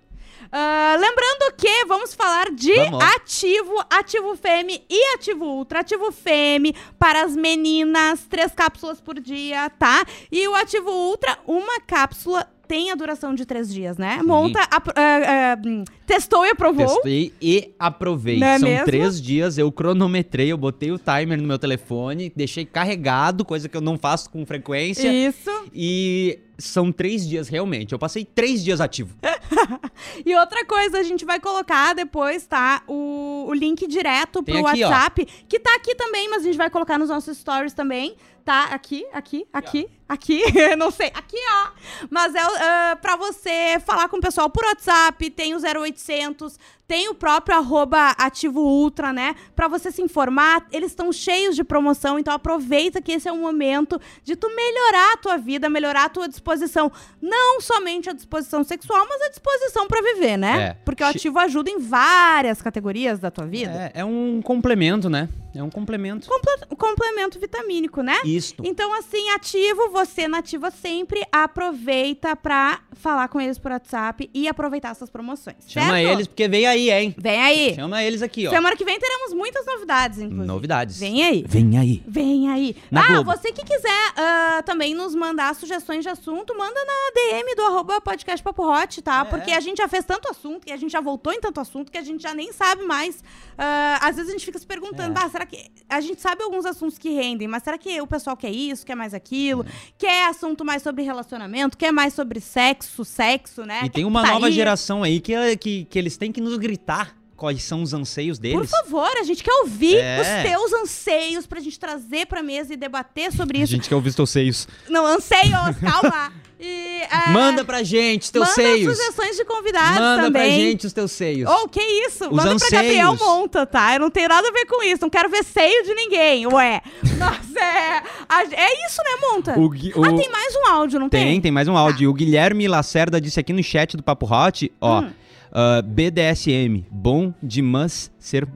Ah, 0.52 0.96
lembrando 1.00 1.54
que 1.56 1.84
vamos 1.86 2.14
falar 2.14 2.50
de 2.52 2.72
Vamos. 2.72 3.02
ativo, 3.02 3.74
ativo 3.90 4.36
fêmea 4.36 4.80
e 4.88 5.14
ativo 5.14 5.44
ultra. 5.44 5.80
Ativo 5.80 6.12
fêmea 6.12 6.72
para 6.98 7.24
as 7.24 7.34
meninas, 7.34 8.24
três 8.30 8.52
cápsulas 8.52 9.00
por 9.00 9.18
dia, 9.18 9.68
tá? 9.70 10.04
E 10.30 10.46
o 10.46 10.54
ativo 10.54 10.88
ultra, 10.90 11.36
uma 11.46 11.80
cápsula 11.80 12.48
tem 12.66 12.90
a 12.90 12.94
duração 12.94 13.34
de 13.34 13.44
três 13.46 13.72
dias, 13.72 13.96
né? 13.96 14.18
Sim. 14.20 14.26
Monta, 14.26 14.60
apro- 14.70 14.92
ah, 14.96 15.58
hum, 15.64 15.84
testou 16.06 16.44
e 16.44 16.50
aprovou. 16.50 16.86
Testei 16.86 17.32
e 17.40 17.74
aprovei. 17.78 18.38
Não 18.38 18.46
é 18.46 18.58
São 18.58 18.68
mesmo? 18.68 18.84
três 18.84 19.20
dias, 19.22 19.58
eu 19.58 19.70
cronometrei, 19.72 20.52
eu 20.52 20.56
botei 20.56 20.90
o 20.90 20.98
timer 20.98 21.40
no 21.40 21.46
meu 21.46 21.58
telefone, 21.58 22.32
deixei 22.34 22.64
carregado, 22.64 23.44
coisa 23.44 23.68
que 23.68 23.76
eu 23.76 23.80
não 23.80 23.98
faço 23.98 24.30
com 24.30 24.44
frequência. 24.44 25.08
Isso. 25.12 25.50
E 25.74 26.38
são 26.58 26.90
três 26.90 27.28
dias 27.28 27.48
realmente. 27.48 27.92
Eu 27.92 27.98
passei 27.98 28.24
três 28.24 28.62
dias 28.64 28.80
ativo. 28.80 29.14
E 30.24 30.34
outra 30.36 30.64
coisa, 30.66 30.98
a 30.98 31.02
gente 31.02 31.24
vai 31.24 31.40
colocar 31.40 31.94
depois, 31.94 32.46
tá? 32.46 32.82
O, 32.86 33.46
o 33.48 33.54
link 33.54 33.86
direto 33.86 34.42
pro 34.42 34.66
aqui, 34.66 34.84
ó. 34.84 34.88
WhatsApp, 34.88 35.26
que 35.48 35.58
tá 35.58 35.74
aqui 35.74 35.94
também, 35.94 36.28
mas 36.28 36.42
a 36.42 36.44
gente 36.44 36.56
vai 36.58 36.68
colocar 36.70 36.98
nos 36.98 37.08
nossos 37.08 37.38
stories 37.38 37.72
também. 37.72 38.14
Tá? 38.44 38.66
Aqui, 38.66 39.04
aqui, 39.12 39.44
aqui, 39.52 39.80
aqui. 39.86 39.88
Não 40.78 40.90
sei. 40.90 41.08
Aqui, 41.14 41.36
ó. 41.64 41.68
Mas 42.10 42.34
é 42.34 42.44
uh, 42.44 42.96
pra 43.00 43.16
você 43.16 43.80
falar 43.84 44.08
com 44.08 44.18
o 44.18 44.20
pessoal 44.20 44.48
por 44.48 44.64
WhatsApp, 44.64 45.30
tem 45.30 45.54
o 45.54 45.58
0800, 45.58 46.58
tem 46.86 47.08
o 47.08 47.14
próprio 47.14 47.56
arroba 47.56 48.10
ativo 48.16 48.60
ultra, 48.60 49.12
né? 49.12 49.34
Pra 49.56 49.66
você 49.66 49.90
se 49.90 50.00
informar. 50.00 50.64
Eles 50.70 50.92
estão 50.92 51.12
cheios 51.12 51.56
de 51.56 51.64
promoção, 51.64 52.18
então 52.18 52.32
aproveita 52.32 53.00
que 53.02 53.10
esse 53.12 53.26
é 53.28 53.32
o 53.32 53.36
momento 53.36 54.00
de 54.22 54.36
tu 54.36 54.48
melhorar 54.54 55.14
a 55.14 55.16
tua 55.16 55.36
vida, 55.36 55.68
melhorar 55.68 56.04
a 56.04 56.08
tua 56.08 56.28
disposição. 56.28 56.90
Não 57.20 57.60
somente 57.60 58.08
a 58.08 58.12
disposição 58.12 58.62
sexual, 58.62 59.04
mas 59.08 59.20
a 59.22 59.28
disposição 59.30 59.88
pra 59.88 60.00
viver, 60.00 60.36
né? 60.36 60.62
É. 60.62 60.74
Porque 60.84 61.02
o 61.02 61.06
ativo 61.06 61.38
ajuda 61.40 61.68
em 61.70 61.78
várias 61.80 62.62
categorias 62.62 63.18
da 63.18 63.30
tua 63.30 63.46
vida. 63.46 63.72
É, 63.94 64.00
é 64.00 64.04
um 64.04 64.40
complemento, 64.40 65.10
né? 65.10 65.28
É 65.54 65.62
um 65.62 65.70
complemento. 65.70 66.28
Comple- 66.28 66.76
complemento 66.76 67.40
vitamínico, 67.40 68.02
né? 68.02 68.18
Isto. 68.24 68.62
Então, 68.64 68.92
assim, 68.92 69.30
ativo, 69.30 69.88
você 69.96 70.28
nativa 70.28 70.70
sempre, 70.70 71.26
aproveita 71.32 72.36
pra 72.36 72.80
falar 72.92 73.28
com 73.28 73.40
eles 73.40 73.58
por 73.58 73.72
WhatsApp 73.72 74.28
e 74.34 74.46
aproveitar 74.46 74.90
essas 74.90 75.08
promoções. 75.08 75.56
Chama 75.66 75.92
certo? 75.92 76.12
eles, 76.12 76.26
porque 76.26 76.46
vem 76.46 76.66
aí, 76.66 76.90
hein? 76.90 77.14
Vem 77.16 77.40
aí. 77.40 77.74
Chama 77.74 78.02
eles 78.02 78.20
aqui, 78.20 78.46
ó. 78.46 78.50
Semana 78.50 78.76
que 78.76 78.84
vem 78.84 78.98
teremos 78.98 79.32
muitas 79.32 79.64
novidades, 79.64 80.18
inclusive. 80.18 80.46
Novidades. 80.46 81.00
Vem 81.00 81.24
aí. 81.24 81.44
Vem 81.48 81.78
aí. 81.78 82.02
Vem 82.06 82.50
aí. 82.50 82.76
Na 82.90 83.04
ah, 83.04 83.08
Globo. 83.08 83.32
você 83.32 83.50
que 83.52 83.64
quiser 83.64 84.12
ah, 84.16 84.62
também 84.66 84.94
nos 84.94 85.14
mandar 85.14 85.54
sugestões 85.54 86.02
de 86.02 86.10
assunto, 86.10 86.54
manda 86.54 86.78
na 86.84 87.12
DM 87.14 87.54
do 87.54 87.62
arroba 87.62 87.98
podcast 87.98 88.44
Papo 88.44 88.70
Hot, 88.70 89.00
tá? 89.00 89.20
É. 89.20 89.24
Porque 89.24 89.50
a 89.50 89.60
gente 89.60 89.78
já 89.78 89.88
fez 89.88 90.04
tanto 90.04 90.28
assunto 90.28 90.68
e 90.68 90.72
a 90.72 90.76
gente 90.76 90.92
já 90.92 91.00
voltou 91.00 91.32
em 91.32 91.40
tanto 91.40 91.58
assunto 91.58 91.90
que 91.90 91.96
a 91.96 92.02
gente 92.02 92.22
já 92.22 92.34
nem 92.34 92.52
sabe 92.52 92.84
mais. 92.84 93.24
Ah, 93.56 93.98
às 94.02 94.16
vezes 94.16 94.28
a 94.28 94.32
gente 94.32 94.44
fica 94.44 94.58
se 94.58 94.66
perguntando, 94.66 95.18
É. 95.18 95.22
ah, 95.24 95.28
será 95.30 95.46
que. 95.46 95.70
A 95.88 96.02
gente 96.02 96.20
sabe 96.20 96.42
alguns 96.42 96.66
assuntos 96.66 96.98
que 96.98 97.10
rendem, 97.10 97.48
mas 97.48 97.62
será 97.62 97.78
que 97.78 97.98
o 98.02 98.06
pessoal 98.06 98.36
quer 98.36 98.50
isso, 98.50 98.84
quer 98.84 98.94
mais 98.94 99.14
aquilo? 99.14 99.64
É. 99.64 99.85
Quer 99.98 100.28
assunto 100.28 100.64
mais 100.64 100.82
sobre 100.82 101.02
relacionamento, 101.02 101.76
quer 101.76 101.92
mais 101.92 102.14
sobre 102.14 102.40
sexo, 102.40 103.04
sexo, 103.04 103.64
né? 103.64 103.82
E 103.84 103.90
tem 103.90 104.04
uma 104.04 104.20
putaria? 104.20 104.40
nova 104.40 104.50
geração 104.52 105.02
aí 105.02 105.20
que, 105.20 105.56
que, 105.56 105.84
que 105.84 105.98
eles 105.98 106.16
têm 106.16 106.30
que 106.32 106.40
nos 106.40 106.56
gritar 106.58 107.16
quais 107.36 107.62
são 107.62 107.82
os 107.82 107.92
anseios 107.92 108.38
Por 108.38 108.42
deles. 108.42 108.70
favor, 108.70 109.10
a 109.18 109.22
gente 109.22 109.44
quer 109.44 109.52
ouvir 109.60 109.96
É. 109.96 110.20
os 110.20 110.50
teus 110.50 110.72
anseios 110.82 111.46
pra 111.46 111.60
gente 111.60 111.78
trazer 111.78 112.26
pra 112.26 112.42
mesa 112.42 112.72
e 112.72 112.76
debater 112.76 113.30
sobre 113.32 113.58
A 113.58 113.62
isso. 113.64 113.72
gente 113.72 113.88
quer 113.88 113.94
ouvir 113.94 114.08
os 114.08 114.14
teus 114.14 114.30
seios. 114.30 114.66
Não, 114.88 115.04
anseios, 115.06 115.76
calma. 115.84 116.32
E, 116.58 117.02
é, 117.02 117.30
Manda 117.32 117.64
pra 117.64 117.82
gente 117.82 118.22
os 118.22 118.30
teus 118.30 118.48
manda 118.48 118.54
seios. 118.54 118.96
sugestões 118.96 119.36
de 119.36 119.44
convidados 119.44 119.98
Manda 119.98 120.30
pra 120.30 120.40
também. 120.40 120.50
gente 120.52 120.86
os 120.86 120.92
teus 120.92 121.12
seios. 121.12 121.48
Ou 121.50 121.68
que 121.68 121.80
isso? 121.80 122.24
Os 122.24 122.36
Manda 122.36 122.56
pra 122.56 122.70
Gabriel 122.70 123.10
anseios. 123.12 123.30
Monta, 123.30 123.66
tá? 123.66 123.94
Eu 123.94 124.00
não 124.00 124.10
tenho 124.10 124.28
nada 124.28 124.48
a 124.48 124.52
ver 124.52 124.64
com 124.64 124.82
isso. 124.82 125.02
Não 125.02 125.10
quero 125.10 125.28
ver 125.28 125.44
seio 125.44 125.84
de 125.84 125.94
ninguém, 125.94 126.46
ué. 126.46 126.80
Mas 127.18 127.56
é. 127.56 128.54
é 128.54 128.86
isso, 128.86 129.02
né, 129.02 129.28
Monta? 129.28 129.58
O 129.58 129.70
Ah, 130.04 130.12
tem 130.16 130.30
mais 130.30 130.56
um 130.56 130.66
áudio, 130.66 130.98
não 130.98 131.08
tem? 131.10 131.26
Tem, 131.26 131.40
tem 131.42 131.52
mais 131.52 131.68
um 131.68 131.76
áudio. 131.76 132.10
O 132.10 132.14
Guilherme 132.14 132.66
Lacerda 132.66 133.20
disse 133.20 133.38
aqui 133.38 133.52
no 133.52 133.62
chat 133.62 133.96
do 133.96 134.02
Papo 134.02 134.26
Hot, 134.26 134.72
ó. 134.80 135.00
Hum. 135.00 135.10
ah, 135.52 135.82
BDSM, 135.82 136.86
bom 136.90 137.34
demais 137.42 138.10
ser 138.18 138.48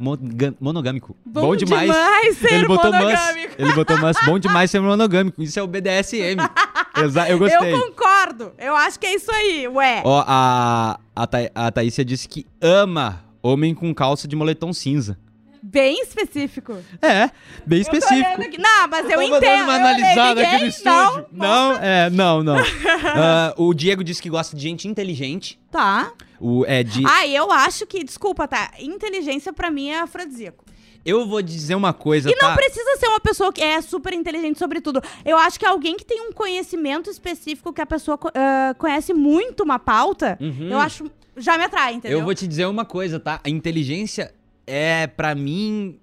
monogâmico. 0.59 1.15
Bom 1.25 1.55
demais 1.55 1.91
ser 2.37 2.55
ele 2.55 2.67
botou 2.67 2.91
mas, 2.91 3.03
monogâmico. 3.03 3.55
ele 3.59 3.73
botou 3.73 3.99
mas, 3.99 4.17
bom 4.25 4.39
demais 4.41 4.71
ser 4.71 4.81
monogâmico. 4.81 5.43
Isso 5.43 5.59
é 5.59 5.63
o 5.63 5.67
BDSM. 5.67 6.37
Exa 7.05 7.29
eu 7.29 7.39
gostei. 7.39 7.73
Eu 7.75 7.81
concordo. 7.81 8.53
Eu 8.59 8.75
acho 8.77 8.99
que 8.99 9.07
é 9.07 9.15
isso 9.15 9.31
aí, 9.31 9.69
ué. 9.69 10.03
Ó, 10.05 10.25
a, 10.27 10.99
a, 11.15 11.27
Tha- 11.27 11.51
a 11.55 11.71
Thaísia 11.73 12.05
disse 12.05 12.29
que 12.29 12.47
ama 12.61 13.25
homem 13.43 13.75
com 13.75 13.93
calça 13.95 14.27
de 14.29 14.35
moletom 14.37 14.73
cinza. 14.73 15.19
Bem 15.63 16.01
específico. 16.03 16.75
É, 17.03 17.31
bem 17.67 17.79
Eu 17.79 17.83
específico. 17.83 18.41
Não, 18.59 18.89
mas 18.89 19.05
eu, 19.05 19.11
Tava 19.11 19.25
entendo. 19.25 19.41
dando 19.41 19.63
uma 19.65 19.73
Eu 19.73 19.77
analisada 19.87 20.41
aqui 20.41 20.51
no 20.53 20.53
ninguém? 20.55 20.69
estúdio. 20.69 21.27
Não, 21.33 21.73
Não, 21.73 21.77
é, 21.83 22.11
não, 22.11 22.43
não. 22.43 22.57
Ah, 23.05 23.55
o 23.59 23.75
Diego 23.75 24.03
disse 24.03 24.23
que 24.23 24.31
gosta 24.31 24.57
de 24.57 24.63
gente 24.63 24.89
inteligente. 24.89 25.61
Tá. 25.71 26.13
O, 26.41 26.65
é, 26.67 26.83
de, 26.83 27.03
Ah, 27.07 27.27
eu 27.29 27.53
acho 27.53 27.87
que, 27.87 28.03
desculpa, 28.03 28.49
tá? 28.49 28.71
Inteligência 28.81 29.53
pra 29.53 29.71
mim 29.71 29.91
é 29.91 30.01
afrodisíaco. 30.01 30.65
Eu 31.05 31.27
vou 31.27 31.41
dizer 31.41 31.75
uma 31.75 31.93
coisa, 31.93 32.29
E 32.31 32.33
não 32.33 32.49
tá? 32.51 32.55
precisa 32.55 32.97
ser 32.99 33.07
uma 33.09 33.21
pessoa 33.21 33.53
que 33.53 33.63
é 33.63 33.81
super 33.81 34.13
inteligente 34.13 34.59
sobre 34.59 34.81
tudo. 34.81 35.01
Eu 35.25 35.39
acho 35.39 35.59
que 35.59 35.65
alguém 35.65 35.97
que 35.97 36.05
tem 36.05 36.21
um 36.29 36.33
conhecimento 36.33 37.09
específico 37.09 37.73
que 37.73 37.81
a 37.81 37.87
pessoa 37.87 38.19
ah, 38.35 38.75
conhece 38.79 39.15
muito 39.15 39.63
uma 39.63 39.79
pauta, 39.79 40.37
Uhum. 40.41 40.69
eu 40.71 40.79
acho. 40.79 41.11
Já 41.37 41.57
me 41.57 41.65
atrai, 41.65 41.95
entendeu? 41.95 42.19
Eu 42.19 42.25
vou 42.25 42.35
te 42.35 42.47
dizer 42.47 42.67
uma 42.67 42.85
coisa, 42.85 43.19
tá? 43.19 43.41
A 43.43 43.49
inteligência 43.49 44.35
é, 44.67 45.07
pra 45.07 45.35
mim, 45.35 45.99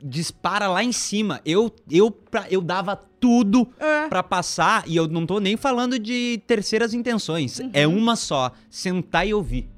dispara 0.00 0.68
lá 0.68 0.84
em 0.84 0.92
cima. 0.92 1.40
Eu, 1.44 1.74
eu, 1.90 2.16
eu 2.50 2.60
dava 2.60 2.94
tudo 3.18 3.66
É. 3.80 4.06
pra 4.08 4.22
passar, 4.22 4.84
e 4.86 4.94
eu 4.94 5.08
não 5.08 5.26
tô 5.26 5.40
nem 5.40 5.56
falando 5.56 5.98
de 5.98 6.40
terceiras 6.46 6.94
intenções. 6.94 7.58
Uhum. 7.58 7.70
É 7.72 7.86
uma 7.88 8.14
só, 8.14 8.52
sentar 8.70 9.26
e 9.26 9.34
ouvir. 9.34 9.68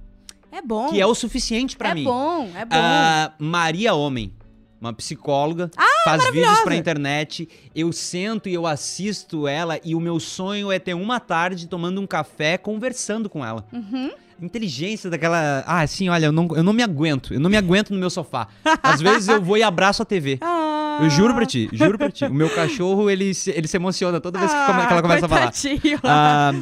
É 0.53 0.61
bom. 0.61 0.89
Que 0.91 1.01
é 1.01 1.07
o 1.07 1.15
suficiente 1.15 1.77
pra 1.77 1.91
é 1.91 1.95
mim. 1.95 2.05
bom, 2.05 2.51
é 2.55 2.65
bom. 2.65 2.77
Ah, 2.77 3.33
Maria 3.39 3.95
Homem, 3.95 4.35
uma 4.81 4.93
psicóloga, 4.93 5.71
Ah, 5.77 5.85
faz 6.05 6.25
vídeos 6.31 6.61
pra 6.61 6.75
internet. 6.75 7.49
Eu 7.75 7.93
sento 7.93 8.49
e 8.49 8.55
eu 8.55 8.67
assisto 8.67 9.47
ela 9.47 9.79
e 9.85 9.95
o 9.95 10.01
meu 10.01 10.19
sonho 10.19 10.73
é 10.73 10.79
ter 10.79 10.95
uma 10.95 11.21
tarde 11.21 11.67
tomando 11.69 12.01
um 12.01 12.07
café 12.07 12.57
conversando 12.57 13.29
com 13.29 13.45
ela. 13.45 13.65
Uhum. 13.73 14.11
Inteligência 14.41 15.11
daquela. 15.11 15.63
Ah, 15.67 15.81
assim, 15.83 16.09
olha, 16.09 16.25
eu 16.27 16.33
não, 16.33 16.49
eu 16.57 16.63
não 16.63 16.73
me 16.73 16.83
aguento. 16.83 17.35
Eu 17.35 17.41
não 17.41 17.51
me 17.51 17.59
aguento 17.59 17.91
no 17.91 17.99
meu 17.99 18.09
sofá. 18.09 18.49
Às 18.83 19.01
vezes 19.03 19.29
eu 19.29 19.43
vou 19.43 19.59
e 19.59 19.63
abraço 19.63 20.01
a 20.01 20.05
TV. 20.07 20.39
Ah. 20.41 21.01
Eu 21.03 21.11
juro 21.11 21.35
pra 21.35 21.45
ti, 21.45 21.69
juro 21.73 21.99
pra 21.99 22.11
ti. 22.11 22.25
O 22.25 22.33
meu 22.33 22.49
cachorro, 22.49 23.11
ele 23.11 23.35
se, 23.35 23.51
ele 23.51 23.69
se 23.69 23.77
emociona 23.77 24.19
toda 24.21 24.39
vez 24.39 24.51
que, 24.53 24.65
come- 24.67 24.87
que 24.87 24.93
ela 24.93 25.03
começa 25.03 25.27
a 25.27 25.29
falar. 25.29 25.49
Ah, 25.49 25.53
coitadinho. 25.53 26.01
Ah, 26.05 26.53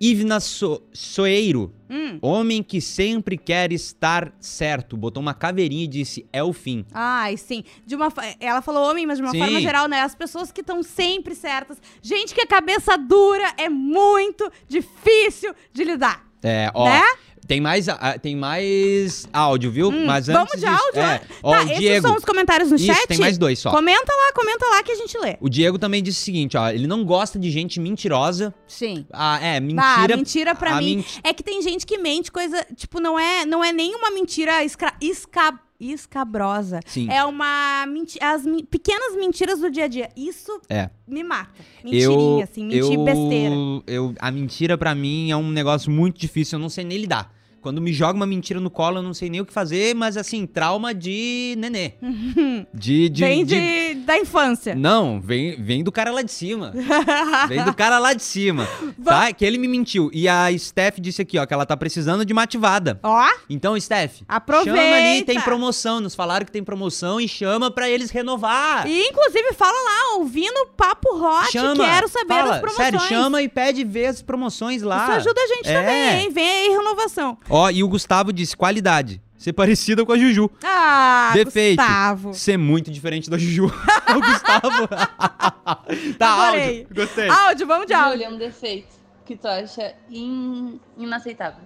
Ivna 0.00 0.40
so 0.40 0.82
Soeiro, 0.92 1.72
Hum. 1.90 2.18
homem 2.20 2.62
que 2.62 2.80
sempre 2.80 3.36
quer 3.38 3.72
estar 3.72 4.32
certo. 4.38 4.96
Botou 4.96 5.20
uma 5.22 5.34
caveirinha 5.34 5.84
e 5.84 5.88
disse: 5.88 6.26
é 6.32 6.42
o 6.42 6.52
fim. 6.52 6.84
Ai, 6.92 7.36
sim. 7.36 7.64
De 7.86 7.96
uma, 7.96 8.12
ela 8.38 8.60
falou 8.60 8.90
homem, 8.90 9.06
mas 9.06 9.18
de 9.18 9.24
uma 9.24 9.32
Sim. 9.32 9.38
forma 9.38 9.60
geral, 9.60 9.88
né? 9.88 10.00
As 10.00 10.14
pessoas 10.14 10.52
que 10.52 10.60
estão 10.60 10.82
sempre 10.82 11.34
certas. 11.34 11.78
Gente 12.02 12.34
que 12.34 12.42
é 12.42 12.46
cabeça 12.46 12.96
dura 12.96 13.54
é 13.56 13.68
muito 13.68 14.50
difícil 14.68 15.54
de 15.72 15.84
lidar. 15.84 16.26
É, 16.42 16.70
ó. 16.74 16.84
Né? 16.84 17.02
Tem 17.48 17.60
mais, 17.62 17.88
ah, 17.88 18.18
tem 18.20 18.36
mais 18.36 19.26
áudio, 19.32 19.70
viu? 19.70 19.90
Mas 19.90 20.28
antes 20.28 20.28
Hum, 20.28 20.32
Vamos 20.34 20.52
de 20.52 20.58
disso- 20.58 20.84
áudio? 20.84 21.00
É, 21.00 21.06
né? 21.06 21.20
ó, 21.42 21.52
tá, 21.54 21.60
o 21.60 21.64
esses 21.64 21.78
Diego. 21.78 22.06
são 22.06 22.16
os 22.16 22.24
comentários 22.24 22.70
no 22.70 22.76
Isso, 22.76 22.84
chat? 22.86 23.06
tem 23.08 23.16
mais 23.18 23.38
dois 23.38 23.58
só. 23.58 23.70
Comenta 23.70 24.12
lá, 24.12 24.32
comenta 24.34 24.66
lá 24.66 24.82
que 24.82 24.92
a 24.92 24.94
gente 24.94 25.16
lê. 25.18 25.38
O 25.40 25.48
Diego 25.48 25.78
também 25.78 26.02
disse 26.02 26.20
o 26.20 26.24
seguinte, 26.24 26.56
ó. 26.58 26.68
Ele 26.68 26.86
não 26.86 27.02
gosta 27.06 27.38
de 27.38 27.50
gente 27.50 27.80
mentirosa. 27.80 28.54
Sim. 28.66 29.06
Ah, 29.10 29.38
é, 29.42 29.56
Ah, 29.56 29.60
mentira. 29.62 30.16
mentira 30.18 30.54
pra 30.54 30.76
a 30.76 30.80
mim. 30.80 30.96
menti- 30.96 31.20
É 31.24 31.32
que 31.32 31.42
tem 31.42 31.62
gente 31.62 31.86
que 31.86 31.96
mente 31.96 32.30
coisa, 32.30 32.64
tipo, 32.76 33.00
não 33.00 33.18
é, 33.18 33.46
não 33.46 33.64
é 33.64 33.72
nem 33.72 33.94
uma 33.94 34.10
mentira 34.10 34.62
escra- 34.62 34.92
esca- 35.00 35.58
escabrosa. 35.80 36.80
Sim. 36.84 37.08
É 37.10 37.24
uma 37.24 37.86
as 38.20 38.42
pequenas 38.70 39.16
mentiras 39.16 39.58
do 39.60 39.70
dia 39.70 39.84
a 39.84 39.88
dia. 39.88 40.10
Isso 40.14 40.60
É. 40.68 40.90
me 41.06 41.22
mata. 41.24 41.50
Mentirinha, 41.82 42.44
assim, 42.44 42.64
mentir 42.66 42.92
eu, 42.92 43.04
besteira. 43.04 43.54
Eu, 43.86 44.14
a 44.18 44.30
mentira 44.30 44.76
pra 44.76 44.94
mim 44.94 45.30
é 45.30 45.36
um 45.36 45.50
negócio 45.50 45.90
muito 45.90 46.18
difícil, 46.20 46.58
eu 46.58 46.60
não 46.62 46.68
sei 46.68 46.84
nem 46.84 46.98
lidar. 46.98 47.37
Quando 47.60 47.80
me 47.80 47.92
joga 47.92 48.14
uma 48.14 48.26
mentira 48.26 48.60
no 48.60 48.70
colo, 48.70 48.98
eu 48.98 49.02
não 49.02 49.12
sei 49.12 49.28
nem 49.28 49.40
o 49.40 49.44
que 49.46 49.52
fazer, 49.52 49.94
mas 49.94 50.16
assim, 50.16 50.46
trauma 50.46 50.94
de 50.94 51.54
nenê. 51.58 51.92
de, 52.72 53.08
de, 53.08 53.20
Vem 53.24 53.44
de- 53.44 53.94
de, 53.94 53.94
da 54.04 54.16
infância. 54.18 54.74
Não, 54.74 55.20
vem, 55.20 55.60
vem 55.60 55.82
do 55.82 55.90
cara 55.92 56.10
lá 56.10 56.22
de 56.22 56.30
cima. 56.32 56.72
vem 57.48 57.62
do 57.64 57.74
cara 57.74 57.98
lá 57.98 58.12
de 58.14 58.22
cima. 58.22 58.66
tá? 59.04 59.32
Que 59.32 59.44
ele 59.44 59.58
me 59.58 59.66
mentiu. 59.68 60.10
E 60.12 60.28
a 60.28 60.46
Steph 60.56 60.98
disse 61.00 61.22
aqui, 61.22 61.38
ó, 61.38 61.44
que 61.46 61.52
ela 61.54 61.66
tá 61.66 61.76
precisando 61.76 62.24
de 62.24 62.32
uma 62.32 62.42
ativada. 62.42 62.98
Ó, 63.02 63.28
Então, 63.50 63.78
Steph, 63.80 64.22
Aproveita. 64.28 64.78
chama 64.80 64.96
ali, 64.96 65.22
tem 65.22 65.40
promoção. 65.40 66.00
Nos 66.00 66.14
falaram 66.14 66.46
que 66.46 66.52
tem 66.52 66.62
promoção 66.62 67.20
e 67.20 67.28
chama 67.28 67.70
pra 67.70 67.88
eles 67.90 68.10
renovar. 68.10 68.86
e 68.86 69.08
inclusive 69.08 69.52
fala 69.54 69.72
lá, 69.72 70.16
ouvindo 70.18 70.66
Papo 70.76 71.08
Hot, 71.16 71.50
chama. 71.52 71.84
quero 71.84 72.08
saber 72.08 72.28
fala, 72.28 72.50
das 72.50 72.60
promoções. 72.60 72.84
Sério, 72.90 73.00
chama 73.00 73.42
e 73.42 73.48
pede 73.48 73.84
ver 73.84 74.06
as 74.06 74.22
promoções 74.22 74.82
lá. 74.82 75.02
Isso 75.04 75.12
ajuda 75.28 75.40
a 75.40 75.46
gente 75.48 75.68
É. 75.68 75.80
também, 75.80 76.20
hein? 76.24 76.30
Vem 76.32 76.48
aí, 76.48 76.68
renovação. 76.70 77.36
Ó, 77.50 77.70
e 77.70 77.82
o 77.82 77.88
Gustavo 77.88 78.32
disse 78.32 78.56
qualidade. 78.56 79.20
Ser 79.36 79.52
parecida 79.52 80.04
com 80.04 80.12
a 80.12 80.18
Juju. 80.18 80.50
Ah, 80.64 81.30
Defeito. 81.32 81.80
Gustavo. 81.80 82.34
Ser 82.34 82.56
muito 82.56 82.90
diferente 82.90 83.30
da 83.30 83.38
Juju. 83.38 83.66
o 84.08 84.20
Gustavo. 84.20 84.88
tá, 86.18 86.48
Adorei. 86.48 86.80
áudio. 86.80 86.86
Gostei. 86.94 87.28
Áudio, 87.28 87.66
vamos 87.66 87.86
de 87.86 87.94
áudio. 87.94 88.12
Júlia, 88.24 88.30
um 88.30 88.38
defeito 88.38 88.88
que 89.24 89.36
tu 89.36 89.46
acha 89.46 89.94
in- 90.10 90.80
inaceitável. 90.96 91.62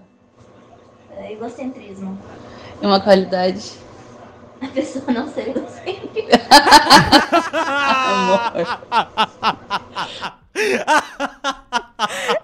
É 1.17 1.33
egocentrismo. 1.33 2.19
E 2.81 2.87
uma 2.87 3.01
qualidade. 3.01 3.73
A 4.61 4.67
pessoa 4.69 5.05
não 5.13 5.29
ser 5.33 5.49
egocêntrica. 5.49 6.41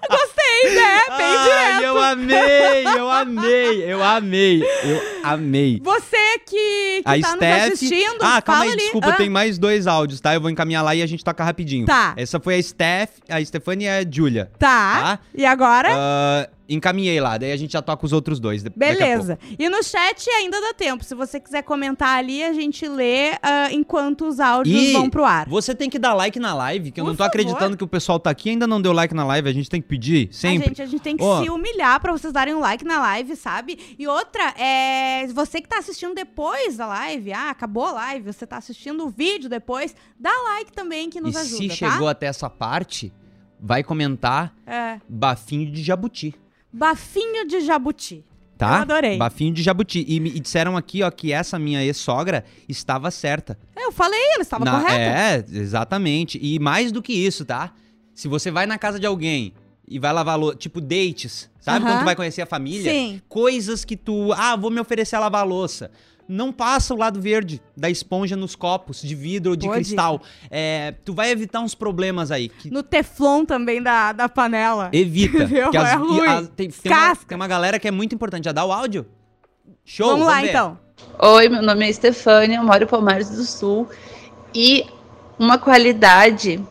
Gostei, 0.63 0.75
né? 0.75 0.99
Bem 1.17 1.35
Ai, 1.37 1.43
direto. 1.43 1.83
eu 1.83 1.99
amei, 2.01 2.87
eu 2.97 3.09
amei, 3.11 3.93
eu 3.93 4.03
amei, 4.03 4.63
eu 4.63 5.01
amei. 5.23 5.81
Você 5.83 6.39
que, 6.45 7.01
que 7.01 7.03
A 7.05 7.11
tá 7.11 7.27
nos 7.29 7.35
Steph. 7.35 7.73
assistindo, 7.73 8.17
ah, 8.21 8.41
calma 8.41 8.63
aí, 8.63 8.69
ali. 8.69 8.77
desculpa, 8.77 9.09
Ah, 9.09 9.13
tem 9.13 9.29
mais 9.29 9.57
dois 9.57 9.87
áudios, 9.87 10.19
tá? 10.21 10.33
Eu 10.33 10.41
vou 10.41 10.49
encaminhar 10.49 10.83
lá 10.83 10.93
e 10.95 11.01
a 11.01 11.05
gente 11.07 11.23
toca 11.23 11.43
rapidinho. 11.43 11.85
Tá. 11.85 12.13
Essa 12.17 12.39
foi 12.39 12.55
a 12.55 12.63
Steph, 12.63 13.09
a 13.29 13.43
Stefania 13.43 14.01
e 14.01 14.05
a 14.05 14.09
Julia. 14.09 14.51
Tá. 14.59 15.01
Tá. 15.01 15.19
E 15.33 15.45
agora? 15.45 15.89
Ah, 15.91 16.49
encaminhei 16.69 17.19
lá, 17.19 17.37
daí 17.37 17.51
a 17.51 17.57
gente 17.57 17.73
já 17.73 17.81
toca 17.81 18.05
os 18.05 18.13
outros 18.13 18.39
dois. 18.39 18.63
a. 18.65 18.69
Beleza. 18.75 19.39
E 19.57 19.67
no 19.67 19.83
chat 19.83 20.29
ainda 20.29 20.61
dá 20.61 20.73
tempo. 20.73 21.03
Se 21.03 21.15
você 21.15 21.39
quiser 21.39 21.63
comentar 21.63 22.17
ali, 22.17 22.43
a 22.43 22.53
gente 22.53 22.87
lê 22.87 23.31
ah, 23.41 23.69
enquanto 23.71 24.27
os 24.27 24.39
áudios 24.39 24.79
E 24.81 24.93
vão 24.93 25.09
pro 25.09 25.25
ar. 25.25 25.49
Você 25.49 25.73
tem 25.73 25.89
que 25.89 25.97
dar 25.97 26.13
like 26.13 26.39
na 26.39 26.53
live, 26.53 26.91
que 26.91 26.99
eu 27.01 27.03
Por 27.05 27.09
não 27.09 27.15
tô 27.15 27.23
favor. 27.23 27.29
acreditando 27.29 27.75
que 27.75 27.83
o 27.83 27.87
pessoal 27.87 28.19
tá 28.19 28.29
aqui 28.29 28.49
e 28.49 28.51
ainda 28.51 28.67
não 28.67 28.81
deu 28.81 28.93
like 28.93 29.13
na 29.13 29.25
live. 29.25 29.49
A 29.49 29.53
gente 29.53 29.69
tem 29.69 29.81
que 29.81 29.87
pedir 29.87 30.29
A 30.29 30.33
sempre. 30.33 30.67
gente, 30.67 30.81
a 30.81 30.85
gente 30.85 31.01
tem 31.01 31.17
que 31.17 31.23
Ó. 31.23 31.41
se 31.43 31.49
humilhar 31.49 31.99
pra 31.99 32.11
vocês 32.11 32.31
darem 32.31 32.53
um 32.53 32.59
like 32.59 32.85
na 32.85 32.99
live, 32.99 33.35
sabe? 33.35 33.95
E 33.97 34.07
outra, 34.07 34.53
é 34.57 35.27
você 35.33 35.59
que 35.61 35.67
tá 35.67 35.79
assistindo 35.79 36.13
depois 36.13 36.77
da 36.77 36.85
live, 36.85 37.33
ah, 37.33 37.49
acabou 37.49 37.85
a 37.85 37.91
live, 37.93 38.31
você 38.31 38.45
tá 38.45 38.57
assistindo 38.57 39.05
o 39.05 39.09
vídeo 39.09 39.49
depois, 39.49 39.95
dá 40.19 40.31
like 40.53 40.71
também 40.71 41.09
que 41.09 41.19
nos 41.19 41.33
e 41.35 41.37
ajuda, 41.39 41.57
se 41.73 41.79
tá? 41.79 41.91
chegou 41.91 42.07
até 42.07 42.27
essa 42.27 42.49
parte, 42.49 43.11
vai 43.59 43.83
comentar 43.83 44.53
É, 44.67 44.99
bafinho 45.09 45.69
de 45.71 45.81
jabuti. 45.83 46.35
Bafinho 46.71 47.47
de 47.47 47.61
jabuti. 47.61 48.25
Tá? 48.57 48.69
Eu 48.77 48.81
adorei. 48.81 49.17
Bafinho 49.17 49.53
de 49.53 49.63
jabuti. 49.63 50.03
E, 50.07 50.19
me- 50.19 50.31
e 50.31 50.39
disseram 50.39 50.75
aqui, 50.75 51.01
ó, 51.01 51.09
que 51.09 51.31
essa 51.31 51.57
minha 51.57 51.81
ex-sogra 51.83 52.43
estava 52.67 53.09
certa. 53.09 53.57
É, 53.75 53.85
Eu 53.85 53.91
falei, 53.91 54.19
ele 54.33 54.41
estava 54.41 54.65
Na- 54.65 54.81
correto. 54.81 55.53
É, 55.53 55.57
exatamente. 55.57 56.37
E 56.41 56.59
mais 56.59 56.91
do 56.91 57.01
que 57.01 57.13
isso, 57.13 57.45
tá? 57.45 57.71
Se 58.13 58.27
você 58.27 58.51
vai 58.51 58.65
na 58.65 58.77
casa 58.77 58.99
de 58.99 59.05
alguém 59.07 59.53
e 59.87 59.97
vai 59.97 60.11
lavar 60.11 60.37
louça, 60.37 60.57
tipo 60.57 60.81
dates, 60.81 61.49
sabe? 61.61 61.85
Quando 61.85 61.99
tu 61.99 62.05
vai 62.05 62.15
conhecer 62.17 62.41
a 62.41 62.45
família? 62.45 62.91
Sim. 62.91 63.21
Coisas 63.29 63.85
que 63.85 63.95
tu, 63.95 64.33
ah, 64.33 64.57
vou 64.57 64.69
me 64.69 64.79
oferecer 64.81 65.15
a 65.15 65.19
lavar 65.21 65.41
a 65.41 65.45
louça. 65.45 65.89
Não 66.31 66.51
passa 66.53 66.93
o 66.93 66.97
lado 66.97 67.19
verde 67.19 67.59
da 67.75 67.89
esponja 67.89 68.35
nos 68.35 68.55
copos 68.55 69.01
de 69.01 69.15
vidro 69.15 69.49
ou 69.51 69.55
de 69.55 69.65
Boa 69.65 69.77
cristal. 69.77 70.21
É, 70.51 70.93
tu 71.03 71.11
vai 71.11 71.31
evitar 71.31 71.59
uns 71.59 71.73
problemas 71.73 72.29
aí. 72.29 72.49
que 72.49 72.69
No 72.69 72.83
teflon 72.83 73.43
também 73.45 73.81
da, 73.81 74.11
da 74.11 74.29
panela. 74.29 74.89
evita. 74.93 75.37
Entendeu? 75.43 75.71
que 75.71 75.77
É 75.77 75.93
ruim. 75.95 76.45
tem, 76.55 76.69
tem, 76.69 76.91
uma, 76.91 77.15
tem 77.15 77.35
uma 77.35 77.47
galera 77.47 77.79
que 77.79 77.87
é 77.87 77.91
muito 77.91 78.13
importante. 78.13 78.45
Já 78.45 78.51
dá 78.51 78.63
o 78.63 78.71
áudio? 78.71 79.07
Show, 79.83 80.09
Vamos 80.11 80.27
lá, 80.27 80.39
ver. 80.41 80.49
então. 80.49 80.77
Oi, 81.19 81.49
meu 81.49 81.63
nome 81.63 81.89
é 81.89 81.91
Stefânia, 81.93 82.57
eu 82.57 82.63
moro 82.63 82.83
em 82.83 82.87
Palmares 82.87 83.31
do 83.31 83.43
Sul. 83.43 83.89
E 84.53 84.85
uma 85.39 85.57
qualidade 85.57 86.63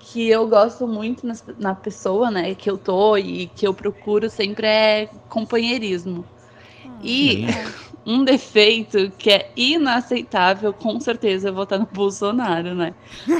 que 0.00 0.30
eu 0.30 0.48
gosto 0.48 0.86
muito 0.88 1.26
nas- 1.26 1.44
na 1.58 1.74
pessoa, 1.74 2.30
né, 2.30 2.54
que 2.54 2.70
eu 2.70 2.78
tô 2.78 3.18
e 3.18 3.48
que 3.48 3.66
eu 3.66 3.74
procuro 3.74 4.30
sempre 4.30 4.66
é 4.66 5.10
companheirismo. 5.28 6.24
E 7.02 7.44
um 8.06 8.22
defeito 8.24 9.10
que 9.18 9.28
é 9.30 9.50
inaceitável, 9.56 10.72
com 10.72 11.00
certeza 11.00 11.48
eu 11.48 11.52
vou 11.54 11.64
estar 11.64 11.76
no 11.78 11.86
Bolsonaro, 11.86 12.72
né? 12.74 12.94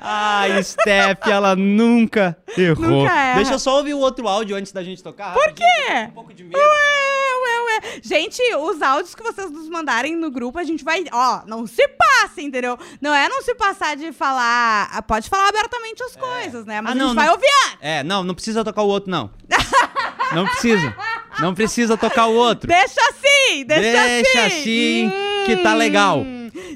Ai, 0.00 0.62
Steph, 0.62 1.26
ela 1.26 1.56
nunca 1.56 2.36
errou. 2.56 2.88
Nunca 2.88 3.12
erra. 3.12 3.36
Deixa 3.36 3.52
eu 3.54 3.58
só 3.58 3.76
ouvir 3.78 3.94
o 3.94 3.98
outro 3.98 4.28
áudio 4.28 4.56
antes 4.56 4.72
da 4.72 4.82
gente 4.82 5.02
tocar. 5.02 5.32
Por 5.34 5.52
quê? 5.52 5.64
Um 6.08 6.10
pouco 6.12 6.32
de 6.32 6.44
medo. 6.44 6.56
Ué, 6.56 6.64
ué, 6.64 7.60
ué. 7.64 8.00
Gente, 8.02 8.40
os 8.56 8.80
áudios 8.82 9.14
que 9.14 9.22
vocês 9.22 9.50
nos 9.50 9.68
mandarem 9.68 10.14
no 10.16 10.30
grupo, 10.30 10.58
a 10.58 10.64
gente 10.64 10.84
vai. 10.84 11.04
Ó, 11.12 11.40
não 11.46 11.66
se 11.66 11.86
passe, 11.88 12.42
entendeu? 12.42 12.78
Não 13.00 13.14
é 13.14 13.28
não 13.28 13.42
se 13.42 13.54
passar 13.54 13.96
de 13.96 14.12
falar. 14.12 15.02
Pode 15.02 15.28
falar 15.28 15.48
abertamente 15.48 16.02
as 16.02 16.14
coisas, 16.16 16.64
né? 16.64 16.80
Mas 16.80 16.92
Ah, 16.92 16.94
a 16.94 16.98
gente 16.98 17.06
não, 17.08 17.14
vai 17.14 17.26
não- 17.26 17.32
ouvir. 17.34 17.48
É, 17.80 18.02
não, 18.02 18.22
não 18.24 18.34
precisa 18.34 18.64
tocar 18.64 18.82
o 18.82 18.88
outro, 18.88 19.10
não. 19.10 19.30
Não 20.32 20.46
precisa. 20.46 20.96
Não 21.40 21.54
precisa 21.54 21.96
tocar 21.96 22.26
o 22.26 22.34
outro. 22.34 22.68
Deixa 22.68 23.00
assim, 23.08 23.64
deixa, 23.64 24.08
Deixa 24.08 24.46
assim, 24.46 25.10
que 25.46 25.56
tá 25.56 25.74
legal. 25.74 26.24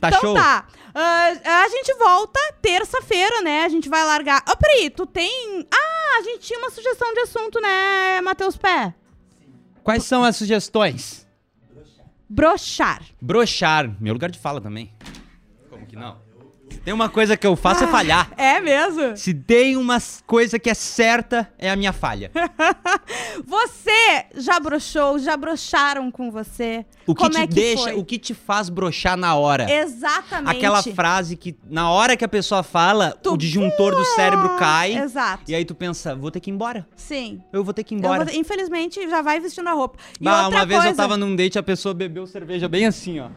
Tá 0.01 0.09
então 0.09 0.21
show? 0.21 0.35
tá. 0.35 0.67
Ah, 0.95 1.33
a 1.65 1.69
gente 1.69 1.95
volta 1.95 2.39
terça-feira, 2.61 3.41
né? 3.41 3.65
A 3.65 3.69
gente 3.69 3.89
vai 3.89 4.05
largar. 4.05 4.43
Ó, 4.49 4.55
peraí, 4.57 4.91
tu 4.91 5.07
tem. 5.07 5.67
Ah, 5.73 6.19
a 6.19 6.23
gente 6.23 6.41
tinha 6.41 6.59
uma 6.59 6.71
sugestão 6.71 7.13
de 7.15 7.21
assunto, 7.21 7.61
né, 7.61 8.21
Matheus 8.21 8.57
Pé? 8.57 8.95
Quais 9.83 10.05
são 10.05 10.23
as 10.23 10.37
sugestões? 10.37 11.27
Brochar. 12.29 13.03
Brochar. 13.21 13.91
Meu 14.01 14.13
lugar 14.13 14.31
de 14.31 14.39
fala 14.39 14.61
também. 14.61 14.93
Como 15.69 15.87
que 15.87 15.97
não? 15.97 16.21
Tem 16.85 16.93
uma 16.93 17.09
coisa 17.09 17.37
que 17.37 17.47
eu 17.47 17.55
faço 17.57 17.85
é 17.85 17.87
falhar. 17.87 18.31
É 18.37 18.61
mesmo? 18.61 19.17
Se 19.17 19.33
tem 19.35 19.77
uma 19.77 19.99
coisa 20.27 20.59
que 20.59 20.69
é 20.71 20.75
certa, 20.75 21.51
é 21.59 21.71
a 21.71 21.77
minha 21.77 21.93
falha. 21.93 22.31
Você 23.47 24.25
já 24.37 24.59
brochou, 24.61 25.19
já 25.19 25.37
brocharam 25.37 26.11
com 26.11 26.31
você? 26.31 26.85
O 27.07 27.15
que 27.15 27.21
Como 27.23 27.31
te 27.35 27.41
é 27.41 27.47
que 27.47 27.55
deixa, 27.55 27.83
foi? 27.85 27.95
o 27.95 28.05
que 28.05 28.19
te 28.19 28.35
faz 28.35 28.69
brochar 28.69 29.17
na 29.17 29.35
hora? 29.35 29.71
Exatamente. 29.71 30.57
Aquela 30.57 30.83
frase 30.83 31.37
que, 31.37 31.57
na 31.69 31.91
hora 31.91 32.17
que 32.17 32.25
a 32.25 32.29
pessoa 32.29 32.63
fala, 32.63 33.13
Tu- 33.23 33.33
o 33.33 33.37
disjuntor 33.37 33.95
do 33.95 34.05
cérebro 34.05 34.57
cai. 34.57 34.97
Exato. 34.97 35.45
E 35.51 35.55
aí 35.55 35.65
tu 35.65 35.75
pensa, 35.75 36.15
vou 36.15 36.31
ter 36.31 36.41
que 36.41 36.51
ir 36.51 36.55
embora. 36.55 36.87
Sim. 36.97 37.41
Eu 37.53 37.65
vou 37.65 37.73
ter 37.75 37.85
que 37.85 37.95
ir 37.95 37.97
Eu 37.97 37.99
embora. 38.01 38.35
infelizmente, 38.35 39.09
já 39.09 39.23
vai 39.23 39.41
vestindo 39.41 39.69
a 39.69 39.73
roupa. 39.73 39.99
E 40.21 40.25
Bah, 40.25 40.45
outra 40.45 40.59
uma 40.59 40.67
vez 40.67 40.79
eu 40.81 40.85
coisa- 40.91 40.97
tava 41.03 41.17
num 41.17 41.35
date, 41.35 41.59
a 41.59 41.63
pessoa 41.63 41.93
bebeu 41.95 42.27
cerveja 42.27 42.69
bem 42.69 42.87
assim, 42.87 43.21
ó. 43.21 43.29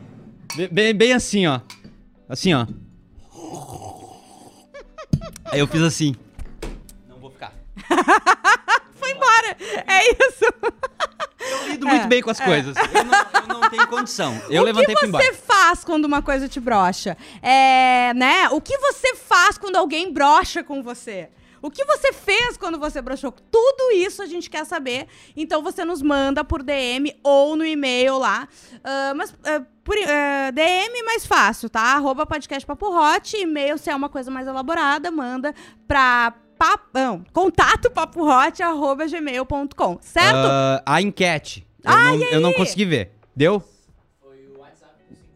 Be- 0.55 0.67
Bem, 0.67 0.93
bem 0.93 1.13
assim, 1.13 1.47
ó. 1.47 1.59
Assim, 2.29 2.53
ó. 2.53 2.65
Aí 5.45 5.59
eu 5.59 5.67
fiz 5.67 5.81
assim. 5.81 6.15
Não 7.07 7.19
vou 7.19 7.31
ficar. 7.31 7.53
Foi 8.95 9.11
embora. 9.11 9.57
É 9.87 10.11
isso. 10.11 10.45
Eu 11.39 11.67
lido 11.67 11.87
muito 11.87 12.07
bem 12.07 12.21
com 12.21 12.29
as 12.31 12.39
coisas. 12.39 12.75
Eu 12.75 13.03
não, 13.03 13.13
eu 13.13 13.47
não 13.47 13.69
tenho 13.69 13.87
condição. 13.87 14.41
Eu 14.49 14.63
o 14.63 14.65
levantei 14.65 14.93
e 14.93 14.95
que 14.95 14.99
fui 14.99 15.09
embora. 15.09 15.23
você 15.23 15.33
faz 15.33 15.83
quando 15.83 16.05
uma 16.05 16.21
coisa 16.21 16.49
te 16.49 16.59
brocha? 16.59 17.15
É, 17.41 18.13
né? 18.15 18.49
O 18.49 18.59
que 18.59 18.77
você 18.77 19.15
faz 19.15 19.57
quando 19.57 19.75
alguém 19.75 20.11
brocha 20.11 20.63
com 20.63 20.81
você? 20.81 21.29
O 21.66 21.72
que 21.72 21.84
você 21.84 22.13
fez 22.13 22.57
quando 22.57 22.78
você 22.78 23.01
brochou? 23.01 23.32
Tudo 23.32 23.91
isso 23.91 24.22
a 24.22 24.28
gente 24.28 24.51
quer 24.51 24.66
saber. 24.66 25.07
Então 25.36 25.63
você 25.63 25.84
nos 25.84 25.99
manda 25.99 26.43
por 26.43 26.61
DM 26.61 27.11
ou 27.24 27.55
no 27.55 27.66
e-mail 27.66 28.20
lá. 28.20 28.47
Ah, 28.84 29.13
mas 29.16 29.34
ah, 29.43 29.63
por, 29.84 29.95
ah, 29.97 30.51
DM 30.51 31.03
mais 31.03 31.26
fácil, 31.26 31.68
tá? 31.68 31.82
Arroba 31.82 32.24
podcast 32.24 32.63
Papo 32.68 32.95
Hot. 32.95 33.36
E-mail, 33.36 33.80
se 33.80 33.89
é 33.89 33.95
uma 33.95 34.09
coisa 34.09 34.30
mais 34.30 34.47
elaborada, 34.47 35.09
manda 35.09 35.55
pra 35.88 36.36
pap, 36.55 36.84
não, 36.93 37.24
contato 37.34 37.89
papohot, 37.89 38.61
arroba 38.61 39.07
gmail.com. 39.07 39.97
Certo? 40.01 40.38
Ah, 40.38 40.84
a 40.86 41.01
enquete. 41.01 41.66
Eu, 41.84 41.91
não, 41.91 42.24
eu 42.26 42.39
não 42.41 42.53
consegui 42.53 42.86
ver. 42.86 43.11
Deu? 43.36 43.61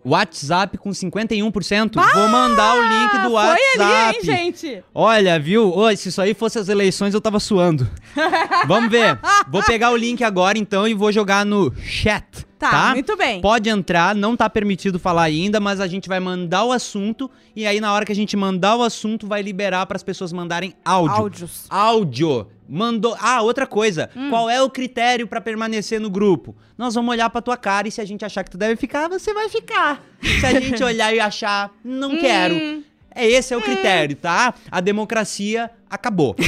WhatsApp 0.04 0.78
com 0.78 0.89
51%. 0.91 1.93
Vou 2.14 2.28
mandar 2.30 2.76
o 2.76 2.82
link 2.82 3.12
do 3.24 3.38
Ah, 3.38 3.41
WhatsApp. 3.41 3.76
Foi 3.76 3.86
ali, 3.86 4.16
hein, 4.16 4.22
gente? 4.24 4.84
Olha, 4.93 5.39
viu? 5.39 5.72
Oi, 5.76 5.95
se 5.97 6.10
isso 6.10 6.22
aí 6.22 6.34
fosse 6.34 6.58
as 6.60 6.70
eleições, 6.70 7.14
eu 7.14 7.22
tava 7.22 7.39
suando. 7.39 7.89
Vamos 8.68 8.89
ver. 8.89 9.20
Vou 9.50 9.64
pegar 9.64 9.91
o 9.91 9.97
link 9.97 10.24
agora, 10.24 10.58
então, 10.58 10.88
e 10.88 10.93
vou 10.93 11.12
jogar 11.12 11.45
no 11.45 11.74
chat. 11.82 12.49
Tá, 12.60 12.70
Tá, 12.70 12.89
muito 12.93 13.16
bem. 13.16 13.39
Pode 13.39 13.70
entrar, 13.70 14.14
não 14.14 14.36
tá 14.36 14.49
permitido 14.49 14.99
falar 14.99 15.24
ainda, 15.24 15.60
mas 15.62 15.80
a 15.80 15.88
gente 15.88 16.10
vai 16.10 16.20
mandar 16.20 16.66
o 16.66 16.74
assunto 16.74 17.32
e 17.55 17.66
aí 17.66 17.80
na 17.80 17.93
hora 17.93 18.05
que 18.05 18.12
a 18.12 18.16
gente 18.16 18.36
mandar 18.36 18.76
o 18.76 18.84
assunto 18.84 19.26
vai 19.26 19.41
liberar 19.41 19.86
para 19.86 19.95
as 19.95 20.03
pessoas 20.03 20.34
mandarem 20.34 20.74
áudio. 20.84 21.16
Áudios. 21.16 21.66
Áudio. 21.70 22.47
Mandou. 22.68 23.16
Ah, 23.20 23.41
outra 23.41 23.66
coisa. 23.66 24.10
Hum. 24.16 24.30
Qual 24.30 24.49
é 24.49 24.62
o 24.62 24.70
critério 24.70 25.26
pra 25.26 25.39
permanecer 25.41 25.99
no 26.01 26.10
grupo? 26.10 26.53
Nós 26.78 26.93
vamos 26.93 27.10
olhar 27.12 27.30
pra 27.30 27.41
tua 27.41 27.57
cara 27.57 27.88
e 27.88 27.91
se 27.91 28.01
a 28.01 28.05
gente 28.05 28.24
achar 28.26 28.43
que 28.43 28.51
tu 28.51 28.57
deve 28.57 28.76
ficar, 28.76 29.07
você 29.07 29.34
vai 29.34 29.47
ficar. 29.49 30.03
Se 30.22 30.45
a 30.45 30.60
gente 30.60 30.84
olhar 30.84 31.14
e 31.16 31.20
achar, 31.20 31.72
não 31.84 32.12
Hum. 32.12 32.18
quero. 32.20 32.84
É 33.16 33.26
esse 33.26 33.53
é 33.53 33.57
o 33.57 33.62
critério, 33.62 34.16
tá? 34.16 34.53
A 34.70 34.80
democracia 34.82 35.72
acabou. 35.90 36.36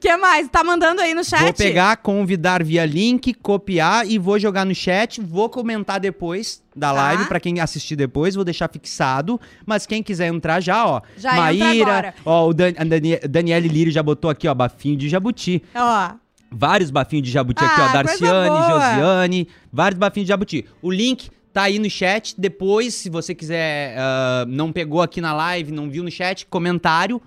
que 0.00 0.16
mais? 0.16 0.48
Tá 0.48 0.62
mandando 0.64 1.00
aí 1.00 1.14
no 1.14 1.24
chat? 1.24 1.42
Vou 1.42 1.52
pegar, 1.52 1.96
convidar 1.98 2.62
via 2.62 2.84
link, 2.84 3.34
copiar 3.34 4.06
e 4.08 4.18
vou 4.18 4.38
jogar 4.38 4.64
no 4.64 4.74
chat. 4.74 5.20
Vou 5.20 5.48
comentar 5.48 6.00
depois 6.00 6.62
da 6.74 6.88
Tá. 6.88 6.92
live 7.02 7.24
pra 7.26 7.40
quem 7.40 7.60
assistir 7.60 7.96
depois. 7.96 8.34
Vou 8.34 8.44
deixar 8.44 8.68
fixado. 8.70 9.40
Mas 9.66 9.86
quem 9.86 10.02
quiser 10.02 10.28
entrar 10.28 10.60
já, 10.60 10.86
ó. 10.86 11.00
Já 11.16 11.30
entra 11.32 11.42
Maíra, 11.42 11.90
agora. 11.92 12.14
ó, 12.24 12.48
o 12.48 12.54
Dan, 12.54 12.72
a 12.78 12.84
Dani, 12.84 13.18
Daniele 13.28 13.68
Lírio 13.68 13.92
já 13.92 14.02
botou 14.02 14.30
aqui, 14.30 14.48
ó, 14.48 14.54
bafinho 14.54 14.96
de 14.96 15.08
jabuti. 15.08 15.62
Ó, 15.74 16.10
Vários 16.54 16.90
bafinhos 16.90 17.26
de 17.26 17.32
jabuti 17.32 17.64
aqui, 17.64 17.80
Ah, 17.80 17.86
ó. 17.86 17.90
coisa 17.92 18.02
Darciane. 18.04 18.70
Josiane, 18.70 19.48
vários 19.72 19.98
bafinhos 19.98 20.26
de 20.26 20.28
jabuti. 20.28 20.66
O 20.82 20.90
link 20.90 21.30
tá 21.52 21.62
aí 21.62 21.78
no 21.78 21.90
chat. 21.90 22.34
Depois, 22.38 22.94
se 22.94 23.10
você 23.10 23.34
quiser, 23.34 23.96
ah, 23.98 24.44
não 24.48 24.72
pegou 24.72 25.02
aqui 25.02 25.20
na 25.20 25.32
live, 25.32 25.72
não 25.72 25.90
viu 25.90 26.02
no 26.02 26.10
chat, 26.10 26.46
comentário. 26.46 27.20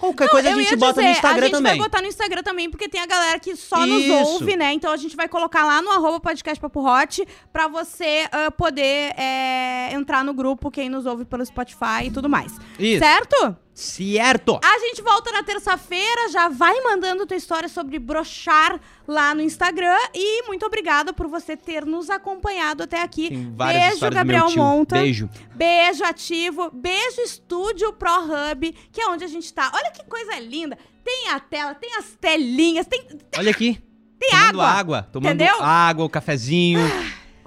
Qualquer 0.00 0.30
coisa 0.30 0.48
a 0.48 0.54
gente 0.54 0.76
bota 0.76 0.94
dizer, 0.94 1.04
no 1.04 1.10
Instagram 1.10 1.42
a 1.42 1.44
gente 1.44 1.52
também. 1.52 1.78
vai 1.78 1.88
botar 1.88 2.00
no 2.00 2.08
Instagram 2.08 2.42
também, 2.42 2.70
porque 2.70 2.88
tem 2.88 3.02
a 3.02 3.06
galera 3.06 3.38
que 3.38 3.54
só 3.54 3.84
nos 3.84 4.02
Isso. 4.02 4.14
ouve, 4.14 4.56
né? 4.56 4.72
Então 4.72 4.90
a 4.90 4.96
gente 4.96 5.14
vai 5.14 5.28
colocar 5.28 5.66
lá 5.66 5.82
no 5.82 5.90
arroba 5.90 6.18
podcast 6.18 6.58
Papo 6.58 6.80
Hot 6.80 7.22
pra 7.52 7.68
você 7.68 8.26
ah, 8.32 8.50
poder 8.50 9.12
é, 9.18 9.92
entrar 9.92 10.24
no 10.24 10.32
grupo, 10.32 10.70
quem 10.70 10.88
nos 10.88 11.04
ouve 11.04 11.26
pelo 11.26 11.44
Spotify 11.44 12.06
e 12.06 12.10
tudo 12.10 12.30
mais. 12.30 12.56
Isso. 12.78 13.04
Certo? 13.04 13.54
Certo! 13.80 14.60
A 14.62 14.78
gente 14.78 15.00
volta 15.00 15.32
na 15.32 15.42
terça-feira, 15.42 16.28
já 16.28 16.50
vai 16.50 16.78
mandando 16.82 17.24
tua 17.24 17.36
história 17.36 17.66
sobre 17.66 17.98
brochar 17.98 18.78
lá 19.08 19.34
no 19.34 19.40
Instagram. 19.40 19.96
E 20.14 20.46
muito 20.46 20.66
obrigada 20.66 21.14
por 21.14 21.26
você 21.28 21.56
ter 21.56 21.86
nos 21.86 22.10
acompanhado 22.10 22.82
até 22.82 23.00
aqui. 23.00 23.30
Beijo, 23.30 24.10
Gabriel. 24.10 24.50
Monta. 24.50 24.96
Beijo. 24.96 25.30
Beijo 25.54 26.04
ativo, 26.04 26.70
beijo 26.70 27.22
Estúdio 27.22 27.90
Pro 27.94 28.24
Hub, 28.24 28.70
que 28.92 29.00
é 29.00 29.08
onde 29.08 29.24
a 29.24 29.28
gente 29.28 29.50
tá. 29.50 29.72
Olha 29.74 29.90
que 29.90 30.04
coisa 30.04 30.38
linda. 30.38 30.76
Tem 31.02 31.30
a 31.30 31.40
tela, 31.40 31.74
tem 31.74 31.96
as 31.96 32.16
telinhas, 32.20 32.86
tem. 32.86 33.02
Olha 33.38 33.50
aqui. 33.50 33.82
Tem 34.18 34.28
tomando 34.28 34.60
água. 34.60 34.66
água. 34.68 35.08
Tomando 35.10 35.34
Entendeu? 35.42 35.62
água, 35.62 36.04
o 36.04 36.10
cafezinho. 36.10 36.80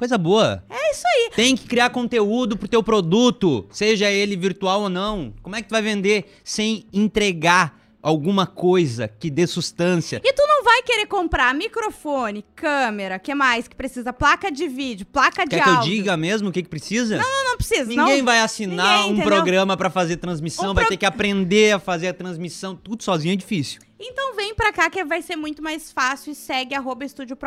Coisa 0.03 0.17
boa. 0.17 0.61
É 0.69 0.91
isso 0.91 1.03
aí. 1.07 1.29
Tem 1.33 1.55
que 1.55 1.65
criar 1.65 1.89
conteúdo 1.89 2.57
pro 2.57 2.67
teu 2.67 2.83
produto, 2.83 3.65
seja 3.71 4.11
ele 4.11 4.35
virtual 4.35 4.81
ou 4.81 4.89
não. 4.89 5.33
Como 5.41 5.55
é 5.55 5.61
que 5.61 5.69
tu 5.69 5.71
vai 5.71 5.81
vender 5.81 6.25
sem 6.43 6.85
entregar 6.91 7.82
alguma 8.03 8.45
coisa 8.45 9.07
que 9.07 9.29
dê 9.31 9.47
sustância? 9.47 10.21
E 10.23 10.33
tu 10.33 10.43
não 10.45 10.63
vai 10.63 10.81
querer 10.83 11.05
comprar 11.07 11.53
microfone, 11.55 12.43
câmera, 12.55 13.17
que 13.17 13.33
mais 13.33 13.67
que 13.67 13.75
precisa? 13.75 14.11
Placa 14.13 14.51
de 14.51 14.67
vídeo, 14.67 15.05
placa 15.05 15.45
de 15.45 15.51
Quer 15.55 15.63
que 15.63 15.69
eu 15.69 15.73
áudio. 15.75 15.91
diga 15.91 16.17
mesmo 16.17 16.49
o 16.49 16.51
que, 16.51 16.61
que 16.61 16.69
precisa? 16.69 17.17
Não, 17.17 17.43
não 17.45 17.57
precisa. 17.57 17.85
Ninguém 17.85 18.17
não. 18.19 18.25
vai 18.25 18.39
assinar 18.41 18.97
Ninguém, 18.97 19.09
um 19.11 19.13
entendeu? 19.15 19.25
programa 19.31 19.77
pra 19.77 19.89
fazer 19.89 20.17
transmissão, 20.17 20.71
Um 20.71 20.73
vai 20.73 20.83
pro- 20.83 20.91
ter 20.91 20.97
que 20.97 21.05
aprender 21.05 21.71
a 21.73 21.79
fazer 21.79 22.09
a 22.09 22.13
transmissão. 22.13 22.75
Tudo 22.75 23.01
sozinho 23.03 23.33
é 23.33 23.35
difícil. 23.37 23.81
Então 24.05 24.35
vem 24.35 24.53
pra 24.53 24.73
cá 24.73 24.89
que 24.89 25.01
vai 25.05 25.21
ser 25.21 25.37
muito 25.37 25.63
mais 25.63 25.89
fácil 25.89 26.33
e 26.33 26.35
segue 26.35 26.75
arroba 26.75 27.05
Estúdio 27.05 27.37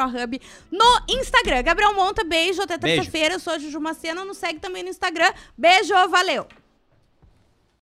no 0.72 1.02
Instagram. 1.20 1.62
Gabriel 1.62 1.94
Monta, 1.94 2.24
beijo, 2.24 2.62
até 2.62 2.78
terça-feira. 2.78 3.34
Eu 3.34 3.40
sou 3.40 3.52
a 3.52 3.58
Juju 3.58 3.78
Macena, 3.78 4.24
nos 4.24 4.38
segue 4.38 4.58
também 4.58 4.82
no 4.82 4.88
Instagram. 4.88 5.30
Beijo, 5.58 5.92
valeu! 6.08 6.46